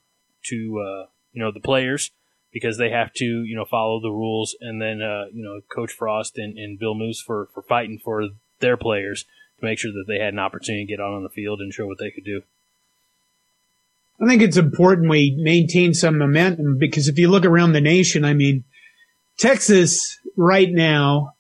to 0.45 0.55
uh, 0.86 1.07
you 1.32 1.41
know 1.41 1.51
the 1.51 1.60
players 1.60 2.12
because 2.52 2.78
they 2.78 2.89
have 2.89 3.14
to 3.14 3.26
you 3.26 3.56
know 3.56 3.66
follow 3.66 4.00
the 4.00 4.12
rules, 4.12 4.56
and 4.62 4.82
then 4.82 5.02
uh, 5.02 5.26
you 5.34 5.43
know 5.43 5.62
Coach 5.74 5.91
Frost 5.91 6.38
and, 6.38 6.58
and 6.58 6.80
Bill 6.80 6.95
Moos 6.95 7.22
for 7.22 7.50
for 7.54 7.62
fighting 7.62 8.00
for 8.04 8.30
their 8.60 8.78
players 8.78 9.26
to 9.60 9.66
make 9.66 9.80
sure 9.80 9.91
that 9.91 10.06
they 10.08 10.20
had 10.20 10.34
an 10.34 10.39
opportunity 10.39 10.86
to 10.86 10.89
get 10.89 11.02
out 11.02 11.14
on 11.14 11.24
the 11.24 11.30
field 11.30 11.60
and 11.60 11.74
show 11.74 11.86
what 11.86 12.00
they 12.00 12.12
could 12.12 12.26
do. 12.26 12.41
I 14.22 14.28
think 14.28 14.41
it's 14.41 14.58
important 14.58 15.10
we 15.10 15.36
maintain 15.39 15.93
some 15.93 16.18
momentum 16.18 16.78
because 16.78 17.08
if 17.08 17.18
you 17.18 17.30
look 17.30 17.45
around 17.45 17.72
the 17.72 17.82
nation, 17.82 18.26
I 18.26 18.34
mean, 18.34 18.66
Texas 19.38 20.20
right 20.36 20.70
now 20.70 21.36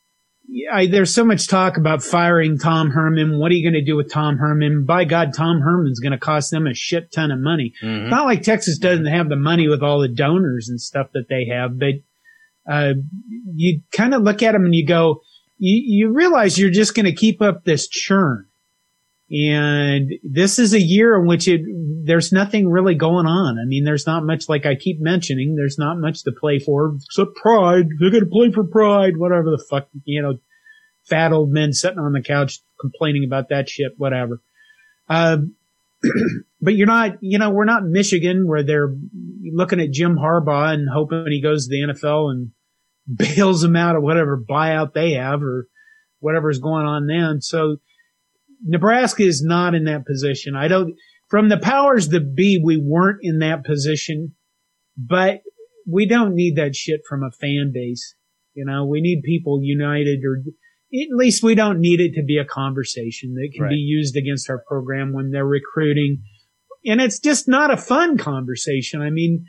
I, 0.71 0.87
there's 0.87 1.13
so 1.13 1.23
much 1.23 1.47
talk 1.47 1.77
about 1.77 2.03
firing 2.03 2.57
Tom 2.57 2.89
Herman. 2.89 3.39
What 3.39 3.51
are 3.51 3.55
you 3.55 3.63
going 3.63 3.79
to 3.79 3.85
do 3.85 3.95
with 3.95 4.11
Tom 4.11 4.37
Herman? 4.37 4.85
By 4.85 5.05
God, 5.05 5.33
Tom 5.33 5.61
Herman's 5.61 5.99
going 5.99 6.11
to 6.11 6.17
cost 6.17 6.51
them 6.51 6.65
a 6.65 6.73
shit 6.73 7.11
ton 7.11 7.31
of 7.31 7.39
money. 7.39 7.73
Mm-hmm. 7.83 8.09
Not 8.09 8.25
like 8.25 8.41
Texas 8.41 8.77
doesn't 8.79 9.05
have 9.05 9.29
the 9.29 9.35
money 9.35 9.67
with 9.67 9.83
all 9.83 9.99
the 9.99 10.07
donors 10.07 10.69
and 10.69 10.81
stuff 10.81 11.07
that 11.13 11.27
they 11.29 11.45
have, 11.53 11.77
but 11.77 12.71
uh, 12.71 12.93
you 13.53 13.81
kind 13.91 14.13
of 14.13 14.23
look 14.23 14.41
at 14.41 14.53
them 14.53 14.65
and 14.65 14.75
you 14.75 14.85
go, 14.85 15.21
you, 15.57 16.07
you 16.07 16.13
realize 16.13 16.57
you're 16.57 16.69
just 16.69 16.95
going 16.95 17.05
to 17.05 17.13
keep 17.13 17.41
up 17.41 17.63
this 17.63 17.87
churn. 17.87 18.45
And 19.31 20.11
this 20.23 20.57
is 20.57 20.73
a 20.73 20.81
year 20.81 21.15
in 21.15 21.27
which 21.27 21.47
it, 21.47 21.61
there's 22.03 22.31
nothing 22.31 22.67
really 22.67 22.95
going 22.95 23.27
on. 23.27 23.59
I 23.59 23.65
mean, 23.65 23.83
there's 23.83 24.07
not 24.07 24.25
much, 24.25 24.49
like 24.49 24.65
I 24.65 24.73
keep 24.73 24.99
mentioning, 24.99 25.55
there's 25.55 25.77
not 25.77 25.99
much 25.99 26.23
to 26.23 26.31
play 26.31 26.57
for 26.57 26.97
except 27.05 27.35
pride. 27.35 27.89
They're 27.99 28.09
going 28.09 28.23
to 28.23 28.29
play 28.29 28.51
for 28.51 28.63
pride, 28.63 29.17
whatever 29.17 29.51
the 29.51 29.63
fuck, 29.69 29.87
you 30.03 30.23
know, 30.23 30.39
fat 31.07 31.31
old 31.31 31.51
men 31.51 31.73
sitting 31.73 31.99
on 31.99 32.13
the 32.13 32.23
couch 32.23 32.59
complaining 32.81 33.23
about 33.23 33.49
that 33.49 33.69
shit, 33.69 33.91
whatever. 33.97 34.41
Uh, 35.07 35.37
but 36.61 36.75
you're 36.75 36.87
not, 36.87 37.17
you 37.21 37.37
know, 37.37 37.51
we're 37.51 37.65
not 37.65 37.85
Michigan 37.85 38.47
where 38.47 38.63
they're 38.63 38.95
looking 39.43 39.79
at 39.79 39.91
Jim 39.91 40.17
Harbaugh 40.17 40.73
and 40.73 40.87
hoping 40.91 41.23
when 41.23 41.31
he 41.31 41.41
goes 41.41 41.67
to 41.67 41.69
the 41.69 41.93
NFL 41.93 42.31
and 42.31 42.51
bails 43.35 43.61
them 43.61 43.75
out 43.75 43.95
of 43.95 44.01
whatever 44.01 44.41
buyout 44.41 44.93
they 44.93 45.13
have 45.13 45.43
or 45.43 45.67
whatever's 46.19 46.59
going 46.59 46.85
on 46.85 47.05
then. 47.05 47.41
So, 47.41 47.77
Nebraska 48.63 49.23
is 49.23 49.43
not 49.43 49.75
in 49.75 49.85
that 49.85 50.05
position. 50.05 50.55
I 50.55 50.67
don't, 50.67 50.95
from 51.29 51.49
the 51.49 51.57
powers 51.57 52.09
that 52.09 52.35
be, 52.35 52.61
we 52.63 52.77
weren't 52.77 53.19
in 53.21 53.39
that 53.39 53.63
position, 53.63 54.35
but 54.97 55.41
we 55.87 56.05
don't 56.05 56.35
need 56.35 56.55
that 56.57 56.75
shit 56.75 57.01
from 57.07 57.23
a 57.23 57.31
fan 57.31 57.71
base. 57.73 58.15
You 58.53 58.65
know, 58.65 58.85
we 58.85 59.01
need 59.01 59.21
people 59.23 59.59
united 59.61 60.19
or 60.25 60.43
at 60.91 61.15
least 61.15 61.43
we 61.43 61.53
don't 61.55 61.79
need 61.79 62.01
it 62.01 62.15
to 62.15 62.23
be 62.23 62.37
a 62.37 62.45
conversation 62.45 63.35
that 63.35 63.51
can 63.53 63.63
right. 63.63 63.69
be 63.69 63.75
used 63.75 64.15
against 64.17 64.49
our 64.49 64.63
program 64.67 65.13
when 65.13 65.29
they're 65.31 65.45
recruiting. 65.45 66.23
And 66.85 66.99
it's 66.99 67.19
just 67.19 67.47
not 67.47 67.71
a 67.71 67.77
fun 67.77 68.17
conversation. 68.17 69.01
I 69.01 69.11
mean, 69.11 69.45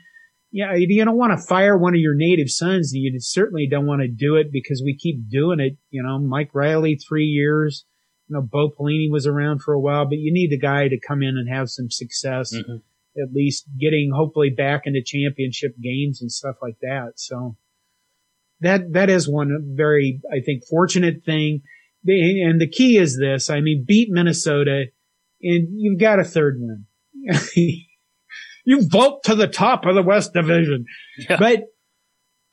yeah, 0.51 0.75
you 0.75 1.03
don't 1.03 1.17
want 1.17 1.37
to 1.37 1.45
fire 1.45 1.77
one 1.77 1.95
of 1.95 1.99
your 1.99 2.13
native 2.13 2.49
sons. 2.49 2.91
You 2.93 3.11
certainly 3.19 3.67
don't 3.69 3.87
want 3.87 4.01
to 4.01 4.07
do 4.07 4.35
it 4.35 4.51
because 4.51 4.83
we 4.85 4.95
keep 4.95 5.29
doing 5.29 5.59
it. 5.59 5.77
You 5.89 6.03
know, 6.03 6.19
Mike 6.19 6.51
Riley, 6.53 6.97
three 6.97 7.25
years 7.25 7.85
you 8.31 8.37
know, 8.37 8.41
Bo 8.41 8.69
Pelini 8.69 9.11
was 9.11 9.27
around 9.27 9.61
for 9.61 9.73
a 9.73 9.79
while, 9.79 10.05
but 10.05 10.17
you 10.17 10.31
need 10.31 10.53
a 10.53 10.57
guy 10.57 10.87
to 10.87 10.97
come 11.05 11.21
in 11.21 11.35
and 11.37 11.49
have 11.49 11.69
some 11.69 11.91
success, 11.91 12.55
mm-hmm. 12.55 12.77
at 13.21 13.33
least 13.33 13.65
getting 13.77 14.11
hopefully 14.15 14.49
back 14.49 14.83
into 14.85 15.01
championship 15.05 15.75
games 15.81 16.21
and 16.21 16.31
stuff 16.31 16.55
like 16.61 16.77
that. 16.81 17.13
So 17.17 17.57
that, 18.61 18.93
that 18.93 19.09
is 19.09 19.29
one 19.29 19.73
very, 19.75 20.21
I 20.31 20.39
think, 20.39 20.63
fortunate 20.69 21.25
thing. 21.25 21.63
And 22.05 22.61
the 22.61 22.69
key 22.69 22.97
is 22.97 23.19
this. 23.19 23.49
I 23.49 23.59
mean, 23.59 23.83
beat 23.85 24.07
Minnesota 24.09 24.85
and 25.41 25.67
you've 25.73 25.99
got 25.99 26.19
a 26.19 26.23
third 26.23 26.55
win. 26.57 26.85
you 28.65 28.87
vault 28.87 29.25
to 29.25 29.35
the 29.35 29.47
top 29.47 29.85
of 29.85 29.93
the 29.93 30.03
West 30.03 30.31
Division. 30.33 30.85
Yeah. 31.17 31.35
But 31.37 31.63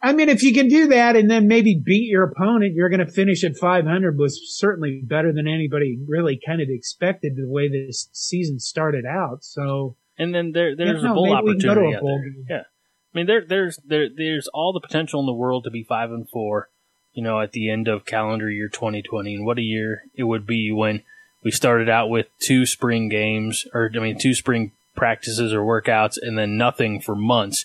I 0.01 0.13
mean, 0.13 0.29
if 0.29 0.43
you 0.43 0.55
can 0.55 0.69
do 0.69 0.87
that 0.89 1.17
and 1.17 1.29
then 1.31 1.49
maybe 1.49 1.75
beat 1.75 2.09
your 2.09 2.23
opponent, 2.23 2.75
you're 2.75 2.89
going 2.89 3.05
to 3.05 3.11
finish 3.11 3.43
at 3.43 3.57
500 3.57 4.17
was 4.17 4.41
certainly 4.57 5.01
better 5.03 5.33
than 5.33 5.49
anybody 5.49 5.99
really 6.07 6.41
kind 6.45 6.61
of 6.61 6.69
expected 6.71 7.35
the 7.37 7.49
way 7.49 7.69
this 7.69 8.09
season 8.13 8.61
started 8.61 9.05
out. 9.05 9.43
So, 9.43 9.97
and 10.17 10.33
then 10.33 10.53
there, 10.53 10.77
there's 10.77 11.03
yeah, 11.03 11.09
no, 11.09 11.13
a 11.13 11.15
bowl 11.15 11.33
opportunity 11.33 11.95
a 11.95 12.01
bowl 12.01 12.23
Yeah. 12.49 12.61
I 12.61 13.19
mean, 13.19 13.27
there, 13.27 13.45
there's, 13.45 13.79
there, 13.85 14.09
there's 14.15 14.49
all 14.55 14.73
the 14.73 14.87
potential 14.87 15.19
in 15.19 15.27
the 15.27 15.33
world 15.33 15.65
to 15.65 15.71
be 15.71 15.83
five 15.83 16.13
and 16.13 16.29
four, 16.29 16.69
you 17.13 17.23
know, 17.23 17.41
at 17.41 17.51
the 17.51 17.69
end 17.69 17.89
of 17.89 18.05
calendar 18.05 18.49
year 18.49 18.69
2020. 18.69 19.35
And 19.35 19.47
what 19.47 19.59
a 19.59 19.63
year 19.63 20.05
it 20.15 20.25
would 20.25 20.47
be 20.47 20.71
when 20.71 21.03
we 21.43 21.51
started 21.51 21.89
out 21.89 22.09
with 22.09 22.27
two 22.41 22.67
spring 22.67 23.09
games 23.09 23.67
or, 23.75 23.91
I 23.93 23.99
mean, 23.99 24.19
two 24.19 24.35
spring 24.35 24.71
practices 24.95 25.53
or 25.53 25.61
workouts 25.63 26.19
and 26.21 26.39
then 26.39 26.57
nothing 26.57 27.01
for 27.01 27.17
months 27.17 27.65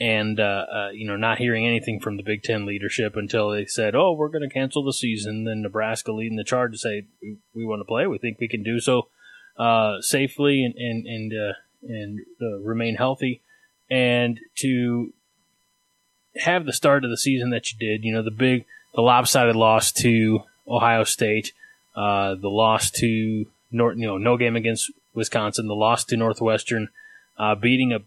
and 0.00 0.40
uh, 0.40 0.66
uh, 0.72 0.90
you 0.92 1.06
know 1.06 1.16
not 1.16 1.38
hearing 1.38 1.66
anything 1.66 2.00
from 2.00 2.16
the 2.16 2.22
Big 2.22 2.42
Ten 2.42 2.66
leadership 2.66 3.16
until 3.16 3.50
they 3.50 3.66
said, 3.66 3.94
"Oh, 3.94 4.12
we're 4.12 4.28
going 4.28 4.48
to 4.48 4.52
cancel 4.52 4.82
the 4.82 4.92
season." 4.92 5.44
Then 5.44 5.62
Nebraska 5.62 6.12
leading 6.12 6.36
the 6.36 6.44
charge 6.44 6.72
to 6.72 6.78
say, 6.78 7.06
"We, 7.20 7.36
we 7.54 7.64
want 7.64 7.80
to 7.80 7.84
play. 7.84 8.06
We 8.06 8.18
think 8.18 8.38
we 8.40 8.48
can 8.48 8.62
do 8.62 8.80
so 8.80 9.08
uh, 9.56 10.00
safely 10.00 10.64
and 10.64 10.74
and 10.76 11.06
and 11.06 11.32
uh, 11.32 11.52
and 11.82 12.20
uh, 12.40 12.58
remain 12.60 12.96
healthy." 12.96 13.42
And 13.90 14.40
to 14.56 15.12
have 16.36 16.64
the 16.64 16.72
start 16.72 17.04
of 17.04 17.10
the 17.10 17.18
season 17.18 17.50
that 17.50 17.70
you 17.70 17.78
did, 17.78 18.04
you 18.04 18.12
know, 18.12 18.22
the 18.22 18.30
big, 18.30 18.64
the 18.94 19.02
lopsided 19.02 19.54
loss 19.54 19.92
to 19.92 20.40
Ohio 20.66 21.04
State, 21.04 21.52
uh, 21.94 22.34
the 22.34 22.48
loss 22.48 22.90
to 22.92 23.46
North, 23.70 23.98
you 23.98 24.06
know, 24.06 24.16
no 24.16 24.38
game 24.38 24.56
against 24.56 24.90
Wisconsin, 25.12 25.68
the 25.68 25.74
loss 25.74 26.04
to 26.04 26.16
Northwestern, 26.16 26.88
beating 27.60 27.92
a 27.92 27.98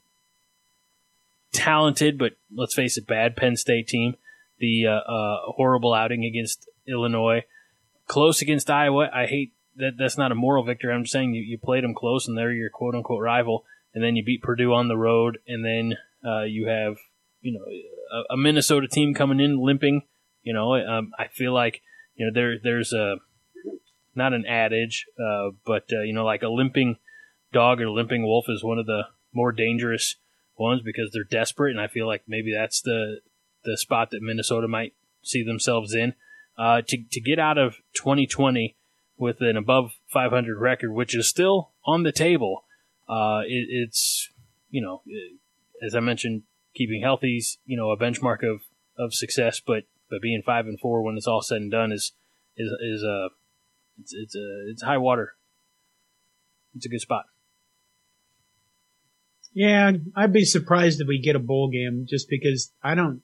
talented, 1.55 2.17
but 2.17 2.33
let's 2.53 2.75
face 2.75 2.97
it, 2.97 3.07
bad 3.07 3.35
Penn 3.35 3.55
State 3.55 3.87
team. 3.87 4.15
The 4.59 4.87
uh, 4.87 5.11
uh, 5.11 5.37
horrible 5.55 5.93
outing 5.93 6.23
against 6.23 6.69
Illinois, 6.87 7.43
close 8.07 8.41
against 8.41 8.69
Iowa. 8.69 9.09
I 9.13 9.25
hate 9.25 9.53
that. 9.75 9.93
That's 9.97 10.17
not 10.17 10.31
a 10.31 10.35
moral 10.35 10.63
victory. 10.63 10.93
I'm 10.93 11.03
just 11.03 11.13
saying 11.13 11.33
you, 11.33 11.41
you 11.41 11.57
played 11.57 11.83
them 11.83 11.93
close, 11.93 12.27
and 12.27 12.37
they're 12.37 12.53
your 12.53 12.69
quote 12.69 12.95
unquote 12.95 13.21
rival. 13.21 13.65
And 13.93 14.03
then 14.03 14.15
you 14.15 14.23
beat 14.23 14.43
Purdue 14.43 14.73
on 14.73 14.87
the 14.87 14.97
road, 14.97 15.39
and 15.47 15.63
then 15.63 15.97
uh, 16.25 16.43
you 16.43 16.67
have 16.67 16.95
you 17.41 17.53
know 17.53 17.65
a, 18.11 18.33
a, 18.33 18.37
Minnesota 18.37 18.87
team 18.87 19.13
coming 19.13 19.39
in 19.39 19.57
limping. 19.57 20.01
You 20.43 20.53
know, 20.53 20.75
um, 20.75 21.11
I 21.17 21.27
feel 21.27 21.53
like 21.53 21.81
you 22.15 22.25
know 22.25 22.31
there 22.33 22.55
there's 22.61 22.93
a 22.93 23.15
not 24.15 24.33
an 24.33 24.45
adage, 24.45 25.05
uh, 25.19 25.51
but 25.65 25.85
uh, 25.91 26.01
you 26.01 26.13
know 26.13 26.25
like 26.25 26.43
a 26.43 26.49
limping 26.49 26.97
dog 27.53 27.81
or 27.81 27.89
limping 27.89 28.23
wolf 28.23 28.45
is 28.49 28.63
one 28.63 28.79
of 28.79 28.85
the 28.85 29.03
more 29.33 29.51
dangerous 29.51 30.15
ones 30.57 30.81
because 30.83 31.11
they're 31.11 31.23
desperate, 31.23 31.71
and 31.71 31.81
I 31.81 31.87
feel 31.87 32.07
like 32.07 32.23
maybe 32.27 32.53
that's 32.53 32.81
the 32.81 33.19
the 33.63 33.77
spot 33.77 34.11
that 34.11 34.21
Minnesota 34.21 34.67
might 34.67 34.93
see 35.23 35.43
themselves 35.43 35.93
in. 35.93 36.13
Uh, 36.57 36.81
to 36.87 37.03
to 37.11 37.19
get 37.19 37.39
out 37.39 37.57
of 37.57 37.75
2020 37.93 38.75
with 39.17 39.41
an 39.41 39.57
above 39.57 39.91
500 40.11 40.57
record, 40.57 40.91
which 40.91 41.15
is 41.15 41.27
still 41.27 41.71
on 41.85 42.03
the 42.03 42.11
table, 42.11 42.65
uh, 43.07 43.41
it, 43.45 43.67
it's 43.69 44.29
you 44.69 44.81
know, 44.81 45.01
as 45.85 45.95
I 45.95 45.99
mentioned, 45.99 46.43
keeping 46.75 47.01
healthy 47.01 47.37
is 47.37 47.57
you 47.65 47.77
know 47.77 47.91
a 47.91 47.97
benchmark 47.97 48.43
of 48.49 48.61
of 48.97 49.13
success, 49.13 49.59
but 49.59 49.83
but 50.09 50.21
being 50.21 50.41
five 50.45 50.65
and 50.65 50.79
four 50.79 51.01
when 51.01 51.17
it's 51.17 51.27
all 51.27 51.41
said 51.41 51.57
and 51.57 51.71
done 51.71 51.91
is 51.91 52.13
is 52.57 52.71
is 52.81 53.03
a 53.03 53.29
it's 53.99 54.13
it's 54.13 54.35
a 54.35 54.69
it's 54.69 54.83
high 54.83 54.97
water. 54.97 55.35
It's 56.75 56.85
a 56.85 56.89
good 56.89 57.01
spot. 57.01 57.25
Yeah, 59.55 59.93
I'd 60.17 60.33
be 60.33 60.43
surprised 60.43 60.99
if 60.99 61.07
we 61.07 61.21
get 61.21 61.37
a 61.37 61.39
bowl 61.39 61.69
game 61.71 62.05
just 62.07 62.27
because 62.29 62.73
I 62.83 62.93
don't. 62.93 63.21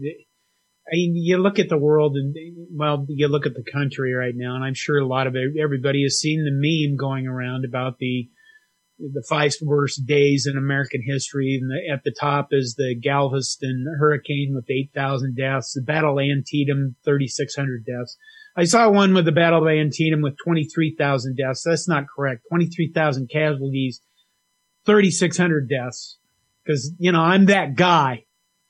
I 0.00 0.92
mean, 0.92 1.14
you 1.14 1.36
look 1.36 1.58
at 1.58 1.68
the 1.68 1.78
world 1.78 2.16
and 2.16 2.34
well, 2.72 3.04
you 3.08 3.28
look 3.28 3.44
at 3.44 3.54
the 3.54 3.70
country 3.70 4.14
right 4.14 4.34
now, 4.34 4.54
and 4.54 4.64
I'm 4.64 4.74
sure 4.74 4.98
a 4.98 5.06
lot 5.06 5.26
of 5.26 5.36
it, 5.36 5.60
everybody 5.62 6.02
has 6.02 6.18
seen 6.18 6.44
the 6.44 6.50
meme 6.52 6.96
going 6.96 7.26
around 7.26 7.66
about 7.66 7.98
the 7.98 8.28
the 8.98 9.24
five 9.28 9.52
worst 9.60 10.06
days 10.06 10.46
in 10.50 10.56
American 10.56 11.02
history. 11.04 11.58
And 11.60 11.70
the, 11.70 11.92
at 11.92 12.04
the 12.04 12.14
top 12.18 12.48
is 12.52 12.76
the 12.76 12.94
Galveston 12.98 13.84
hurricane 13.98 14.52
with 14.54 14.70
8,000 14.70 15.36
deaths, 15.36 15.72
the 15.74 15.82
Battle 15.82 16.18
of 16.18 16.24
Antietam, 16.24 16.96
3,600 17.04 17.84
deaths. 17.84 18.16
I 18.56 18.64
saw 18.64 18.88
one 18.88 19.14
with 19.14 19.24
the 19.24 19.32
Battle 19.32 19.62
of 19.62 19.68
Antietam 19.68 20.22
with 20.22 20.36
23,000 20.44 21.36
deaths. 21.36 21.64
That's 21.64 21.88
not 21.88 22.04
correct. 22.14 22.42
23,000 22.48 23.28
casualties, 23.28 24.00
3,600 24.86 25.68
deaths. 25.68 26.18
Cause, 26.66 26.92
you 26.98 27.12
know, 27.12 27.20
I'm 27.20 27.46
that 27.46 27.74
guy. 27.74 28.24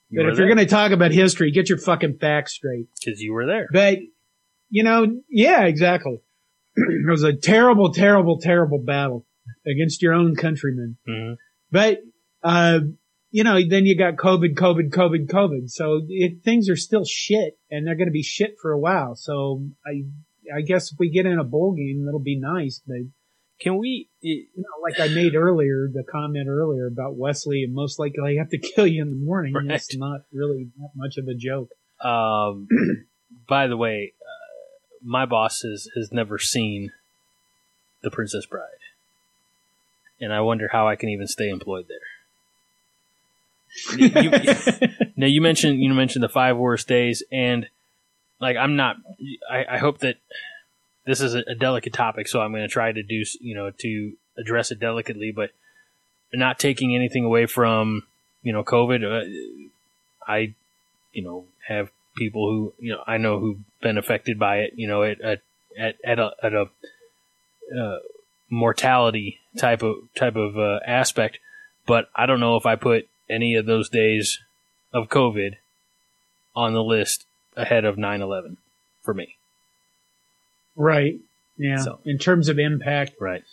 You 0.09 0.21
But 0.21 0.31
if 0.31 0.37
you're 0.37 0.47
going 0.47 0.57
to 0.57 0.65
talk 0.65 0.91
about 0.91 1.11
history, 1.11 1.51
get 1.51 1.69
your 1.69 1.77
fucking 1.77 2.17
facts 2.19 2.53
straight. 2.53 2.87
because 3.03 3.21
you 3.21 3.33
were 3.33 3.45
there. 3.45 3.67
But, 3.71 3.99
you 4.69 4.83
know, 4.83 5.07
yeah, 5.29 5.63
exactly. 5.65 6.19
it 6.75 7.09
was 7.09 7.23
a 7.23 7.33
terrible, 7.33 7.91
terrible, 7.93 8.39
terrible 8.39 8.79
battle 8.79 9.25
against 9.65 10.01
your 10.01 10.13
own 10.13 10.35
countrymen. 10.35 10.97
hmm 11.07 11.33
But, 11.71 11.99
uh, 12.43 12.79
you 13.31 13.43
know, 13.43 13.59
then 13.67 13.85
you 13.85 13.97
got 13.97 14.15
COVID, 14.15 14.55
COVID, 14.55 14.89
COVID, 14.91 15.27
COVID. 15.27 15.69
So 15.69 16.01
it, 16.07 16.43
things 16.43 16.69
are 16.69 16.75
still 16.77 17.03
shit 17.05 17.57
and 17.71 17.85
they're 17.85 17.95
going 17.95 18.07
to 18.07 18.11
be 18.13 18.23
shit 18.23 18.55
for 18.61 18.71
a 18.71 18.79
while. 18.79 19.15
So 19.15 19.65
I, 19.85 20.03
I 20.55 20.61
guess 20.61 20.91
if 20.91 20.97
we 20.99 21.09
get 21.09 21.25
in 21.25 21.39
a 21.39 21.43
bowl 21.43 21.73
game, 21.73 22.05
that'll 22.05 22.19
be 22.19 22.39
nice. 22.39 22.81
But, 22.85 23.07
Can 23.61 23.77
we? 23.77 24.09
you 24.21 24.45
know, 24.57 24.67
like 24.83 24.99
I 24.99 25.07
made 25.07 25.35
earlier, 25.35 25.87
the 25.91 26.03
comment 26.03 26.47
earlier 26.49 26.87
about 26.87 27.15
Wesley 27.15 27.63
and 27.63 27.73
most 27.73 27.99
likely 27.99 28.35
I 28.35 28.39
have 28.39 28.49
to 28.49 28.57
kill 28.75 28.85
you 28.87 29.01
in 29.01 29.09
the 29.11 29.15
morning. 29.15 29.53
Right. 29.53 29.67
That's 29.67 29.95
not 29.95 30.21
really 30.33 30.69
that 30.77 30.89
much 30.95 31.17
of 31.17 31.27
a 31.27 31.33
joke. 31.33 31.69
Um, 32.03 32.67
by 33.47 33.67
the 33.67 33.77
way, 33.77 34.13
uh, 34.21 34.75
my 35.03 35.25
boss 35.25 35.61
has 35.61 35.87
has 35.95 36.11
never 36.11 36.37
seen 36.37 36.91
the 38.03 38.11
Princess 38.11 38.45
Bride, 38.45 38.61
and 40.19 40.33
I 40.33 40.41
wonder 40.41 40.67
how 40.71 40.87
I 40.87 40.95
can 40.95 41.09
even 41.09 41.27
stay 41.27 41.49
employed 41.49 41.85
there. 41.87 41.99
You- 43.97 44.11
you- 44.21 44.87
now 45.15 45.27
you 45.27 45.41
mentioned 45.41 45.79
you 45.81 45.93
mentioned 45.93 46.23
the 46.23 46.29
five 46.29 46.57
worst 46.57 46.87
days, 46.87 47.23
and 47.31 47.67
like 48.41 48.57
I'm 48.57 48.75
not. 48.75 48.97
I, 49.49 49.65
I 49.71 49.77
hope 49.77 49.99
that 49.99 50.17
this 51.05 51.21
is 51.21 51.35
a, 51.35 51.55
delicate 51.55 51.93
topic, 51.93 52.27
so 52.27 52.41
I'm 52.41 52.51
going 52.51 52.63
to 52.63 52.67
try 52.67 52.91
to 52.91 53.03
do 53.03 53.23
you 53.39 53.55
know 53.55 53.71
to 53.79 54.13
address 54.37 54.71
it 54.71 54.79
delicately, 54.79 55.31
but 55.31 55.51
not 56.33 56.59
taking 56.59 56.95
anything 56.95 57.23
away 57.23 57.45
from 57.45 58.03
you 58.43 58.51
know 58.51 58.63
COVID. 58.63 59.03
Uh, 59.03 60.27
I 60.27 60.53
you 61.13 61.23
know 61.23 61.45
have 61.67 61.89
people 62.15 62.49
who 62.49 62.73
you 62.79 62.93
know 62.93 63.03
I 63.05 63.17
know 63.17 63.39
who've 63.39 63.59
been 63.81 63.97
affected 63.97 64.39
by 64.39 64.57
it. 64.57 64.73
You 64.75 64.87
know 64.87 65.03
at 65.03 65.21
at 65.21 65.41
at, 65.77 65.95
at 66.03 66.19
a, 66.19 66.31
at 66.41 66.53
a 66.53 66.65
uh, 67.77 67.99
mortality 68.49 69.39
type 69.57 69.83
of 69.83 69.95
type 70.15 70.35
of 70.35 70.57
uh, 70.57 70.79
aspect, 70.85 71.39
but 71.85 72.09
I 72.15 72.25
don't 72.25 72.39
know 72.39 72.55
if 72.55 72.65
I 72.65 72.75
put 72.75 73.07
any 73.29 73.55
of 73.55 73.65
those 73.65 73.89
days 73.89 74.39
of 74.93 75.09
COVID 75.09 75.55
on 76.55 76.73
the 76.73 76.83
list 76.83 77.25
ahead 77.55 77.85
of 77.85 77.95
9/11 77.95 78.57
for 79.01 79.13
me. 79.13 79.35
Right. 80.75 81.15
Yeah. 81.57 81.77
So. 81.77 81.99
In 82.05 82.17
terms 82.17 82.49
of 82.49 82.59
impact. 82.59 83.13
Right. 83.19 83.43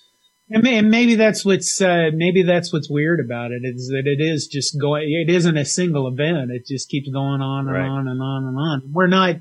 And, 0.51 0.67
and 0.67 0.91
maybe 0.91 1.15
that's 1.15 1.45
what's 1.45 1.81
uh, 1.81 2.11
maybe 2.13 2.43
that's 2.43 2.73
what's 2.73 2.91
weird 2.91 3.21
about 3.21 3.53
it 3.53 3.63
is 3.65 3.89
that 3.89 4.03
it 4.07 4.21
is 4.21 4.47
just 4.49 4.79
going. 4.79 5.05
It 5.11 5.33
isn't 5.33 5.57
a 5.57 5.65
single 5.65 6.07
event. 6.09 6.51
It 6.51 6.67
just 6.67 6.89
keeps 6.89 7.09
going 7.09 7.41
on 7.41 7.69
and 7.69 7.77
Right. 7.77 7.87
on 7.89 8.09
and 8.09 8.21
on 8.21 8.45
and 8.45 8.59
on. 8.59 8.83
We're 8.93 9.07
not 9.07 9.37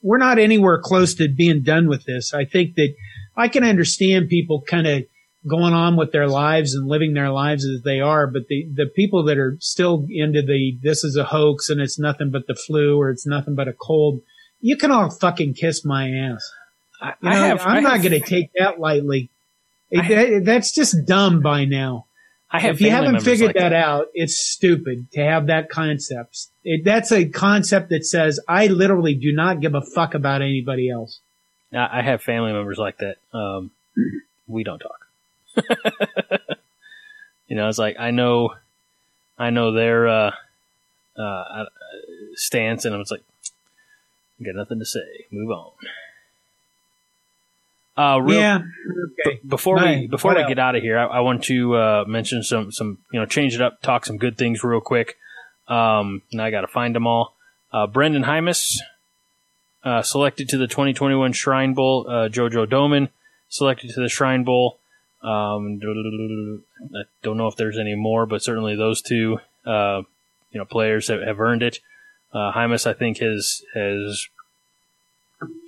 we're 0.00 0.18
not 0.18 0.38
anywhere 0.38 0.80
close 0.82 1.14
to 1.14 1.28
being 1.28 1.62
done 1.62 1.88
with 1.88 2.04
this. 2.04 2.32
I 2.32 2.44
think 2.44 2.76
that 2.76 2.94
I 3.36 3.48
can 3.48 3.64
understand 3.64 4.28
people 4.28 4.62
kind 4.62 4.86
of 4.86 5.04
going 5.46 5.74
on 5.74 5.96
with 5.96 6.12
their 6.12 6.28
lives 6.28 6.74
and 6.74 6.88
living 6.88 7.12
their 7.12 7.30
lives 7.30 7.66
as 7.66 7.82
they 7.82 8.00
are, 8.00 8.26
but 8.26 8.46
the 8.48 8.66
the 8.74 8.86
people 8.86 9.24
that 9.24 9.36
are 9.36 9.58
still 9.60 10.06
into 10.08 10.40
the 10.40 10.78
this 10.82 11.04
is 11.04 11.16
a 11.16 11.24
hoax 11.24 11.68
and 11.68 11.80
it's 11.80 11.98
nothing 11.98 12.30
but 12.30 12.46
the 12.46 12.54
flu 12.54 12.96
or 12.98 13.10
it's 13.10 13.26
nothing 13.26 13.54
but 13.54 13.68
a 13.68 13.72
cold, 13.74 14.20
you 14.60 14.76
can 14.76 14.90
all 14.90 15.10
fucking 15.10 15.52
kiss 15.54 15.84
my 15.84 16.08
ass. 16.10 16.50
I, 17.04 17.14
You 17.20 17.28
know, 17.30 17.36
I 17.44 17.46
have. 17.48 17.60
I'm 17.60 17.76
I 17.76 17.80
not 17.80 17.98
going 18.02 18.12
to 18.12 18.20
take 18.20 18.50
that 18.58 18.80
lightly. 18.80 19.28
It- 19.90 20.00
I- 20.04 20.08
that- 20.08 20.44
that's 20.44 20.72
just 20.72 21.04
dumb 21.06 21.40
by 21.40 21.64
now. 21.64 22.06
I 22.50 22.60
have 22.60 22.76
if 22.76 22.80
you 22.82 22.90
haven't 22.90 23.20
figured 23.20 23.48
like 23.48 23.56
that, 23.56 23.72
out, 23.72 24.06
it's 24.14 24.36
stupid 24.38 25.10
to 25.12 25.20
have 25.24 25.48
that 25.48 25.70
concept. 25.70 26.46
It, 26.64 26.84
that's 26.84 27.10
a 27.10 27.24
concept 27.28 27.88
that 27.90 28.06
says 28.06 28.38
I 28.46 28.68
literally 28.68 29.14
do 29.14 29.32
not 29.32 29.60
give 29.60 29.74
a 29.74 29.80
fuck 29.82 30.14
about 30.14 30.40
anybody 30.40 30.88
else. 30.88 31.18
I 31.72 31.98
I 31.98 32.02
have 32.02 32.22
family 32.22 32.52
members 32.52 32.78
like 32.78 32.98
that. 32.98 33.16
Um, 33.32 33.72
we 34.46 34.62
don't 34.62 34.78
talk. 34.78 35.06
you 37.48 37.56
know, 37.56 37.68
it's 37.68 37.78
like 37.78 37.96
I 37.98 38.12
know, 38.12 38.54
I 39.36 39.50
know 39.50 39.72
their 39.72 40.06
uh, 40.06 40.30
uh, 41.18 41.22
uh, 41.22 41.64
stance, 42.34 42.84
and 42.84 42.94
I'm 42.94 43.00
just 43.00 43.10
like, 43.10 43.24
got 44.44 44.54
nothing 44.54 44.78
to 44.78 44.86
say. 44.86 45.26
Move 45.32 45.50
on. 45.50 45.70
Uh, 47.96 48.18
real, 48.20 48.40
yeah. 48.40 48.58
Okay. 49.26 49.40
before 49.46 49.76
we 49.76 50.06
before 50.08 50.30
What 50.32 50.36
we 50.38 50.42
else? 50.42 50.48
get 50.50 50.58
out 50.58 50.74
of 50.74 50.82
here, 50.82 50.98
I, 50.98 51.04
I 51.04 51.20
want 51.20 51.44
to 51.44 51.76
uh, 51.76 52.04
mention 52.08 52.42
some 52.42 52.72
some 52.72 52.98
you 53.12 53.20
know 53.20 53.26
change 53.26 53.54
it 53.54 53.62
up, 53.62 53.80
talk 53.82 54.04
some 54.04 54.16
good 54.16 54.36
things 54.36 54.64
real 54.64 54.80
quick. 54.80 55.16
Um, 55.68 56.22
now 56.32 56.44
I 56.44 56.50
got 56.50 56.62
to 56.62 56.66
find 56.68 56.94
them 56.94 57.06
all. 57.06 57.34
Uh, 57.72 57.86
Brenden 57.86 58.24
Jaimes 58.24 58.78
uh, 59.84 60.02
selected 60.02 60.48
to 60.50 60.58
the 60.58 60.66
2021 60.66 61.32
Shrine 61.32 61.74
Bowl. 61.74 62.06
Uh, 62.08 62.28
Jojo 62.28 62.66
Domann 62.66 63.10
selected 63.48 63.90
to 63.94 64.00
the 64.00 64.08
Shrine 64.08 64.42
Bowl. 64.44 64.78
Um, 65.22 65.80
I 65.82 67.02
don't 67.22 67.36
know 67.36 67.46
if 67.48 67.56
there's 67.56 67.78
any 67.78 67.94
more, 67.94 68.26
but 68.26 68.42
certainly 68.42 68.74
those 68.76 69.00
two 69.00 69.38
uh, 69.64 70.02
you 70.50 70.58
know 70.58 70.64
players 70.64 71.08
have, 71.08 71.22
have 71.22 71.40
earned 71.40 71.62
it. 71.62 71.78
Uh, 72.32 72.50
Hymus, 72.52 72.86
I 72.86 72.92
think, 72.92 73.18
has 73.18 73.62
has 73.74 74.26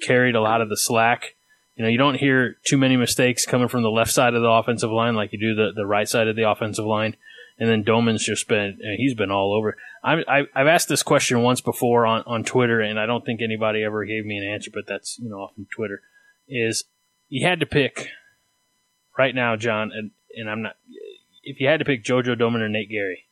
carried 0.03 0.35
a 0.35 0.41
lot 0.41 0.61
of 0.61 0.69
the 0.69 0.77
slack 0.77 1.35
you 1.77 1.85
know, 1.85 1.89
you 1.89 1.99
don't 1.99 2.17
hear 2.17 2.57
too 2.65 2.77
many 2.77 2.97
mistakes 2.97 3.47
coming 3.47 3.69
from 3.69 3.83
the 3.83 3.91
left 3.91 4.11
side 4.11 4.35
of 4.35 4.43
the 4.43 4.49
offensive 4.49 4.91
line 4.91 5.15
like 5.15 5.33
you 5.33 5.39
do 5.39 5.55
the, 5.55 5.73
the 5.75 5.87
right 5.87 6.09
side 6.09 6.27
of 6.27 6.37
the 6.37 6.51
offensive 6.51 6.87
line. 6.87 7.17
And 7.59 7.71
then 7.71 7.85
Domann's 7.85 8.25
just 8.25 8.49
been, 8.49 8.79
he's 8.99 9.15
been 9.15 9.31
all 9.31 9.55
over. 9.55 9.79
I, 10.05 10.17
I, 10.29 10.43
I've 10.55 10.67
asked 10.67 10.89
this 10.89 11.03
question 11.03 11.43
once 11.43 11.63
before 11.63 12.05
on, 12.07 12.23
on 12.27 12.45
Twitter, 12.45 12.81
and 12.81 13.01
I 13.01 13.07
don't 13.07 13.25
think 13.25 13.41
anybody 13.41 13.83
ever 13.83 14.05
gave 14.05 14.27
me 14.27 14.37
an 14.37 14.45
answer, 14.45 14.71
but 14.73 14.85
that's, 14.87 15.19
you 15.19 15.31
know, 15.31 15.37
off 15.37 15.57
of 15.59 15.65
Twitter. 15.75 16.03
Is 16.49 16.85
you 17.29 17.47
had 17.47 17.61
to 17.61 17.67
pick 17.67 18.11
right 19.19 19.35
now, 19.35 19.57
John, 19.57 19.91
and, 19.93 20.11
and 20.37 20.51
I'm 20.51 20.63
not, 20.63 20.77
if 21.43 21.59
you 21.61 21.67
had 21.67 21.79
to 21.79 21.87
pick 21.87 22.05
JoJo 22.05 22.39
Domann 22.39 22.61
or 22.61 22.69
Nate 22.69 22.91
Gerry, 22.91 23.25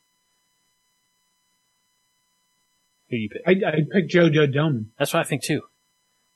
who 3.11 3.17
do 3.17 3.21
you 3.21 3.29
pick? 3.29 3.43
I, 3.47 3.69
I 3.69 3.73
picked 3.93 4.11
JoJo 4.11 4.55
Domann. 4.55 4.87
That's 4.99 5.13
what 5.13 5.21
I 5.21 5.29
think 5.29 5.43
too, 5.43 5.63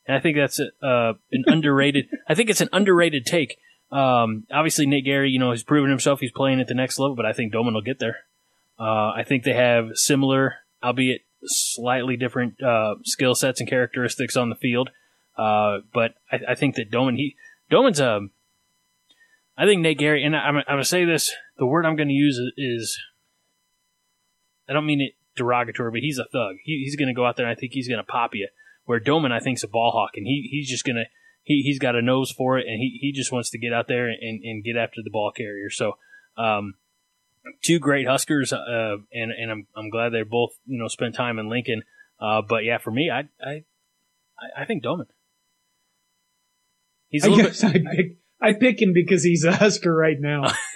and 0.09 0.17
I 0.17 0.21
think 0.21 0.37
that's 0.37 0.59
a, 0.59 0.85
uh, 0.85 1.13
an 1.31 1.43
underrated. 1.45 2.07
I 2.27 2.33
think 2.33 2.49
it's 2.49 2.61
an 2.61 2.69
underrated 2.73 3.27
take. 3.27 3.59
Um, 3.91 4.47
obviously, 4.51 4.87
Nate 4.87 5.05
Gerry, 5.05 5.29
you 5.29 5.37
know, 5.37 5.51
he's 5.51 5.61
proven 5.61 5.91
himself. 5.91 6.19
He's 6.19 6.31
playing 6.31 6.59
at 6.59 6.67
the 6.67 6.73
next 6.73 6.97
level, 6.97 7.15
but 7.15 7.27
I 7.27 7.33
think 7.33 7.53
Domann 7.53 7.75
will 7.75 7.83
get 7.83 7.99
there. 7.99 8.17
Uh, 8.79 9.11
I 9.11 9.23
think 9.23 9.43
they 9.43 9.53
have 9.53 9.89
similar, 9.93 10.55
albeit 10.83 11.21
slightly 11.43 12.17
different 12.17 12.55
uh, 12.59 12.95
skill 13.03 13.35
sets 13.35 13.59
and 13.59 13.69
characteristics 13.69 14.35
on 14.35 14.49
the 14.49 14.55
field. 14.55 14.89
Uh, 15.37 15.81
but 15.93 16.15
I, 16.31 16.39
I 16.49 16.55
think 16.55 16.73
that 16.75 16.89
Domann, 16.89 17.17
he 17.17 17.35
Domann's 17.69 18.01
um, 18.01 18.31
I 19.55 19.65
think 19.65 19.83
Nate 19.83 19.99
Gerry, 19.99 20.23
and 20.23 20.35
I'm, 20.35 20.55
I'm 20.55 20.63
going 20.65 20.79
to 20.79 20.85
say 20.85 21.05
this. 21.05 21.31
The 21.59 21.67
word 21.67 21.85
I'm 21.85 21.95
going 21.95 22.07
to 22.07 22.15
use 22.15 22.41
is, 22.57 22.99
I 24.67 24.73
don't 24.73 24.87
mean 24.87 25.01
it 25.01 25.13
derogatory, 25.35 25.91
but 25.91 25.99
he's 25.99 26.17
a 26.17 26.25
thug. 26.25 26.55
He, 26.63 26.81
he's 26.83 26.95
going 26.95 27.09
to 27.09 27.13
go 27.13 27.27
out 27.27 27.35
there, 27.37 27.45
and 27.45 27.55
I 27.55 27.59
think 27.59 27.73
he's 27.73 27.87
going 27.87 27.99
to 27.99 28.11
pop 28.11 28.31
you. 28.33 28.47
Where 28.89 28.99
Domann, 28.99 29.31
I 29.31 29.39
think, 29.39 29.59
is 29.59 29.63
a 29.63 29.67
ball 29.67 29.91
hawk, 29.91 30.13
and 30.15 30.25
he, 30.25 30.49
he's 30.49 30.67
just 30.67 30.83
going 30.83 30.95
to 30.95 31.03
he, 31.43 31.61
he's 31.63 31.77
got 31.77 31.95
a 31.95 32.01
nose 32.01 32.31
for 32.31 32.57
it, 32.57 32.65
and 32.65 32.79
he, 32.79 32.97
he 32.99 33.11
just 33.11 33.31
wants 33.31 33.51
to 33.51 33.59
get 33.59 33.71
out 33.71 33.87
there 33.87 34.07
and, 34.07 34.43
and 34.43 34.63
get 34.63 34.77
after 34.77 35.01
the 35.03 35.11
ball 35.11 35.31
carrier. 35.31 35.69
So, 35.69 35.91
um, 36.37 36.73
two 37.61 37.77
great 37.77 38.07
Huskers, 38.07 38.51
uh, 38.51 38.95
and 39.13 39.31
and 39.31 39.51
I'm 39.51 39.67
I'm 39.75 39.91
glad 39.91 40.09
they 40.09 40.23
both 40.23 40.53
you 40.65 40.81
know 40.81 40.87
spent 40.87 41.13
time 41.13 41.37
in 41.37 41.51
Lincoln. 41.51 41.83
Uh, 42.19 42.41
but 42.41 42.63
yeah, 42.63 42.79
for 42.79 42.89
me, 42.89 43.11
I 43.11 43.29
I 43.39 43.63
I 44.57 44.65
think 44.65 44.83
Domann. 44.83 45.05
He's 47.09 47.25
I 47.25 47.35
guess 47.35 47.61
bit, 47.61 47.69
I 47.69 47.95
pick 47.95 48.17
I 48.41 48.53
pick 48.53 48.81
him 48.81 48.93
because 48.93 49.23
he's 49.23 49.43
a 49.43 49.51
Husker 49.51 49.95
right 49.95 50.17
now. 50.19 50.51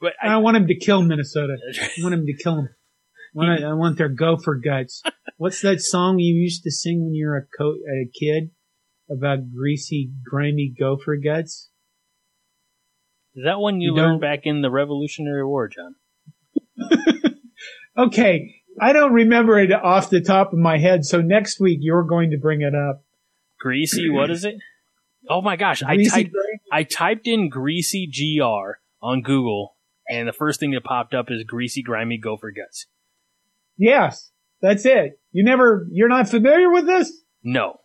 but 0.00 0.14
I, 0.22 0.28
I, 0.28 0.36
want 0.38 0.56
him 0.56 0.68
to 0.68 0.74
kill 0.74 1.02
Minnesota. 1.02 1.58
I 1.78 2.02
want 2.02 2.14
him 2.14 2.24
to 2.24 2.34
kill 2.42 2.60
him. 2.60 2.68
I 3.36 3.38
want, 3.38 3.64
I 3.64 3.72
want 3.74 3.98
their 3.98 4.08
gopher 4.08 4.54
guts. 4.54 5.02
What's 5.36 5.60
that 5.62 5.80
song 5.80 6.18
you 6.18 6.34
used 6.34 6.62
to 6.64 6.70
sing 6.70 7.04
when 7.04 7.14
you 7.14 7.26
were 7.26 7.36
a, 7.36 7.46
co- 7.56 7.74
a 7.74 8.08
kid 8.18 8.50
about 9.10 9.52
greasy, 9.52 10.10
grimy 10.24 10.72
gopher 10.78 11.16
guts? 11.16 11.68
Is 13.34 13.44
that 13.44 13.58
one 13.58 13.80
you, 13.80 13.94
you 13.94 13.96
learned 13.96 14.20
back 14.20 14.40
in 14.44 14.60
the 14.60 14.70
Revolutionary 14.70 15.44
War, 15.44 15.68
John? 15.68 15.94
okay, 17.98 18.54
I 18.80 18.92
don't 18.92 19.12
remember 19.12 19.58
it 19.58 19.72
off 19.72 20.10
the 20.10 20.20
top 20.20 20.52
of 20.52 20.58
my 20.58 20.78
head, 20.78 21.04
so 21.04 21.20
next 21.20 21.60
week 21.60 21.78
you're 21.80 22.04
going 22.04 22.30
to 22.30 22.38
bring 22.38 22.60
it 22.60 22.74
up. 22.74 23.02
Greasy, 23.58 24.10
what 24.10 24.30
is 24.30 24.44
it? 24.44 24.56
Oh 25.28 25.40
my 25.40 25.56
gosh, 25.56 25.82
I 25.82 26.02
typed 26.04 26.32
I 26.72 26.82
typed 26.82 27.28
in 27.28 27.48
greasy 27.48 28.10
gr 28.10 28.72
on 29.00 29.22
Google, 29.22 29.76
and 30.08 30.26
the 30.26 30.32
first 30.32 30.58
thing 30.58 30.72
that 30.72 30.82
popped 30.84 31.14
up 31.14 31.30
is 31.30 31.44
greasy, 31.44 31.80
grimy 31.82 32.18
gopher 32.18 32.50
guts. 32.50 32.86
Yes, 33.76 34.31
that's 34.62 34.86
it. 34.86 35.20
You 35.32 35.44
never, 35.44 35.86
you're 35.90 36.08
not 36.08 36.28
familiar 36.28 36.70
with 36.70 36.86
this? 36.86 37.12
No. 37.42 37.80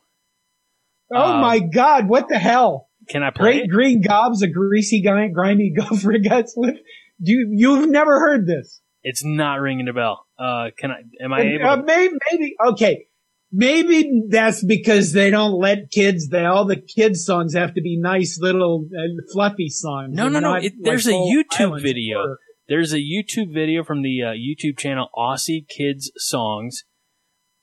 Oh 1.14 1.34
uh, 1.34 1.42
my 1.42 1.60
God, 1.60 2.08
what 2.08 2.30
the 2.30 2.38
hell? 2.38 2.90
Can 3.10 3.24
I 3.24 3.32
play 3.32 3.44
Great 3.44 3.64
it? 3.64 3.70
green 3.70 4.02
gobs 4.02 4.44
of 4.44 4.54
greasy, 4.54 5.02
grimy 5.02 5.74
gopher 5.78 6.18
guts. 6.18 6.54
With, 6.56 6.76
Do 7.22 7.32
you, 7.32 7.50
you've 7.52 7.90
never 7.90 8.20
heard 8.20 8.46
this. 8.46 8.82
It's 9.04 9.24
not 9.24 9.56
ringing 9.62 9.88
a 9.88 9.94
bell. 9.94 10.26
Uh, 10.38 10.68
can 10.78 10.92
I, 10.92 11.04
am 11.24 11.34
I 11.34 11.42
able 11.42 11.66
uh, 11.66 11.78
maybe, 11.78 12.14
maybe, 12.32 12.56
okay. 12.68 13.08
Maybe 13.50 14.24
that's 14.28 14.62
because 14.62 15.14
they 15.14 15.30
don't 15.30 15.58
let 15.58 15.90
kids, 15.90 16.28
they, 16.28 16.44
all 16.44 16.66
the 16.66 16.76
kids 16.76 17.24
songs 17.24 17.54
have 17.54 17.74
to 17.76 17.82
be 17.82 17.98
nice 17.98 18.38
little 18.42 18.86
uh, 18.92 19.24
fluffy 19.32 19.70
songs. 19.70 20.14
No, 20.14 20.28
no, 20.28 20.42
no. 20.42 20.56
It, 20.56 20.74
there's 20.82 21.08
like 21.08 21.16
a 21.16 21.18
YouTube 21.18 21.82
video. 21.82 22.36
There's 22.68 22.92
a 22.92 22.98
YouTube 22.98 23.54
video 23.54 23.84
from 23.84 24.02
the 24.02 24.24
uh, 24.24 24.32
YouTube 24.32 24.78
channel 24.78 25.10
Aussie 25.16 25.66
Kids 25.68 26.12
Songs. 26.18 26.84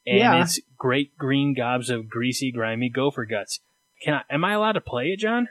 And 0.07 0.18
yeah. 0.18 0.42
it's 0.42 0.61
great 0.78 1.16
green 1.16 1.55
gobs 1.55 1.90
of 1.90 2.09
greasy, 2.09 2.50
grimy 2.50 2.88
gopher 2.88 3.26
guts. 3.26 3.61
Can 4.02 4.14
I, 4.14 4.34
am 4.34 4.44
I 4.44 4.55
allowed 4.55 4.72
to 4.72 4.80
play 4.80 5.07
it, 5.07 5.18
John? 5.18 5.48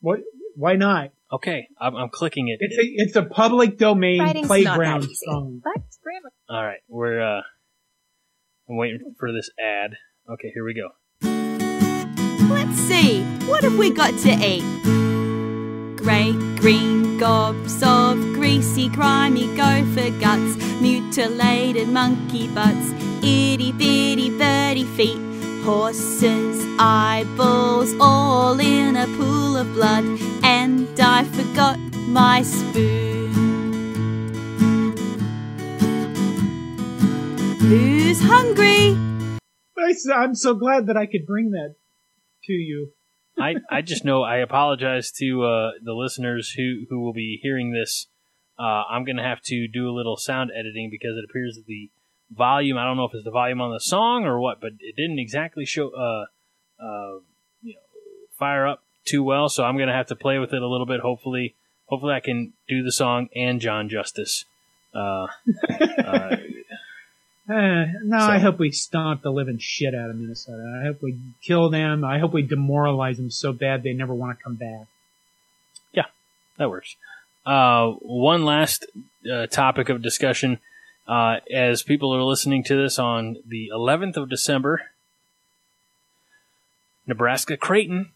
What? 0.00 0.20
Why 0.56 0.74
not? 0.74 1.10
Okay, 1.32 1.68
I'm, 1.80 1.94
I'm 1.94 2.08
clicking 2.08 2.48
it. 2.48 2.58
It's 2.60 2.76
a 2.76 2.82
it's 2.82 3.16
a 3.16 3.22
public 3.22 3.76
domain 3.76 4.20
Writing's 4.20 4.46
playground 4.46 5.06
song. 5.12 5.60
But 5.62 5.82
All 6.48 6.64
right, 6.64 6.80
we're 6.88 7.20
uh, 7.20 7.42
I'm 8.68 8.76
waiting 8.76 9.14
for 9.18 9.30
this 9.32 9.50
ad. 9.60 9.96
Okay, 10.30 10.50
here 10.54 10.64
we 10.64 10.74
go. 10.74 10.88
Let's 12.48 12.78
see, 12.78 13.22
what 13.46 13.62
have 13.62 13.76
we 13.76 13.90
got 13.90 14.18
to 14.20 14.30
eat? 14.30 14.64
Great 15.98 16.32
green 16.56 16.97
gobs 17.18 17.82
of 17.82 18.16
greasy, 18.34 18.88
grimy 18.88 19.46
gopher 19.56 20.10
guts, 20.20 20.56
mutilated 20.80 21.88
monkey 21.88 22.46
butts, 22.48 22.92
itty 23.22 23.72
bitty 23.72 24.30
birdie 24.38 24.84
feet, 24.84 25.18
horses' 25.64 26.64
eyeballs, 26.78 27.92
all 28.00 28.60
in 28.60 28.96
a 28.96 29.06
pool 29.16 29.56
of 29.56 29.72
blood 29.72 30.04
and 30.44 30.88
I 31.00 31.24
forgot 31.24 31.78
my 32.08 32.42
spoon. 32.42 33.32
Who's 37.58 38.20
hungry? 38.22 38.96
I'm 40.14 40.34
so 40.34 40.54
glad 40.54 40.86
that 40.86 40.96
I 40.96 41.06
could 41.06 41.26
bring 41.26 41.50
that 41.50 41.74
to 42.44 42.52
you. 42.52 42.92
I, 43.38 43.54
I 43.70 43.82
just 43.82 44.04
know 44.04 44.22
I 44.22 44.36
apologize 44.36 45.10
to 45.12 45.44
uh, 45.44 45.70
the 45.82 45.92
listeners 45.92 46.50
who, 46.50 46.86
who 46.88 47.00
will 47.00 47.12
be 47.12 47.38
hearing 47.42 47.72
this. 47.72 48.06
Uh, 48.58 48.82
I'm 48.90 49.04
going 49.04 49.16
to 49.16 49.22
have 49.22 49.40
to 49.42 49.68
do 49.68 49.88
a 49.88 49.94
little 49.94 50.16
sound 50.16 50.50
editing 50.58 50.90
because 50.90 51.16
it 51.16 51.24
appears 51.28 51.54
that 51.56 51.66
the 51.66 51.90
volume, 52.30 52.76
I 52.76 52.84
don't 52.84 52.96
know 52.96 53.04
if 53.04 53.14
it's 53.14 53.24
the 53.24 53.30
volume 53.30 53.60
on 53.60 53.72
the 53.72 53.80
song 53.80 54.24
or 54.24 54.40
what, 54.40 54.60
but 54.60 54.72
it 54.80 54.96
didn't 54.96 55.18
exactly 55.18 55.64
show, 55.64 55.90
uh, 55.90 56.26
uh 56.82 57.20
you 57.62 57.74
know, 57.74 57.80
fire 58.38 58.66
up 58.66 58.82
too 59.04 59.22
well, 59.22 59.48
so 59.48 59.64
I'm 59.64 59.76
going 59.76 59.88
to 59.88 59.94
have 59.94 60.08
to 60.08 60.16
play 60.16 60.38
with 60.38 60.52
it 60.52 60.62
a 60.62 60.68
little 60.68 60.86
bit. 60.86 61.00
Hopefully, 61.00 61.54
hopefully 61.86 62.14
I 62.14 62.20
can 62.20 62.52
do 62.68 62.82
the 62.82 62.92
song 62.92 63.28
and 63.34 63.60
John 63.60 63.88
justice. 63.88 64.44
Uh, 64.94 65.26
uh, 66.04 66.36
Uh, 67.48 67.86
no, 68.04 68.18
so. 68.18 68.26
I 68.26 68.38
hope 68.38 68.58
we 68.58 68.70
stomp 68.70 69.22
the 69.22 69.30
living 69.30 69.58
shit 69.58 69.94
out 69.94 70.10
of 70.10 70.16
Minnesota. 70.16 70.80
I 70.82 70.86
hope 70.86 71.02
we 71.02 71.18
kill 71.42 71.70
them. 71.70 72.04
I 72.04 72.18
hope 72.18 72.32
we 72.32 72.42
demoralize 72.42 73.16
them 73.16 73.30
so 73.30 73.52
bad 73.52 73.82
they 73.82 73.94
never 73.94 74.14
want 74.14 74.36
to 74.36 74.42
come 74.42 74.56
back. 74.56 74.86
Yeah, 75.92 76.06
that 76.58 76.68
works. 76.68 76.96
Uh, 77.46 77.92
one 77.92 78.44
last 78.44 78.84
uh, 79.30 79.46
topic 79.46 79.88
of 79.88 80.02
discussion. 80.02 80.58
Uh, 81.06 81.36
as 81.50 81.82
people 81.82 82.14
are 82.14 82.22
listening 82.22 82.62
to 82.64 82.76
this 82.76 82.98
on 82.98 83.38
the 83.46 83.70
11th 83.74 84.18
of 84.18 84.28
December, 84.28 84.82
Nebraska 87.06 87.56
Creighton 87.56 88.12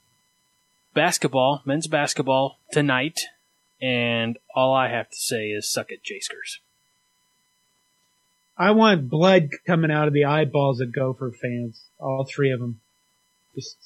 basketball, 0.94 1.62
men's 1.64 1.86
basketball 1.86 2.58
tonight, 2.70 3.20
and 3.80 4.38
all 4.54 4.74
I 4.74 4.88
have 4.88 5.10
to 5.10 5.16
say 5.16 5.48
is 5.48 5.70
suck 5.70 5.90
it, 5.90 6.02
Jaskers. 6.04 6.60
I 8.62 8.70
want 8.70 9.10
blood 9.10 9.48
coming 9.66 9.90
out 9.90 10.06
of 10.06 10.14
the 10.14 10.24
eyeballs 10.24 10.80
of 10.80 10.94
Gopher 10.94 11.32
fans, 11.32 11.82
all 11.98 12.24
three 12.24 12.52
of 12.52 12.60
them. 12.60 12.80
Just 13.56 13.76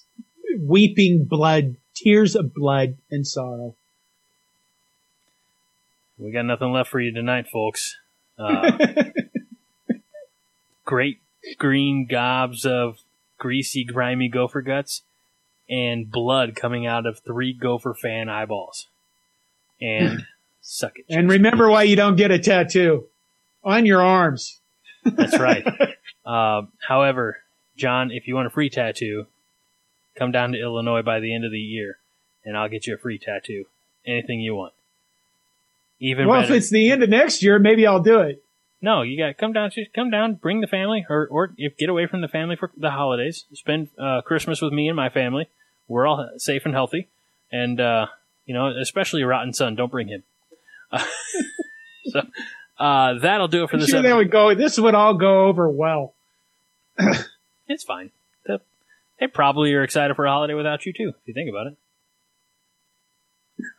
weeping 0.61 1.25
blood, 1.25 1.77
tears 1.95 2.37
of 2.37 2.53
blood 2.53 2.99
and 3.11 3.27
sorrow. 3.27 3.75
We 6.19 6.31
got 6.31 6.45
nothing 6.45 6.73
left 6.73 6.91
for 6.91 7.01
you 7.01 7.11
tonight, 7.11 7.47
folks. 7.51 7.97
Uh, 8.39 8.73
great 10.85 11.21
green 11.57 12.07
gobs 12.07 12.67
of 12.67 12.99
greasy, 13.39 13.83
grimy 13.83 14.29
gopher 14.29 14.61
guts 14.61 15.01
and 15.71 16.11
blood 16.11 16.55
coming 16.55 16.87
out 16.87 17.07
of 17.07 17.21
three 17.21 17.55
Gopher 17.55 17.95
fan 17.95 18.29
eyeballs. 18.29 18.89
And 19.81 20.27
suck 20.61 20.99
it. 20.99 21.07
And 21.09 21.31
remember 21.31 21.71
why 21.71 21.85
you 21.85 21.97
don't 21.97 22.17
get 22.17 22.31
a 22.31 22.39
tattoo 22.39 23.07
on 23.65 23.87
your 23.87 24.03
arms. 24.03 24.61
That's 25.15 25.39
right. 25.39 25.67
uh, 26.25 26.63
however, 26.87 27.39
John, 27.77 28.11
if 28.11 28.27
you 28.27 28.35
want 28.35 28.47
a 28.47 28.51
free 28.51 28.71
tattoo, 28.71 29.27
come 30.17 30.33
down 30.33 30.53
to 30.53 30.61
Illinois 30.61 31.03
by 31.03 31.21
the 31.21 31.35
end 31.35 31.45
of 31.45 31.53
the 31.53 31.59
year, 31.59 31.99
and 32.45 32.57
I'll 32.57 32.69
get 32.69 32.87
you 32.87 32.95
a 32.95 32.99
free 32.99 33.19
tattoo. 33.19 33.67
Anything 34.07 34.41
you 34.41 34.55
want. 34.55 34.73
Even 35.99 36.29
well, 36.29 36.41
better. 36.41 36.55
if 36.55 36.59
it's 36.59 36.71
the 36.71 36.91
end 36.91 37.03
of 37.03 37.09
next 37.09 37.43
year, 37.43 37.59
maybe 37.59 37.87
I'll 37.87 38.03
do 38.03 38.21
it. 38.21 38.43
No, 38.83 39.03
you 39.03 39.17
got 39.19 39.29
to 39.29 39.35
come 39.35 39.53
down. 39.53 39.71
Just 39.71 39.93
Come 39.95 40.11
down, 40.11 40.35
bring 40.35 40.61
the 40.61 40.67
family, 40.67 41.07
or 41.09 41.27
or 41.31 41.55
if 41.57 41.77
get 41.77 41.89
away 41.89 42.07
from 42.07 42.21
the 42.21 42.29
family 42.29 42.57
for 42.57 42.71
the 42.77 42.91
holidays. 42.91 43.45
Spend 43.55 43.89
uh, 43.99 44.21
Christmas 44.21 44.61
with 44.61 44.73
me 44.73 44.89
and 44.89 44.97
my 44.97 45.09
family. 45.09 45.49
We're 45.89 46.07
all 46.07 46.29
safe 46.37 46.67
and 46.67 46.75
healthy, 46.75 47.09
and 47.51 47.81
uh, 47.81 48.07
you 48.45 48.55
know, 48.55 48.69
especially 48.69 49.23
a 49.23 49.27
rotten 49.27 49.53
son. 49.53 49.75
Don't 49.75 49.91
bring 49.91 50.09
him. 50.09 50.23
Uh, 50.93 51.03
so 52.07 52.23
uh, 52.79 53.19
that'll 53.21 53.49
do 53.49 53.65
it 53.65 53.71
for 53.71 53.79
this. 53.79 53.89
Sure, 53.89 54.03
that 54.03 54.17
would 54.17 54.31
go. 54.31 54.55
This 54.55 54.79
would 54.79 54.95
all 54.95 55.15
go 55.15 55.47
over 55.47 55.69
well. 55.69 56.15
it's 57.69 57.85
fine. 57.85 58.11
They, 58.47 58.59
they 59.21 59.27
probably 59.27 59.73
are 59.75 59.83
excited 59.83 60.15
for 60.15 60.27
a 60.27 60.31
holiday 60.31 60.55
without 60.55 60.85
you 60.87 60.93
too. 60.93 61.09
If 61.09 61.27
you 61.27 61.35
think 61.35 61.51
about 61.51 61.69
it. 61.69 61.77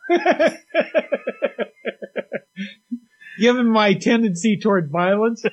Given 3.38 3.68
my 3.68 3.94
tendency 3.94 4.56
toward 4.56 4.90
violence. 4.90 5.44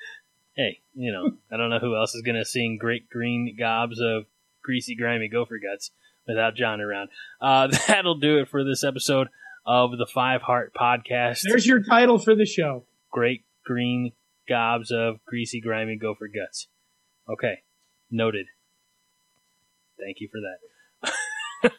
hey, 0.56 0.80
you 0.94 1.12
know, 1.12 1.32
I 1.50 1.56
don't 1.56 1.70
know 1.70 1.78
who 1.78 1.96
else 1.96 2.14
is 2.14 2.22
going 2.22 2.36
to 2.36 2.44
sing 2.44 2.76
great 2.78 3.08
green 3.08 3.56
gobs 3.58 4.00
of 4.00 4.24
greasy, 4.62 4.94
grimy 4.94 5.28
gopher 5.28 5.58
guts 5.58 5.90
without 6.26 6.54
John 6.54 6.80
around. 6.80 7.08
Uh, 7.40 7.68
that'll 7.88 8.18
do 8.18 8.38
it 8.38 8.48
for 8.48 8.64
this 8.64 8.84
episode 8.84 9.28
of 9.64 9.96
the 9.96 10.06
Five 10.06 10.42
Heart 10.42 10.74
Podcast. 10.74 11.42
There's 11.42 11.66
your 11.66 11.82
title 11.82 12.18
for 12.18 12.34
the 12.34 12.46
show. 12.46 12.84
Great 13.10 13.44
green 13.64 14.12
gobs 14.48 14.90
of 14.90 15.24
greasy, 15.24 15.60
grimy 15.60 15.96
gopher 15.96 16.28
guts. 16.28 16.68
Okay, 17.28 17.62
noted. 18.10 18.46
Thank 19.98 20.18
you 20.20 20.28
for 20.30 20.40
that. 20.40 21.72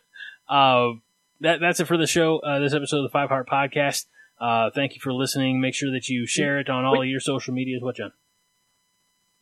uh, 0.54 0.94
that 1.42 1.60
that's 1.60 1.80
it 1.80 1.86
for 1.86 1.98
the 1.98 2.08
show. 2.08 2.40
Uh, 2.40 2.60
this 2.60 2.74
episode 2.74 2.98
of 2.98 3.04
the 3.04 3.10
Five 3.10 3.30
Heart 3.30 3.48
Podcast. 3.50 4.06
Uh, 4.40 4.70
thank 4.74 4.94
you 4.96 5.02
for 5.02 5.14
listening. 5.14 5.62
Make 5.62 5.76
sure 5.76 5.92
that 5.92 6.08
you 6.08 6.26
share 6.26 6.60
it 6.60 6.70
on 6.70 6.86
all 6.86 7.00
Wait. 7.00 7.08
of 7.08 7.12
your 7.12 7.20
social 7.20 7.54
medias. 7.54 7.82
What, 7.82 7.96
John? 7.96 8.12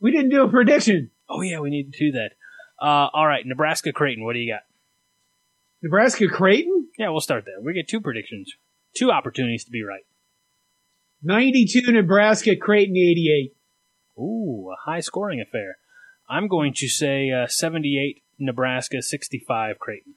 We 0.02 0.12
didn't 0.12 0.30
do 0.30 0.44
a 0.44 0.50
prediction. 0.50 1.12
Oh 1.30 1.42
yeah, 1.42 1.60
we 1.60 1.70
need 1.70 1.94
to 1.94 2.00
do 2.00 2.12
that. 2.14 2.32
Uh, 2.82 3.10
all 3.14 3.28
right, 3.28 3.46
Nebraska 3.46 3.92
Creighton. 3.92 4.24
What 4.24 4.34
do 4.34 4.40
you 4.40 4.54
got? 4.54 4.62
Nebraska 5.82 6.28
Creighton? 6.28 6.88
Yeah, 6.98 7.10
we'll 7.10 7.22
start 7.22 7.46
there. 7.46 7.62
We 7.62 7.74
get 7.74 7.88
two 7.88 8.02
predictions. 8.02 8.54
two 8.96 9.12
opportunities 9.12 9.64
to 9.66 9.72
be 9.72 9.84
right. 9.84 10.04
92 11.22 11.92
Nebraska, 11.92 12.56
Creighton 12.56 12.96
88. 12.96 13.56
Ooh, 14.18 14.72
a 14.72 14.90
high 14.90 15.00
scoring 15.00 15.42
affair. 15.42 15.78
I'm 16.30 16.48
going 16.48 16.74
to 16.76 16.88
say 16.88 17.32
uh, 17.32 17.48
78 17.48 18.24
Nebraska, 18.38 19.02
65 19.02 19.80
Creighton. 19.80 20.14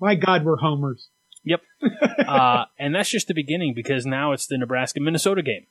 My 0.00 0.14
God, 0.14 0.44
we're 0.44 0.56
homers. 0.56 1.08
Yep. 1.44 1.60
uh, 2.26 2.64
and 2.78 2.94
that's 2.94 3.10
just 3.10 3.28
the 3.28 3.34
beginning 3.34 3.74
because 3.74 4.06
now 4.06 4.32
it's 4.32 4.46
the 4.46 4.58
Nebraska 4.58 5.00
Minnesota 5.00 5.42
game. 5.42 5.66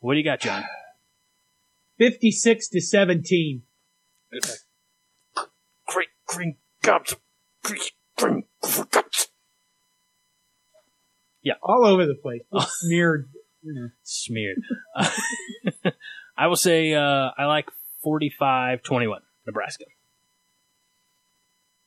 What 0.00 0.14
do 0.14 0.18
you 0.18 0.24
got, 0.24 0.40
John? 0.40 0.64
56 1.98 2.68
to 2.68 2.80
17. 2.80 3.62
Great 5.86 6.08
green 6.26 6.56
gobs. 6.82 7.14
Great 7.62 7.92
green 8.16 8.44
guts. 11.46 11.60
All 11.62 11.84
over 11.84 12.06
the 12.06 12.14
place. 12.14 12.42
Just 12.54 12.80
smeared. 12.80 13.28
You 13.62 13.74
know. 13.74 13.88
Smeared. 14.02 14.58
Uh, 14.96 15.10
I 16.36 16.46
will 16.46 16.56
say 16.56 16.94
uh, 16.94 17.30
I 17.36 17.44
like 17.46 17.68
45 18.02 18.82
21, 18.82 19.20
Nebraska. 19.46 19.84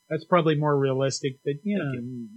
That's 0.10 0.24
probably 0.24 0.56
more 0.56 0.78
realistic, 0.78 1.40
but 1.44 1.56
you 1.64 1.78
know. 1.78 2.28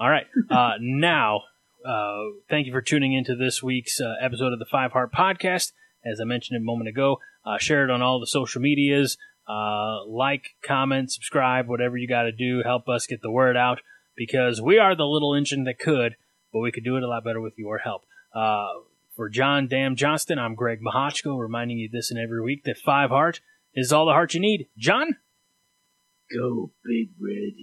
All 0.00 0.10
right. 0.10 0.26
Uh, 0.50 0.74
now, 0.80 1.42
uh, 1.84 2.22
thank 2.48 2.66
you 2.66 2.72
for 2.72 2.80
tuning 2.80 3.12
into 3.12 3.34
this 3.34 3.62
week's 3.62 4.00
uh, 4.00 4.14
episode 4.20 4.52
of 4.52 4.58
the 4.58 4.66
Five 4.70 4.92
Heart 4.92 5.12
Podcast. 5.12 5.72
As 6.04 6.20
I 6.20 6.24
mentioned 6.24 6.56
a 6.56 6.64
moment 6.64 6.88
ago, 6.88 7.18
uh, 7.44 7.58
share 7.58 7.84
it 7.84 7.90
on 7.90 8.00
all 8.00 8.20
the 8.20 8.26
social 8.26 8.60
medias. 8.60 9.18
Uh, 9.48 10.04
like, 10.06 10.54
comment, 10.62 11.10
subscribe, 11.10 11.66
whatever 11.68 11.96
you 11.96 12.06
got 12.06 12.22
to 12.22 12.32
do. 12.32 12.62
Help 12.64 12.88
us 12.88 13.06
get 13.06 13.22
the 13.22 13.30
word 13.30 13.56
out 13.56 13.80
because 14.16 14.60
we 14.60 14.78
are 14.78 14.94
the 14.94 15.06
little 15.06 15.34
engine 15.34 15.64
that 15.64 15.78
could, 15.78 16.16
but 16.52 16.60
we 16.60 16.72
could 16.72 16.84
do 16.84 16.96
it 16.96 17.02
a 17.02 17.08
lot 17.08 17.24
better 17.24 17.40
with 17.40 17.54
your 17.56 17.78
help. 17.78 18.02
Uh, 18.34 18.66
for 19.14 19.28
John 19.28 19.66
Dam 19.66 19.96
Johnston, 19.96 20.38
I'm 20.38 20.54
Greg 20.54 20.80
Mahochko, 20.80 21.38
reminding 21.38 21.78
you 21.78 21.88
this 21.90 22.10
and 22.10 22.20
every 22.20 22.42
week 22.42 22.64
that 22.64 22.76
Five 22.76 23.10
Heart 23.10 23.40
is 23.74 23.92
all 23.92 24.06
the 24.06 24.12
heart 24.12 24.34
you 24.34 24.40
need. 24.40 24.68
John? 24.76 25.16
Go, 26.32 26.72
Big 26.84 27.10
Red. 27.20 27.54